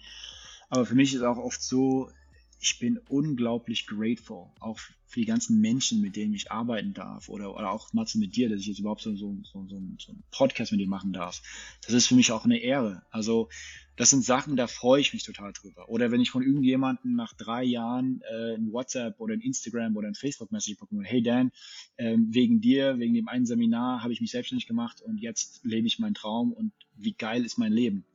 Aber 0.70 0.86
für 0.86 0.96
mich 0.96 1.13
ist 1.13 1.22
auch 1.22 1.38
oft 1.38 1.62
so, 1.62 2.12
ich 2.60 2.80
bin 2.80 3.00
unglaublich 3.10 3.86
grateful, 3.86 4.48
auch 4.60 4.80
für 5.06 5.20
die 5.20 5.26
ganzen 5.26 5.62
Menschen, 5.62 6.02
mit 6.02 6.15
denen 6.15 6.34
ich 6.34 6.52
arbeiten 6.52 6.93
darf 6.93 7.30
oder, 7.30 7.56
oder 7.56 7.72
auch 7.72 7.93
Matze 7.93 8.17
mit 8.17 8.36
dir, 8.36 8.50
dass 8.50 8.60
ich 8.60 8.67
jetzt 8.67 8.80
überhaupt 8.80 9.02
so, 9.02 9.15
so, 9.15 9.38
so, 9.43 9.65
so, 9.67 9.78
einen 9.78 10.24
Podcast 10.32 10.72
mit 10.72 10.82
dir 10.82 10.88
machen 10.88 11.13
darf. 11.13 11.41
Das 11.86 11.93
ist 11.93 12.08
für 12.08 12.15
mich 12.15 12.32
auch 12.32 12.46
eine 12.46 12.58
Ehre. 12.58 13.04
Also 13.12 13.48
das 13.96 14.10
sind 14.10 14.26
Sachen, 14.26 14.56
da 14.56 14.67
freue 14.67 15.00
ich 15.02 15.13
mich 15.13 15.24
total 15.24 15.54
drüber. 15.54 15.88
Oder 15.88 16.12
wenn 16.12 16.20
ich 16.20 16.30
von 16.30 16.43
irgendjemandem 16.43 17.15
nach 17.15 17.34
drei 17.34 17.63
Jahren 17.63 18.22
äh, 18.30 18.56
ein 18.56 18.72
WhatsApp 18.72 19.20
oder 19.20 19.34
ein 19.34 19.41
Instagram 19.41 19.96
oder 19.96 20.08
ein 20.08 20.15
Facebook-Message 20.15 20.78
bekomme, 20.78 21.04
hey 21.04 21.22
Dan, 21.22 21.52
äh, 21.96 22.17
wegen 22.17 22.60
dir, 22.60 23.00
wegen 23.00 23.13
dem 23.13 23.28
einen 23.28 23.46
Seminar 23.46 24.04
habe 24.04 24.13
ich 24.13 24.22
mich 24.22 24.32
selbstständig 24.32 24.67
gemacht 24.67 25.02
und 25.02 25.20
jetzt 25.20 25.63
lebe 25.63 25.88
ich 25.88 26.00
meinen 26.00 26.15
Traum 26.15 26.52
und 26.52 26.74
wie 26.96 27.13
geil 27.13 27.46
ist 27.46 27.58
mein 27.58 27.72
Leben 27.72 28.06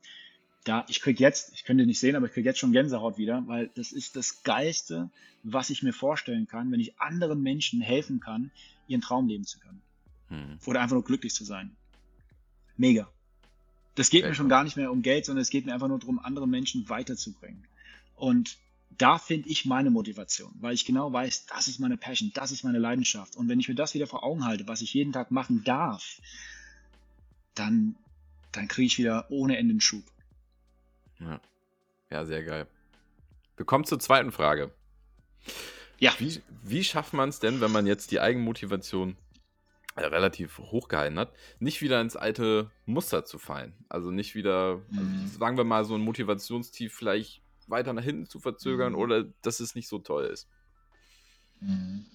da, 0.63 0.85
ich 0.87 1.01
krieg 1.01 1.19
jetzt, 1.19 1.53
ich 1.53 1.65
könnte 1.65 1.85
nicht 1.85 1.99
sehen, 1.99 2.15
aber 2.15 2.27
ich 2.27 2.33
krieg 2.33 2.45
jetzt 2.45 2.59
schon 2.59 2.71
Gänsehaut 2.71 3.17
wieder, 3.17 3.43
weil 3.47 3.69
das 3.75 3.91
ist 3.91 4.15
das 4.15 4.43
Geilste, 4.43 5.09
was 5.43 5.69
ich 5.69 5.83
mir 5.83 5.93
vorstellen 5.93 6.47
kann, 6.47 6.71
wenn 6.71 6.79
ich 6.79 6.99
anderen 6.99 7.41
Menschen 7.41 7.81
helfen 7.81 8.19
kann, 8.19 8.51
ihren 8.87 9.01
Traum 9.01 9.27
leben 9.27 9.43
zu 9.43 9.59
können. 9.59 9.81
Hm. 10.29 10.59
Oder 10.65 10.81
einfach 10.81 10.95
nur 10.95 11.03
glücklich 11.03 11.33
zu 11.33 11.43
sein. 11.43 11.75
Mega. 12.77 13.09
Das 13.95 14.09
geht 14.09 14.21
Sehr 14.21 14.29
mir 14.29 14.35
schon 14.35 14.49
gar 14.49 14.63
nicht 14.63 14.77
mehr 14.77 14.91
um 14.91 15.01
Geld, 15.01 15.25
sondern 15.25 15.41
es 15.41 15.49
geht 15.49 15.65
mir 15.65 15.73
einfach 15.73 15.87
nur 15.87 15.99
darum, 15.99 16.19
andere 16.19 16.47
Menschen 16.47 16.89
weiterzubringen. 16.89 17.63
Und 18.15 18.57
da 18.97 19.17
finde 19.17 19.49
ich 19.49 19.65
meine 19.65 19.91
Motivation, 19.91 20.53
weil 20.59 20.73
ich 20.73 20.85
genau 20.85 21.11
weiß, 21.11 21.47
das 21.47 21.67
ist 21.67 21.79
meine 21.79 21.97
Passion, 21.97 22.31
das 22.33 22.51
ist 22.51 22.63
meine 22.63 22.79
Leidenschaft. 22.79 23.35
Und 23.35 23.49
wenn 23.49 23.59
ich 23.59 23.67
mir 23.67 23.75
das 23.75 23.93
wieder 23.93 24.07
vor 24.07 24.23
Augen 24.23 24.45
halte, 24.45 24.67
was 24.67 24.81
ich 24.81 24.93
jeden 24.93 25.13
Tag 25.13 25.31
machen 25.31 25.63
darf, 25.63 26.21
dann, 27.55 27.95
dann 28.51 28.67
kriege 28.67 28.87
ich 28.87 28.97
wieder 28.97 29.29
ohne 29.29 29.57
Ende 29.57 29.71
einen 29.71 29.81
Schub. 29.81 30.03
Ja. 31.19 31.39
ja, 32.09 32.25
sehr 32.25 32.43
geil. 32.43 32.67
Wir 33.55 33.65
kommen 33.65 33.85
zur 33.85 33.99
zweiten 33.99 34.31
Frage. 34.31 34.71
Ja. 35.99 36.13
Wie, 36.17 36.41
wie 36.63 36.83
schafft 36.83 37.13
man 37.13 37.29
es 37.29 37.39
denn, 37.39 37.61
wenn 37.61 37.71
man 37.71 37.85
jetzt 37.85 38.11
die 38.11 38.19
Eigenmotivation 38.19 39.15
äh, 39.95 40.05
relativ 40.05 40.57
hoch 40.57 40.87
gehalten 40.87 41.19
hat, 41.19 41.33
nicht 41.59 41.81
wieder 41.81 42.01
ins 42.01 42.15
alte 42.15 42.71
Muster 42.85 43.25
zu 43.25 43.39
fallen? 43.39 43.73
Also 43.89 44.11
nicht 44.11 44.35
wieder, 44.35 44.81
also 44.91 45.37
sagen 45.39 45.57
wir 45.57 45.63
mal, 45.63 45.85
so 45.85 45.95
ein 45.95 46.01
Motivationstief 46.01 46.93
vielleicht 46.93 47.41
weiter 47.67 47.93
nach 47.93 48.03
hinten 48.03 48.27
zu 48.27 48.39
verzögern 48.39 48.93
mhm. 48.93 48.99
oder 48.99 49.23
dass 49.41 49.59
es 49.59 49.75
nicht 49.75 49.87
so 49.87 49.99
toll 49.99 50.25
ist? 50.25 50.47
Mhm. 51.61 52.05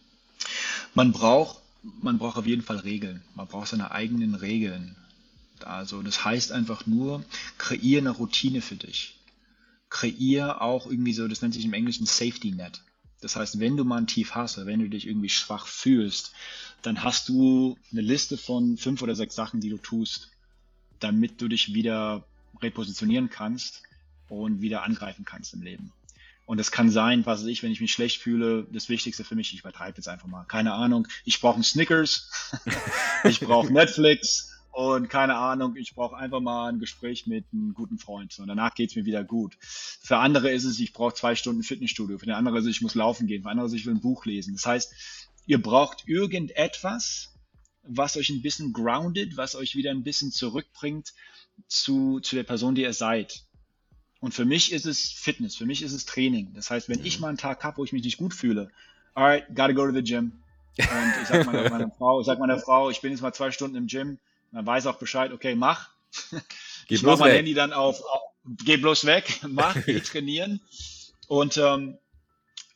Man 0.95 1.13
braucht, 1.13 1.63
man 2.03 2.19
braucht 2.19 2.37
auf 2.37 2.47
jeden 2.47 2.63
Fall 2.63 2.79
Regeln. 2.79 3.23
Man 3.35 3.47
braucht 3.47 3.69
seine 3.69 3.91
eigenen 3.91 4.35
Regeln. 4.35 4.97
Also 5.67 6.03
das 6.03 6.25
heißt 6.25 6.53
einfach 6.53 6.87
nur, 6.87 7.25
kreier 7.59 7.99
eine 7.99 8.11
Routine 8.11 8.61
für 8.61 8.77
dich. 8.77 9.19
Kreier 9.91 10.61
auch 10.61 10.87
irgendwie 10.87 11.13
so, 11.13 11.29
das 11.29 11.43
nennt 11.43 11.55
sich 11.55 11.65
im 11.65 11.73
Englischen 11.73 12.07
Safety 12.07 12.53
Net. 12.53 12.83
Das 13.21 13.37
heißt, 13.37 13.59
wenn 13.59 13.77
du 13.77 13.85
mal 13.85 13.99
ein 13.99 14.07
Tief 14.07 14.35
hast 14.35 14.59
oder 14.59 14.67
wenn 14.67 14.81
du 14.81 14.89
dich 14.89 15.07
irgendwie 15.07 15.29
schwach 15.29 15.67
fühlst, 15.67 16.33
dann 16.83 17.03
hast 17.03 17.29
du 17.29 17.77
eine 17.91 18.01
Liste 18.01 18.37
von 18.37 18.77
fünf 18.77 19.03
oder 19.03 19.17
sechs 19.17 19.35
Sachen, 19.35 19.61
die 19.61 19.71
du 19.71 19.79
tust, 19.79 20.31
damit 21.01 21.41
du 21.41 21.49
dich 21.49 21.75
wieder 21.75 22.25
repositionieren 22.61 23.31
kannst 23.31 23.83
und 24.29 24.61
wieder 24.61 24.83
angreifen 24.83 25.25
kannst 25.25 25.55
im 25.55 25.63
Leben. 25.63 25.93
Und 26.47 26.59
es 26.59 26.71
kann 26.71 26.89
sein, 26.89 27.27
was 27.27 27.45
ich, 27.45 27.63
wenn 27.63 27.73
ich 27.73 27.81
mich 27.81 27.93
schlecht 27.93 28.23
fühle, 28.23 28.67
das 28.73 28.89
Wichtigste 28.89 29.23
für 29.23 29.35
mich, 29.35 29.53
ich 29.53 29.61
übertreibe 29.61 29.99
jetzt 29.99 30.09
einfach 30.09 30.29
mal, 30.29 30.45
keine 30.45 30.73
Ahnung, 30.73 31.07
ich 31.25 31.41
brauche 31.41 31.57
einen 31.57 31.63
Snickers, 31.63 32.31
ich 33.25 33.41
brauche 33.41 33.71
Netflix, 33.71 34.58
und 34.79 35.09
keine 35.09 35.35
Ahnung, 35.35 35.75
ich 35.75 35.97
brauche 35.97 36.17
einfach 36.17 36.39
mal 36.39 36.69
ein 36.69 36.79
Gespräch 36.79 37.27
mit 37.27 37.45
einem 37.53 37.75
guten 37.75 37.99
Freund 37.99 38.39
und 38.39 38.47
danach 38.47 38.77
geht 38.77 38.91
es 38.91 38.97
mir 38.97 39.05
wieder 39.05 39.25
gut. 39.25 39.57
Für 39.61 40.19
andere 40.19 40.53
ist 40.53 40.63
es, 40.63 40.79
ich 40.79 40.93
brauche 40.93 41.15
zwei 41.15 41.35
Stunden 41.35 41.65
Fitnessstudio, 41.65 42.17
für 42.17 42.27
den 42.27 42.37
anderen 42.37 42.59
ist 42.59 42.65
es, 42.65 42.77
ich 42.77 42.81
muss 42.81 42.95
laufen 42.95 43.27
gehen, 43.27 43.43
für 43.43 43.51
andere 43.51 43.67
ist 43.67 43.73
es, 43.73 43.81
ich 43.81 43.87
will 43.87 43.97
ein 43.97 44.01
Buch 44.01 44.25
lesen. 44.25 44.55
Das 44.55 44.67
heißt, 44.67 44.95
ihr 45.47 45.61
braucht 45.61 46.07
irgendetwas, 46.07 47.35
was 47.83 48.17
euch 48.17 48.31
ein 48.31 48.41
bisschen 48.41 48.73
grounded, 48.73 49.37
was 49.37 49.57
euch 49.57 49.75
wieder 49.75 49.91
ein 49.91 50.05
bisschen 50.05 50.31
zurückbringt 50.31 51.13
zu, 51.67 52.21
zu 52.21 52.37
der 52.37 52.45
Person, 52.45 52.77
die 52.77 52.83
ihr 52.83 52.93
seid. 52.93 53.43
Und 54.21 54.33
für 54.33 54.45
mich 54.45 54.71
ist 54.71 54.87
es 54.87 55.11
Fitness, 55.11 55.57
für 55.57 55.67
mich 55.67 55.83
ist 55.83 55.93
es 55.93 56.05
Training. 56.05 56.55
Das 56.55 56.71
heißt, 56.71 56.89
wenn 56.89 57.05
ich 57.05 57.19
mal 57.19 57.31
einen 57.31 57.37
Tag 57.37 57.65
habe, 57.65 57.79
wo 57.79 57.85
ich 57.85 57.93
mich 57.93 58.05
nicht 58.05 58.19
gut 58.19 58.33
fühle, 58.33 58.71
alright, 59.15 59.45
gotta 59.49 59.73
go 59.73 59.85
to 59.87 59.93
the 59.93 60.05
gym. 60.05 60.35
Und 60.79 61.15
ich 61.21 61.27
sag 61.27 61.47
meiner, 61.47 61.69
meiner 61.69 61.91
Frau, 61.99 62.21
ich 62.21 62.27
sag 62.27 62.39
meiner 62.39 62.61
Frau, 62.61 62.91
ich 62.91 63.01
bin 63.01 63.11
jetzt 63.11 63.23
mal 63.23 63.33
zwei 63.33 63.51
Stunden 63.51 63.75
im 63.75 63.89
Gym, 63.89 64.19
man 64.51 64.67
weiß 64.67 64.87
auch 64.87 64.99
Bescheid, 64.99 65.33
okay, 65.33 65.55
mach. 65.55 65.91
Geh 66.89 66.95
ich 66.95 67.03
mach 67.03 67.19
mein 67.19 67.31
weg. 67.31 67.39
Handy 67.39 67.55
dann 67.55 67.73
auf, 67.73 68.01
auf, 68.03 68.23
geh 68.65 68.77
bloß 68.77 69.05
weg, 69.05 69.41
mach, 69.49 69.77
geh 69.85 70.01
trainieren. 70.01 70.61
Und 71.27 71.59
ähm, 71.59 71.99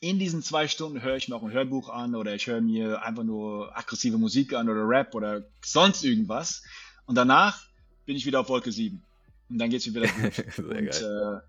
in 0.00 0.18
diesen 0.18 0.42
zwei 0.42 0.68
Stunden 0.68 1.00
höre 1.02 1.16
ich 1.16 1.28
noch 1.28 1.42
ein 1.42 1.52
Hörbuch 1.52 1.88
an 1.88 2.14
oder 2.14 2.34
ich 2.34 2.46
höre 2.46 2.60
mir 2.60 3.02
einfach 3.02 3.22
nur 3.22 3.76
aggressive 3.76 4.18
Musik 4.18 4.52
an 4.52 4.68
oder 4.68 4.86
Rap 4.86 5.14
oder 5.14 5.44
sonst 5.64 6.04
irgendwas. 6.04 6.62
Und 7.06 7.14
danach 7.14 7.60
bin 8.04 8.16
ich 8.16 8.26
wieder 8.26 8.40
auf 8.40 8.48
Wolke 8.48 8.72
7. 8.72 9.02
Und 9.48 9.58
dann 9.58 9.70
geht 9.70 9.80
es 9.80 9.86
mir 9.86 10.02
wieder 10.02 10.12
gut. 10.12 10.58
Und, 10.58 11.02
äh, 11.02 11.40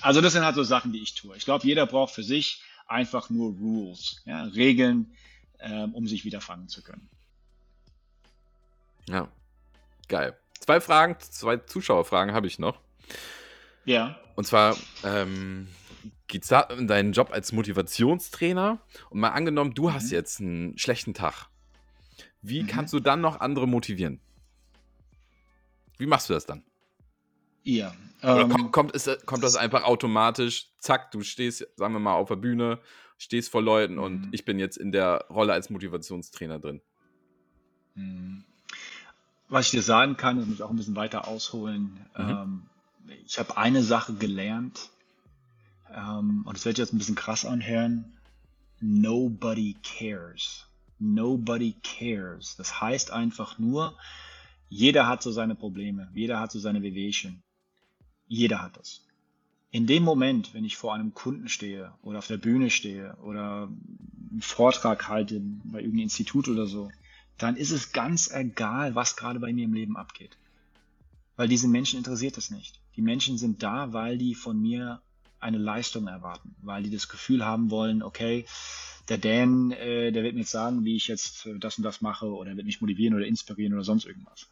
also 0.00 0.20
das 0.20 0.34
sind 0.34 0.44
halt 0.44 0.54
so 0.54 0.62
Sachen, 0.62 0.92
die 0.92 1.02
ich 1.02 1.14
tue. 1.14 1.36
Ich 1.36 1.44
glaube, 1.44 1.66
jeder 1.66 1.86
braucht 1.86 2.14
für 2.14 2.22
sich 2.22 2.62
einfach 2.86 3.30
nur 3.30 3.54
Rules, 3.54 4.22
ja, 4.24 4.44
Regeln, 4.44 5.12
ähm, 5.60 5.94
um 5.94 6.06
sich 6.06 6.24
wieder 6.24 6.40
fangen 6.40 6.68
zu 6.68 6.82
können. 6.82 7.08
Ja. 9.08 9.28
Geil. 10.08 10.36
Zwei 10.60 10.80
Fragen, 10.80 11.16
zwei 11.18 11.58
Zuschauerfragen 11.58 12.34
habe 12.34 12.46
ich 12.46 12.58
noch. 12.58 12.80
Ja. 13.84 14.18
Und 14.34 14.46
zwar, 14.46 14.76
ähm, 15.04 15.68
geht 16.26 16.42
es 16.42 16.48
da 16.48 16.60
um 16.60 16.86
deinen 16.86 17.12
Job 17.12 17.30
als 17.32 17.52
Motivationstrainer? 17.52 18.80
Und 19.10 19.20
mal 19.20 19.30
angenommen, 19.30 19.74
du 19.74 19.88
mhm. 19.88 19.94
hast 19.94 20.10
jetzt 20.10 20.40
einen 20.40 20.78
schlechten 20.78 21.14
Tag. 21.14 21.48
Wie 22.42 22.62
mhm. 22.62 22.66
kannst 22.66 22.92
du 22.92 23.00
dann 23.00 23.20
noch 23.20 23.40
andere 23.40 23.68
motivieren? 23.68 24.20
Wie 25.98 26.06
machst 26.06 26.28
du 26.28 26.34
das 26.34 26.46
dann? 26.46 26.64
Ja. 27.62 27.94
Oder 28.22 28.42
ähm, 28.42 28.48
kommt, 28.50 28.72
kommt, 28.72 28.92
ist, 28.92 29.26
kommt 29.26 29.44
das 29.44 29.56
einfach 29.56 29.84
automatisch? 29.84 30.70
Zack, 30.78 31.10
du 31.10 31.22
stehst, 31.22 31.66
sagen 31.76 31.94
wir 31.94 32.00
mal, 32.00 32.14
auf 32.14 32.28
der 32.28 32.36
Bühne, 32.36 32.80
stehst 33.16 33.50
vor 33.50 33.62
Leuten 33.62 33.94
mhm. 33.94 34.02
und 34.02 34.28
ich 34.32 34.44
bin 34.44 34.58
jetzt 34.58 34.76
in 34.76 34.92
der 34.92 35.26
Rolle 35.30 35.52
als 35.52 35.70
Motivationstrainer 35.70 36.58
drin. 36.58 36.80
Was 39.48 39.66
ich 39.66 39.72
dir 39.72 39.82
sagen 39.82 40.16
kann, 40.16 40.38
das 40.38 40.46
muss 40.46 40.56
ich 40.56 40.62
auch 40.62 40.70
ein 40.70 40.76
bisschen 40.76 40.96
weiter 40.96 41.28
ausholen. 41.28 41.98
Mhm. 42.16 42.28
Ähm, 42.28 42.62
ich 43.26 43.38
habe 43.38 43.56
eine 43.56 43.82
Sache 43.82 44.14
gelernt, 44.14 44.88
ähm, 45.94 46.42
und 46.44 46.56
das 46.56 46.64
wird 46.64 46.78
jetzt 46.78 46.92
ein 46.92 46.98
bisschen 46.98 47.14
krass 47.14 47.44
anhören. 47.44 48.12
Nobody 48.80 49.76
cares. 49.82 50.66
Nobody 50.98 51.74
cares. 51.82 52.56
Das 52.56 52.80
heißt 52.80 53.10
einfach 53.10 53.58
nur, 53.58 53.96
jeder 54.68 55.06
hat 55.06 55.22
so 55.22 55.30
seine 55.30 55.54
Probleme, 55.54 56.08
jeder 56.14 56.40
hat 56.40 56.50
so 56.50 56.58
seine 56.58 56.82
Wehwehchen. 56.82 57.42
Jeder 58.26 58.62
hat 58.62 58.76
das. 58.76 59.02
In 59.70 59.86
dem 59.86 60.02
Moment, 60.02 60.54
wenn 60.54 60.64
ich 60.64 60.76
vor 60.76 60.94
einem 60.94 61.14
Kunden 61.14 61.48
stehe 61.48 61.92
oder 62.02 62.18
auf 62.18 62.26
der 62.26 62.36
Bühne 62.38 62.70
stehe 62.70 63.16
oder 63.22 63.68
einen 64.30 64.40
Vortrag 64.40 65.08
halte 65.08 65.40
bei 65.64 65.78
irgendeinem 65.78 66.04
Institut 66.04 66.48
oder 66.48 66.66
so, 66.66 66.90
dann 67.38 67.56
ist 67.56 67.70
es 67.70 67.92
ganz 67.92 68.30
egal, 68.30 68.94
was 68.94 69.16
gerade 69.16 69.40
bei 69.40 69.52
mir 69.52 69.64
im 69.64 69.74
Leben 69.74 69.96
abgeht. 69.96 70.36
Weil 71.36 71.48
diese 71.48 71.68
Menschen 71.68 71.98
interessiert 71.98 72.38
es 72.38 72.50
nicht. 72.50 72.80
Die 72.96 73.02
Menschen 73.02 73.38
sind 73.38 73.62
da, 73.62 73.92
weil 73.92 74.18
die 74.18 74.34
von 74.34 74.60
mir 74.60 75.02
eine 75.40 75.58
Leistung 75.58 76.06
erwarten, 76.06 76.54
weil 76.62 76.84
die 76.84 76.90
das 76.90 77.08
Gefühl 77.08 77.44
haben 77.44 77.70
wollen, 77.70 78.02
okay, 78.02 78.46
der 79.08 79.18
Dan, 79.18 79.72
äh, 79.72 80.10
der 80.12 80.22
wird 80.22 80.34
mir 80.34 80.40
jetzt 80.40 80.52
sagen, 80.52 80.84
wie 80.84 80.96
ich 80.96 81.08
jetzt 81.08 81.44
äh, 81.46 81.58
das 81.58 81.76
und 81.76 81.84
das 81.84 82.00
mache 82.00 82.26
oder 82.26 82.56
wird 82.56 82.66
mich 82.66 82.80
motivieren 82.80 83.14
oder 83.14 83.26
inspirieren 83.26 83.74
oder 83.74 83.84
sonst 83.84 84.06
irgendwas. 84.06 84.48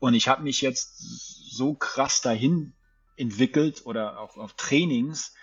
Und 0.00 0.14
ich 0.14 0.26
habe 0.26 0.42
mich 0.42 0.60
jetzt 0.60 0.98
so 0.98 1.74
krass 1.74 2.20
dahin 2.20 2.72
entwickelt 3.16 3.82
oder 3.84 4.18
auch 4.18 4.36
auf 4.36 4.54
Trainings, 4.54 5.34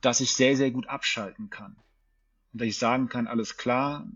dass 0.00 0.20
ich 0.20 0.32
sehr, 0.32 0.56
sehr 0.56 0.70
gut 0.70 0.86
abschalten 0.86 1.50
kann. 1.50 1.76
Und 2.52 2.60
dass 2.60 2.68
ich 2.68 2.78
sagen 2.78 3.08
kann, 3.08 3.26
alles 3.26 3.56
klar, 3.56 4.06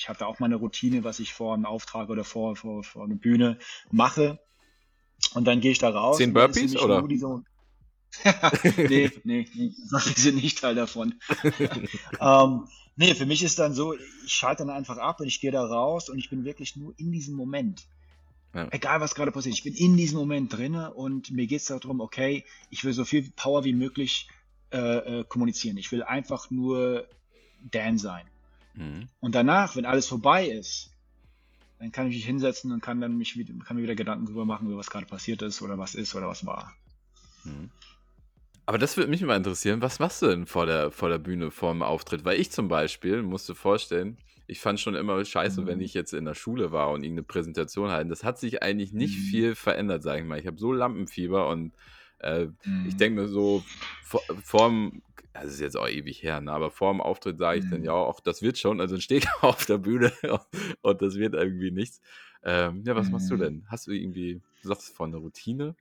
ich 0.00 0.08
habe 0.08 0.18
da 0.18 0.24
auch 0.24 0.38
meine 0.38 0.56
Routine, 0.56 1.04
was 1.04 1.20
ich 1.20 1.34
vor 1.34 1.52
einem 1.52 1.66
Auftrag 1.66 2.08
oder 2.08 2.24
vor, 2.24 2.56
vor, 2.56 2.82
vor 2.82 3.04
einer 3.04 3.16
Bühne 3.16 3.58
mache. 3.90 4.38
Und 5.34 5.44
dann 5.44 5.60
gehe 5.60 5.72
ich 5.72 5.78
da 5.78 5.90
raus. 5.90 6.16
Zehn 6.16 6.32
Burpees 6.32 6.74
oder? 6.76 7.02
Nee, 8.76 9.12
nee, 9.22 9.46
nee, 9.54 9.72
die 9.72 10.20
sind 10.20 10.42
nicht 10.42 10.58
Teil 10.58 10.74
davon. 10.74 11.14
ähm, 12.20 12.64
nee, 12.96 13.14
für 13.14 13.26
mich 13.26 13.44
ist 13.44 13.58
dann 13.60 13.72
so, 13.72 13.94
ich 13.94 14.32
schalte 14.32 14.64
dann 14.64 14.74
einfach 14.74 14.96
ab 14.98 15.20
und 15.20 15.28
ich 15.28 15.40
gehe 15.40 15.52
da 15.52 15.64
raus 15.64 16.08
und 16.08 16.18
ich 16.18 16.28
bin 16.28 16.44
wirklich 16.44 16.74
nur 16.74 16.92
in 16.96 17.12
diesem 17.12 17.36
Moment. 17.36 17.86
Ja. 18.52 18.66
Egal, 18.72 19.00
was 19.00 19.14
gerade 19.14 19.30
passiert, 19.30 19.54
ich 19.54 19.62
bin 19.62 19.74
in 19.74 19.96
diesem 19.96 20.18
Moment 20.18 20.52
drin 20.52 20.74
und 20.74 21.30
mir 21.30 21.46
geht 21.46 21.60
es 21.60 21.66
darum, 21.66 22.00
okay, 22.00 22.44
ich 22.70 22.82
will 22.82 22.94
so 22.94 23.04
viel 23.04 23.30
Power 23.36 23.62
wie 23.64 23.74
möglich 23.74 24.28
äh, 24.72 25.20
äh, 25.20 25.24
kommunizieren. 25.24 25.76
Ich 25.76 25.92
will 25.92 26.02
einfach 26.02 26.50
nur 26.50 27.06
Dan 27.70 27.98
sein. 27.98 28.26
Mhm. 28.80 29.08
Und 29.20 29.34
danach, 29.34 29.76
wenn 29.76 29.84
alles 29.84 30.06
vorbei 30.06 30.48
ist, 30.48 30.90
dann 31.78 31.92
kann 31.92 32.08
ich 32.08 32.16
mich 32.16 32.26
hinsetzen 32.26 32.72
und 32.72 32.82
kann 32.82 33.00
dann 33.00 33.16
mich 33.16 33.36
wieder, 33.36 33.52
kann 33.64 33.76
mir 33.76 33.82
wieder 33.82 33.94
Gedanken 33.94 34.26
darüber 34.26 34.44
machen, 34.44 34.66
über 34.66 34.78
was 34.78 34.90
gerade 34.90 35.06
passiert 35.06 35.42
ist 35.42 35.62
oder 35.62 35.78
was 35.78 35.94
ist 35.94 36.14
oder 36.14 36.28
was 36.28 36.44
war. 36.44 36.72
Mhm. 37.44 37.70
Aber 38.66 38.78
das 38.78 38.96
würde 38.96 39.10
mich 39.10 39.22
mal 39.22 39.36
interessieren, 39.36 39.82
was 39.82 39.98
machst 39.98 40.22
du 40.22 40.28
denn 40.28 40.46
vor 40.46 40.64
der, 40.66 40.90
vor 40.90 41.08
der 41.08 41.18
Bühne, 41.18 41.50
vor 41.50 41.72
dem 41.72 41.82
Auftritt? 41.82 42.24
Weil 42.24 42.40
ich 42.40 42.50
zum 42.50 42.68
Beispiel, 42.68 43.22
musst 43.22 43.48
du 43.48 43.54
vorstellen, 43.54 44.16
ich 44.46 44.60
fand 44.60 44.80
schon 44.80 44.94
immer 44.94 45.24
scheiße, 45.24 45.62
mhm. 45.62 45.66
wenn 45.66 45.80
ich 45.80 45.94
jetzt 45.94 46.12
in 46.12 46.24
der 46.24 46.34
Schule 46.34 46.72
war 46.72 46.90
und 46.90 47.02
irgendeine 47.02 47.24
Präsentation 47.24 47.90
halte. 47.90 48.10
Das 48.10 48.24
hat 48.24 48.38
sich 48.38 48.62
eigentlich 48.62 48.92
nicht 48.92 49.18
mhm. 49.18 49.22
viel 49.22 49.54
verändert, 49.54 50.02
sage 50.02 50.20
ich 50.20 50.26
mal. 50.26 50.38
Ich 50.38 50.46
habe 50.46 50.58
so 50.58 50.72
Lampenfieber 50.72 51.48
und 51.48 51.72
äh, 52.20 52.46
mhm. 52.64 52.86
ich 52.88 52.96
denke 52.96 53.22
mir 53.22 53.28
so, 53.28 53.62
vor, 54.02 54.22
vorm, 54.42 55.02
das 55.32 55.46
ist 55.46 55.60
jetzt 55.60 55.76
auch 55.76 55.88
ewig 55.88 56.22
her, 56.22 56.40
ne, 56.40 56.52
aber 56.52 56.70
vor 56.70 56.92
dem 56.92 57.00
Auftritt 57.00 57.38
sage 57.38 57.60
ich 57.60 57.70
dann, 57.70 57.80
mhm. 57.80 57.86
ja, 57.86 57.92
auch 57.92 58.20
das 58.20 58.42
wird 58.42 58.58
schon, 58.58 58.80
also 58.80 58.94
dann 58.94 59.02
stehe 59.02 59.20
ich 59.20 59.28
auf 59.42 59.66
der 59.66 59.78
Bühne 59.78 60.12
und 60.82 61.02
das 61.02 61.16
wird 61.16 61.34
irgendwie 61.34 61.70
nichts. 61.70 62.00
Ähm, 62.42 62.82
ja, 62.86 62.96
was 62.96 63.10
machst 63.10 63.30
du 63.30 63.34
mhm. 63.34 63.40
denn? 63.40 63.64
Hast 63.68 63.86
du 63.86 63.92
irgendwie, 63.92 64.40
du 64.62 64.68
sagst 64.68 64.94
von 64.94 65.10
der 65.10 65.20
Routine? 65.20 65.74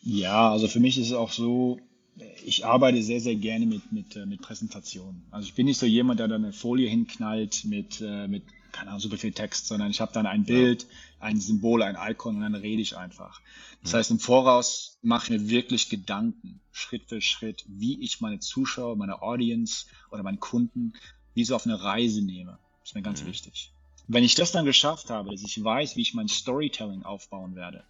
Ja, 0.00 0.50
also 0.52 0.68
für 0.68 0.78
mich 0.78 0.98
ist 0.98 1.08
es 1.08 1.12
auch 1.12 1.32
so, 1.32 1.80
ich 2.44 2.64
arbeite 2.64 3.02
sehr, 3.02 3.20
sehr 3.20 3.34
gerne 3.34 3.66
mit, 3.66 3.92
mit, 3.92 4.16
äh, 4.16 4.26
mit 4.26 4.40
Präsentationen. 4.40 5.24
Also 5.30 5.48
ich 5.48 5.54
bin 5.54 5.66
nicht 5.66 5.78
so 5.78 5.86
jemand, 5.86 6.20
der 6.20 6.28
dann 6.28 6.44
eine 6.44 6.52
Folie 6.52 6.88
hinknallt 6.88 7.64
mit, 7.64 8.00
äh, 8.00 8.28
mit 8.28 8.44
keine 8.78 8.90
Ahnung, 8.90 9.00
super 9.00 9.18
viel 9.18 9.32
Text, 9.32 9.66
sondern 9.66 9.90
ich 9.90 10.00
habe 10.00 10.12
dann 10.12 10.26
ein 10.26 10.44
Bild, 10.44 10.86
ein 11.18 11.40
Symbol, 11.40 11.82
ein 11.82 11.96
Icon 12.00 12.36
und 12.36 12.42
dann 12.42 12.54
rede 12.54 12.80
ich 12.80 12.96
einfach. 12.96 13.40
Das 13.82 13.94
heißt, 13.94 14.10
im 14.12 14.20
Voraus 14.20 14.98
mache 15.02 15.24
ich 15.24 15.40
mir 15.40 15.48
wirklich 15.48 15.88
Gedanken, 15.88 16.60
Schritt 16.70 17.08
für 17.08 17.20
Schritt, 17.20 17.64
wie 17.66 18.00
ich 18.00 18.20
meine 18.20 18.38
Zuschauer, 18.38 18.96
meine 18.96 19.20
Audience 19.20 19.86
oder 20.12 20.22
meinen 20.22 20.38
Kunden, 20.38 20.92
wie 21.34 21.44
so 21.44 21.56
auf 21.56 21.66
eine 21.66 21.82
Reise 21.82 22.22
nehme. 22.22 22.58
Das 22.80 22.90
ist 22.90 22.94
mir 22.94 23.02
ganz 23.02 23.22
mhm. 23.22 23.26
wichtig. 23.26 23.72
Wenn 24.06 24.24
ich 24.24 24.36
das 24.36 24.52
dann 24.52 24.64
geschafft 24.64 25.10
habe, 25.10 25.30
dass 25.30 25.42
ich 25.42 25.62
weiß, 25.62 25.96
wie 25.96 26.02
ich 26.02 26.14
mein 26.14 26.28
Storytelling 26.28 27.02
aufbauen 27.02 27.56
werde, 27.56 27.84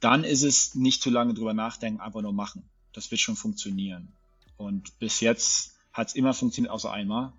dann 0.00 0.22
ist 0.24 0.42
es 0.42 0.74
nicht 0.74 1.02
zu 1.02 1.10
lange 1.10 1.32
drüber 1.34 1.54
nachdenken, 1.54 2.00
einfach 2.00 2.20
nur 2.20 2.32
machen. 2.32 2.62
Das 2.92 3.10
wird 3.10 3.20
schon 3.20 3.36
funktionieren. 3.36 4.12
Und 4.58 4.98
bis 4.98 5.20
jetzt 5.20 5.79
hat 5.92 6.08
es 6.08 6.14
immer 6.14 6.34
funktioniert, 6.34 6.72
außer 6.72 6.92
einmal. 6.92 7.32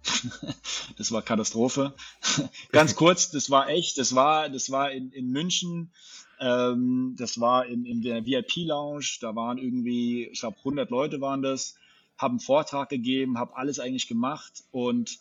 das 0.97 1.11
war 1.11 1.21
Katastrophe. 1.21 1.93
Ganz 2.71 2.95
kurz, 2.95 3.31
das 3.31 3.49
war 3.49 3.69
echt, 3.69 3.97
das 3.97 4.15
war, 4.15 4.49
das 4.49 4.71
war 4.71 4.91
in, 4.91 5.11
in 5.11 5.29
München, 5.29 5.91
ähm, 6.39 7.15
das 7.17 7.39
war 7.39 7.65
in, 7.65 7.85
in 7.85 8.01
der 8.01 8.25
VIP-Lounge, 8.25 9.19
da 9.21 9.35
waren 9.35 9.57
irgendwie, 9.57 10.25
ich 10.27 10.39
glaube 10.41 10.57
100 10.57 10.89
Leute 10.89 11.21
waren 11.21 11.41
das, 11.41 11.75
haben 12.17 12.33
einen 12.33 12.39
Vortrag 12.39 12.89
gegeben, 12.89 13.37
habe 13.37 13.55
alles 13.55 13.79
eigentlich 13.79 14.07
gemacht 14.07 14.63
und 14.71 15.19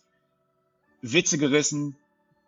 Witze 1.03 1.39
gerissen, 1.39 1.97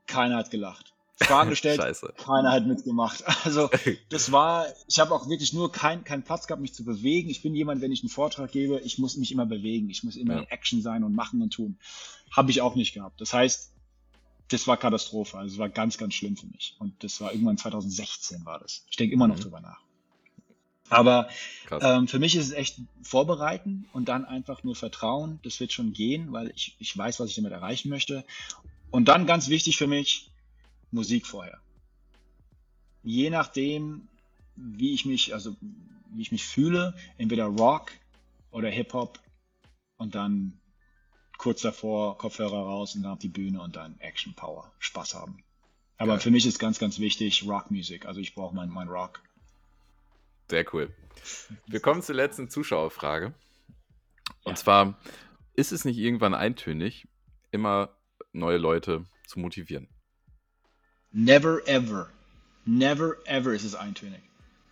keiner 0.06 0.36
hat 0.36 0.50
gelacht. 0.50 0.91
Fragen 1.16 1.50
gestellt, 1.50 1.80
keiner 2.16 2.52
hat 2.52 2.66
mitgemacht. 2.66 3.24
Also 3.44 3.70
das 4.08 4.32
war, 4.32 4.66
ich 4.88 4.98
habe 4.98 5.14
auch 5.14 5.28
wirklich 5.28 5.52
nur 5.52 5.72
keinen 5.72 6.04
kein 6.04 6.22
Platz 6.22 6.46
gehabt, 6.46 6.62
mich 6.62 6.74
zu 6.74 6.84
bewegen. 6.84 7.28
Ich 7.30 7.42
bin 7.42 7.54
jemand, 7.54 7.80
wenn 7.80 7.92
ich 7.92 8.02
einen 8.02 8.10
Vortrag 8.10 8.50
gebe, 8.50 8.80
ich 8.80 8.98
muss 8.98 9.16
mich 9.16 9.32
immer 9.32 9.46
bewegen. 9.46 9.90
Ich 9.90 10.04
muss 10.04 10.16
immer 10.16 10.34
ja. 10.34 10.40
in 10.40 10.48
Action 10.48 10.82
sein 10.82 11.04
und 11.04 11.14
machen 11.14 11.42
und 11.42 11.52
tun. 11.52 11.78
Habe 12.30 12.50
ich 12.50 12.60
auch 12.60 12.74
nicht 12.74 12.94
gehabt. 12.94 13.20
Das 13.20 13.32
heißt, 13.32 13.72
das 14.48 14.66
war 14.66 14.76
Katastrophe. 14.76 15.38
Also 15.38 15.54
es 15.54 15.58
war 15.58 15.68
ganz, 15.68 15.98
ganz 15.98 16.14
schlimm 16.14 16.36
für 16.36 16.46
mich. 16.46 16.76
Und 16.78 17.02
das 17.02 17.20
war 17.20 17.32
irgendwann 17.32 17.58
2016 17.58 18.44
war 18.44 18.58
das. 18.58 18.84
Ich 18.90 18.96
denke 18.96 19.14
immer 19.14 19.28
noch 19.28 19.36
mhm. 19.36 19.42
drüber 19.42 19.60
nach. 19.60 19.80
Aber 20.92 21.28
ähm, 21.70 22.06
für 22.06 22.18
mich 22.18 22.36
ist 22.36 22.46
es 22.48 22.52
echt 22.52 22.76
vorbereiten 23.02 23.88
und 23.94 24.08
dann 24.08 24.26
einfach 24.26 24.62
nur 24.62 24.76
vertrauen. 24.76 25.40
Das 25.42 25.58
wird 25.58 25.72
schon 25.72 25.94
gehen, 25.94 26.32
weil 26.32 26.52
ich, 26.54 26.76
ich 26.78 26.96
weiß, 26.96 27.18
was 27.18 27.30
ich 27.30 27.36
damit 27.36 27.52
erreichen 27.52 27.88
möchte. 27.88 28.24
Und 28.90 29.08
dann 29.08 29.24
ganz 29.24 29.48
wichtig 29.48 29.78
für 29.78 29.86
mich, 29.86 30.31
Musik 30.92 31.26
vorher. 31.26 31.60
Je 33.02 33.30
nachdem, 33.30 34.08
wie 34.56 34.94
ich 34.94 35.04
mich, 35.04 35.34
also 35.34 35.56
wie 36.10 36.22
ich 36.22 36.32
mich 36.32 36.44
fühle, 36.44 36.94
entweder 37.18 37.46
Rock 37.46 37.90
oder 38.50 38.68
Hip-Hop 38.68 39.18
und 39.96 40.14
dann 40.14 40.60
kurz 41.38 41.62
davor 41.62 42.18
Kopfhörer 42.18 42.62
raus 42.62 42.94
und 42.94 43.02
dann 43.02 43.12
auf 43.12 43.18
die 43.18 43.28
Bühne 43.28 43.60
und 43.60 43.74
dann 43.74 43.98
Action 43.98 44.34
Power, 44.34 44.70
Spaß 44.78 45.14
haben. 45.14 45.42
Aber 45.96 46.12
Geil. 46.12 46.20
für 46.20 46.30
mich 46.30 46.46
ist 46.46 46.58
ganz, 46.58 46.78
ganz 46.78 46.98
wichtig 46.98 47.44
Rockmusik. 47.46 48.06
Also 48.06 48.20
ich 48.20 48.34
brauche 48.34 48.54
mein, 48.54 48.68
mein 48.68 48.88
Rock. 48.88 49.20
Sehr 50.48 50.64
cool. 50.74 50.94
Wir 51.66 51.80
kommen 51.80 52.02
zur 52.02 52.14
letzten 52.14 52.50
Zuschauerfrage. 52.50 53.34
Und 54.44 54.52
ja. 54.52 54.54
zwar, 54.56 54.98
ist 55.54 55.72
es 55.72 55.84
nicht 55.84 55.98
irgendwann 55.98 56.34
eintönig, 56.34 57.08
immer 57.50 57.96
neue 58.32 58.58
Leute 58.58 59.06
zu 59.26 59.40
motivieren? 59.40 59.88
Never 61.12 61.66
ever. 61.66 62.08
Never 62.64 63.16
ever 63.26 63.52
ist 63.52 63.64
es 63.64 63.74
eintönig. 63.74 64.20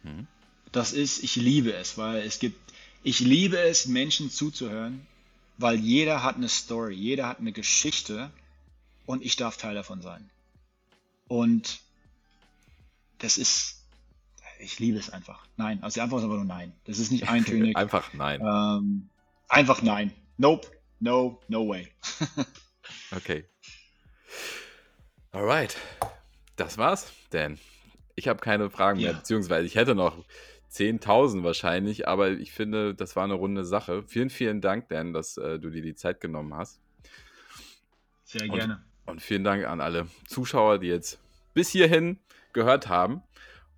Mhm. 0.03 0.27
Das 0.73 0.93
ist, 0.93 1.23
ich 1.23 1.37
liebe 1.37 1.73
es, 1.73 1.99
weil 1.99 2.23
es 2.23 2.39
gibt, 2.39 2.59
ich 3.03 3.21
liebe 3.21 3.59
es, 3.59 3.87
Menschen 3.87 4.31
zuzuhören, 4.31 5.07
weil 5.59 5.79
jeder 5.79 6.23
hat 6.23 6.37
eine 6.37 6.49
Story, 6.49 6.95
jeder 6.95 7.27
hat 7.29 7.41
eine 7.41 7.53
Geschichte 7.53 8.31
und 9.07 9.25
ich 9.25 9.37
darf 9.37 9.57
Teil 9.57 9.75
davon 9.75 10.01
sein. 10.01 10.31
Und 11.27 11.81
das 13.19 13.37
ist, 13.37 13.85
ich 14.61 14.79
liebe 14.79 14.99
es 14.99 15.11
einfach. 15.11 15.45
Nein, 15.57 15.83
also 15.83 15.95
die 15.95 16.01
Antwort 16.01 16.21
ist 16.21 16.25
einfach 16.25 16.37
nur 16.37 16.45
nein. 16.45 16.73
Das 16.85 16.99
ist 16.99 17.11
nicht 17.11 17.29
eintönig. 17.29 17.77
einfach 17.77 18.13
nein. 18.15 18.41
Ähm, 18.41 19.11
einfach 19.49 19.83
nein. 19.83 20.13
Nope, 20.39 20.69
no, 21.01 21.41
no 21.49 21.69
way. 21.69 21.89
okay. 23.11 23.45
Alright. 25.33 25.77
Das 26.61 26.77
war's, 26.77 27.11
Dan. 27.31 27.59
Ich 28.17 28.29
habe 28.29 28.41
keine 28.41 28.69
Fragen 28.69 29.01
ja. 29.01 29.13
mehr, 29.13 29.19
beziehungsweise 29.21 29.67
ich 29.67 29.77
hätte 29.77 29.95
noch 29.95 30.27
10.000 30.71 31.43
wahrscheinlich, 31.43 32.07
aber 32.07 32.33
ich 32.33 32.53
finde, 32.53 32.95
das 32.95 33.17
war 33.17 33.25
eine 33.25 33.33
runde 33.33 33.65
Sache. 33.65 34.03
Vielen, 34.03 34.29
vielen 34.29 34.61
Dank, 34.61 34.91
Dan, 34.91 35.15
dass 35.15 35.39
äh, 35.39 35.59
du 35.59 35.71
dir 35.71 35.81
die 35.81 35.95
Zeit 35.95 36.21
genommen 36.21 36.53
hast. 36.53 36.79
Sehr 38.25 38.47
gerne. 38.47 38.85
Und, 39.07 39.13
und 39.13 39.23
vielen 39.23 39.43
Dank 39.43 39.65
an 39.65 39.81
alle 39.81 40.07
Zuschauer, 40.27 40.79
die 40.79 40.89
jetzt 40.89 41.19
bis 41.55 41.71
hierhin 41.71 42.19
gehört 42.53 42.89
haben. 42.89 43.23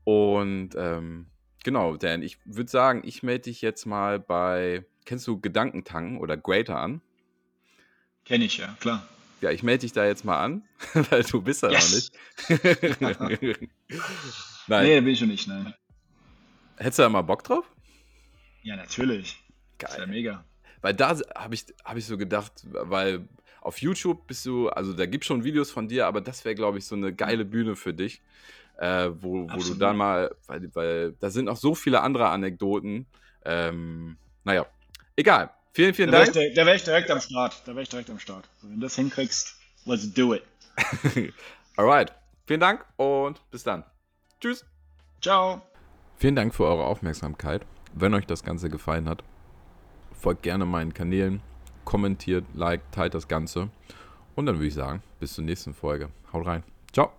Und 0.03 0.71
ähm, 0.77 1.27
genau, 1.63 1.97
Dan, 1.97 2.21
ich 2.23 2.39
würde 2.45 2.69
sagen, 2.69 3.03
ich 3.05 3.23
melde 3.23 3.45
dich 3.45 3.63
jetzt 3.63 3.87
mal 3.87 4.19
bei, 4.19 4.85
kennst 5.05 5.29
du 5.29 5.41
Gedankentanken 5.41 6.19
oder 6.19 6.37
Greater 6.37 6.81
an? 6.81 7.01
Kenne 8.25 8.47
ich, 8.47 8.59
ja, 8.59 8.77
klar. 8.81 9.07
Ja, 9.43 9.51
ich 9.51 9.65
melde 9.65 9.81
dich 9.81 9.93
da 9.93 10.07
jetzt 10.07 10.25
mal 10.25 10.41
an, 10.41 10.63
weil 11.11 11.25
du 11.25 11.43
bist 11.43 11.63
ja 11.63 11.71
yes. 11.71 12.13
noch 13.01 13.29
nicht. 13.29 13.59
nein. 14.69 14.87
Nee, 14.87 15.01
bin 15.01 15.09
ich 15.09 15.19
schon 15.19 15.29
nicht, 15.29 15.49
nein. 15.49 15.75
Hättest 16.77 17.01
du 17.01 17.03
da 17.03 17.09
mal 17.09 17.23
Bock 17.23 17.43
drauf? 17.43 17.65
Ja, 18.63 18.77
natürlich. 18.77 19.43
Geil. 19.79 19.91
Das 19.91 19.99
ja 19.99 20.07
mega. 20.07 20.45
Weil 20.81 20.95
da 20.95 21.19
habe 21.35 21.55
ich, 21.55 21.67
hab 21.85 21.97
ich 21.97 22.07
so 22.07 22.17
gedacht, 22.17 22.53
weil 22.71 23.29
auf 23.61 23.79
YouTube 23.79 24.29
bist 24.29 24.47
du, 24.47 24.69
also 24.69 24.93
da 24.93 25.07
gibt 25.07 25.25
es 25.25 25.27
schon 25.29 25.43
Videos 25.43 25.73
von 25.73 25.89
dir, 25.89 26.07
aber 26.07 26.21
das 26.21 26.45
wäre, 26.45 26.55
glaube 26.55 26.79
ich, 26.79 26.87
so 26.87 26.95
eine 26.95 27.13
geile 27.13 27.45
Bühne 27.45 27.75
für 27.75 27.93
dich, 27.93 28.23
äh, 28.79 29.11
wo, 29.13 29.49
wo 29.51 29.59
du 29.59 29.75
dann 29.75 29.97
mal, 29.97 30.35
weil, 30.47 30.73
weil 30.75 31.13
da 31.19 31.31
sind 31.31 31.47
noch 31.47 31.57
so 31.57 31.75
viele 31.75 32.01
andere 32.01 32.29
Anekdoten. 32.29 33.07
Ähm, 33.45 34.17
naja, 34.45 34.67
egal. 35.17 35.51
Vielen, 35.73 35.95
vielen 35.95 36.11
da 36.11 36.25
Dank. 36.25 36.35
Wär 36.35 36.49
ich, 36.49 36.55
da 36.55 36.67
wäre 36.67 36.77
ich 36.77 36.85
direkt 36.85 37.11
am 37.11 37.21
Start. 37.21 37.63
Da 37.65 37.73
wäre 37.73 37.83
ich 37.83 37.89
direkt 37.89 38.11
am 38.11 38.19
Start. 38.19 38.49
wenn 38.63 38.75
du 38.75 38.81
das 38.81 38.97
hinkriegst, 38.97 39.57
let's 39.87 40.13
do 40.13 40.35
it. 40.35 40.43
Alright. 41.77 42.13
Vielen 42.47 42.61
Dank 42.61 42.85
und 42.97 43.41
bis 43.51 43.63
dann. 43.63 43.85
Tschüss. 44.41 44.65
Ciao. 45.21 45.63
Vielen 46.17 46.37
Dank 46.37 46.55
für 46.55 46.65
eure 46.65 46.85
Aufmerksamkeit. 46.85 47.63
Wenn 47.95 48.15
euch 48.15 48.27
das 48.27 48.43
Ganze 48.43 48.69
gefallen 48.69 49.09
hat, 49.09 49.23
folgt 50.13 50.43
gerne 50.43 50.65
meinen 50.65 50.93
Kanälen, 50.93 51.41
kommentiert, 51.85 52.45
liked, 52.55 52.93
teilt 52.93 53.15
das 53.15 53.29
Ganze. 53.29 53.71
Und 54.35 54.47
dann 54.47 54.57
würde 54.57 54.69
ich 54.69 54.75
sagen, 54.75 55.03
bis 55.21 55.35
zur 55.35 55.45
nächsten 55.45 55.75
Folge. 55.75 56.09
Haut 56.33 56.47
rein. 56.47 56.63
Ciao. 56.93 57.13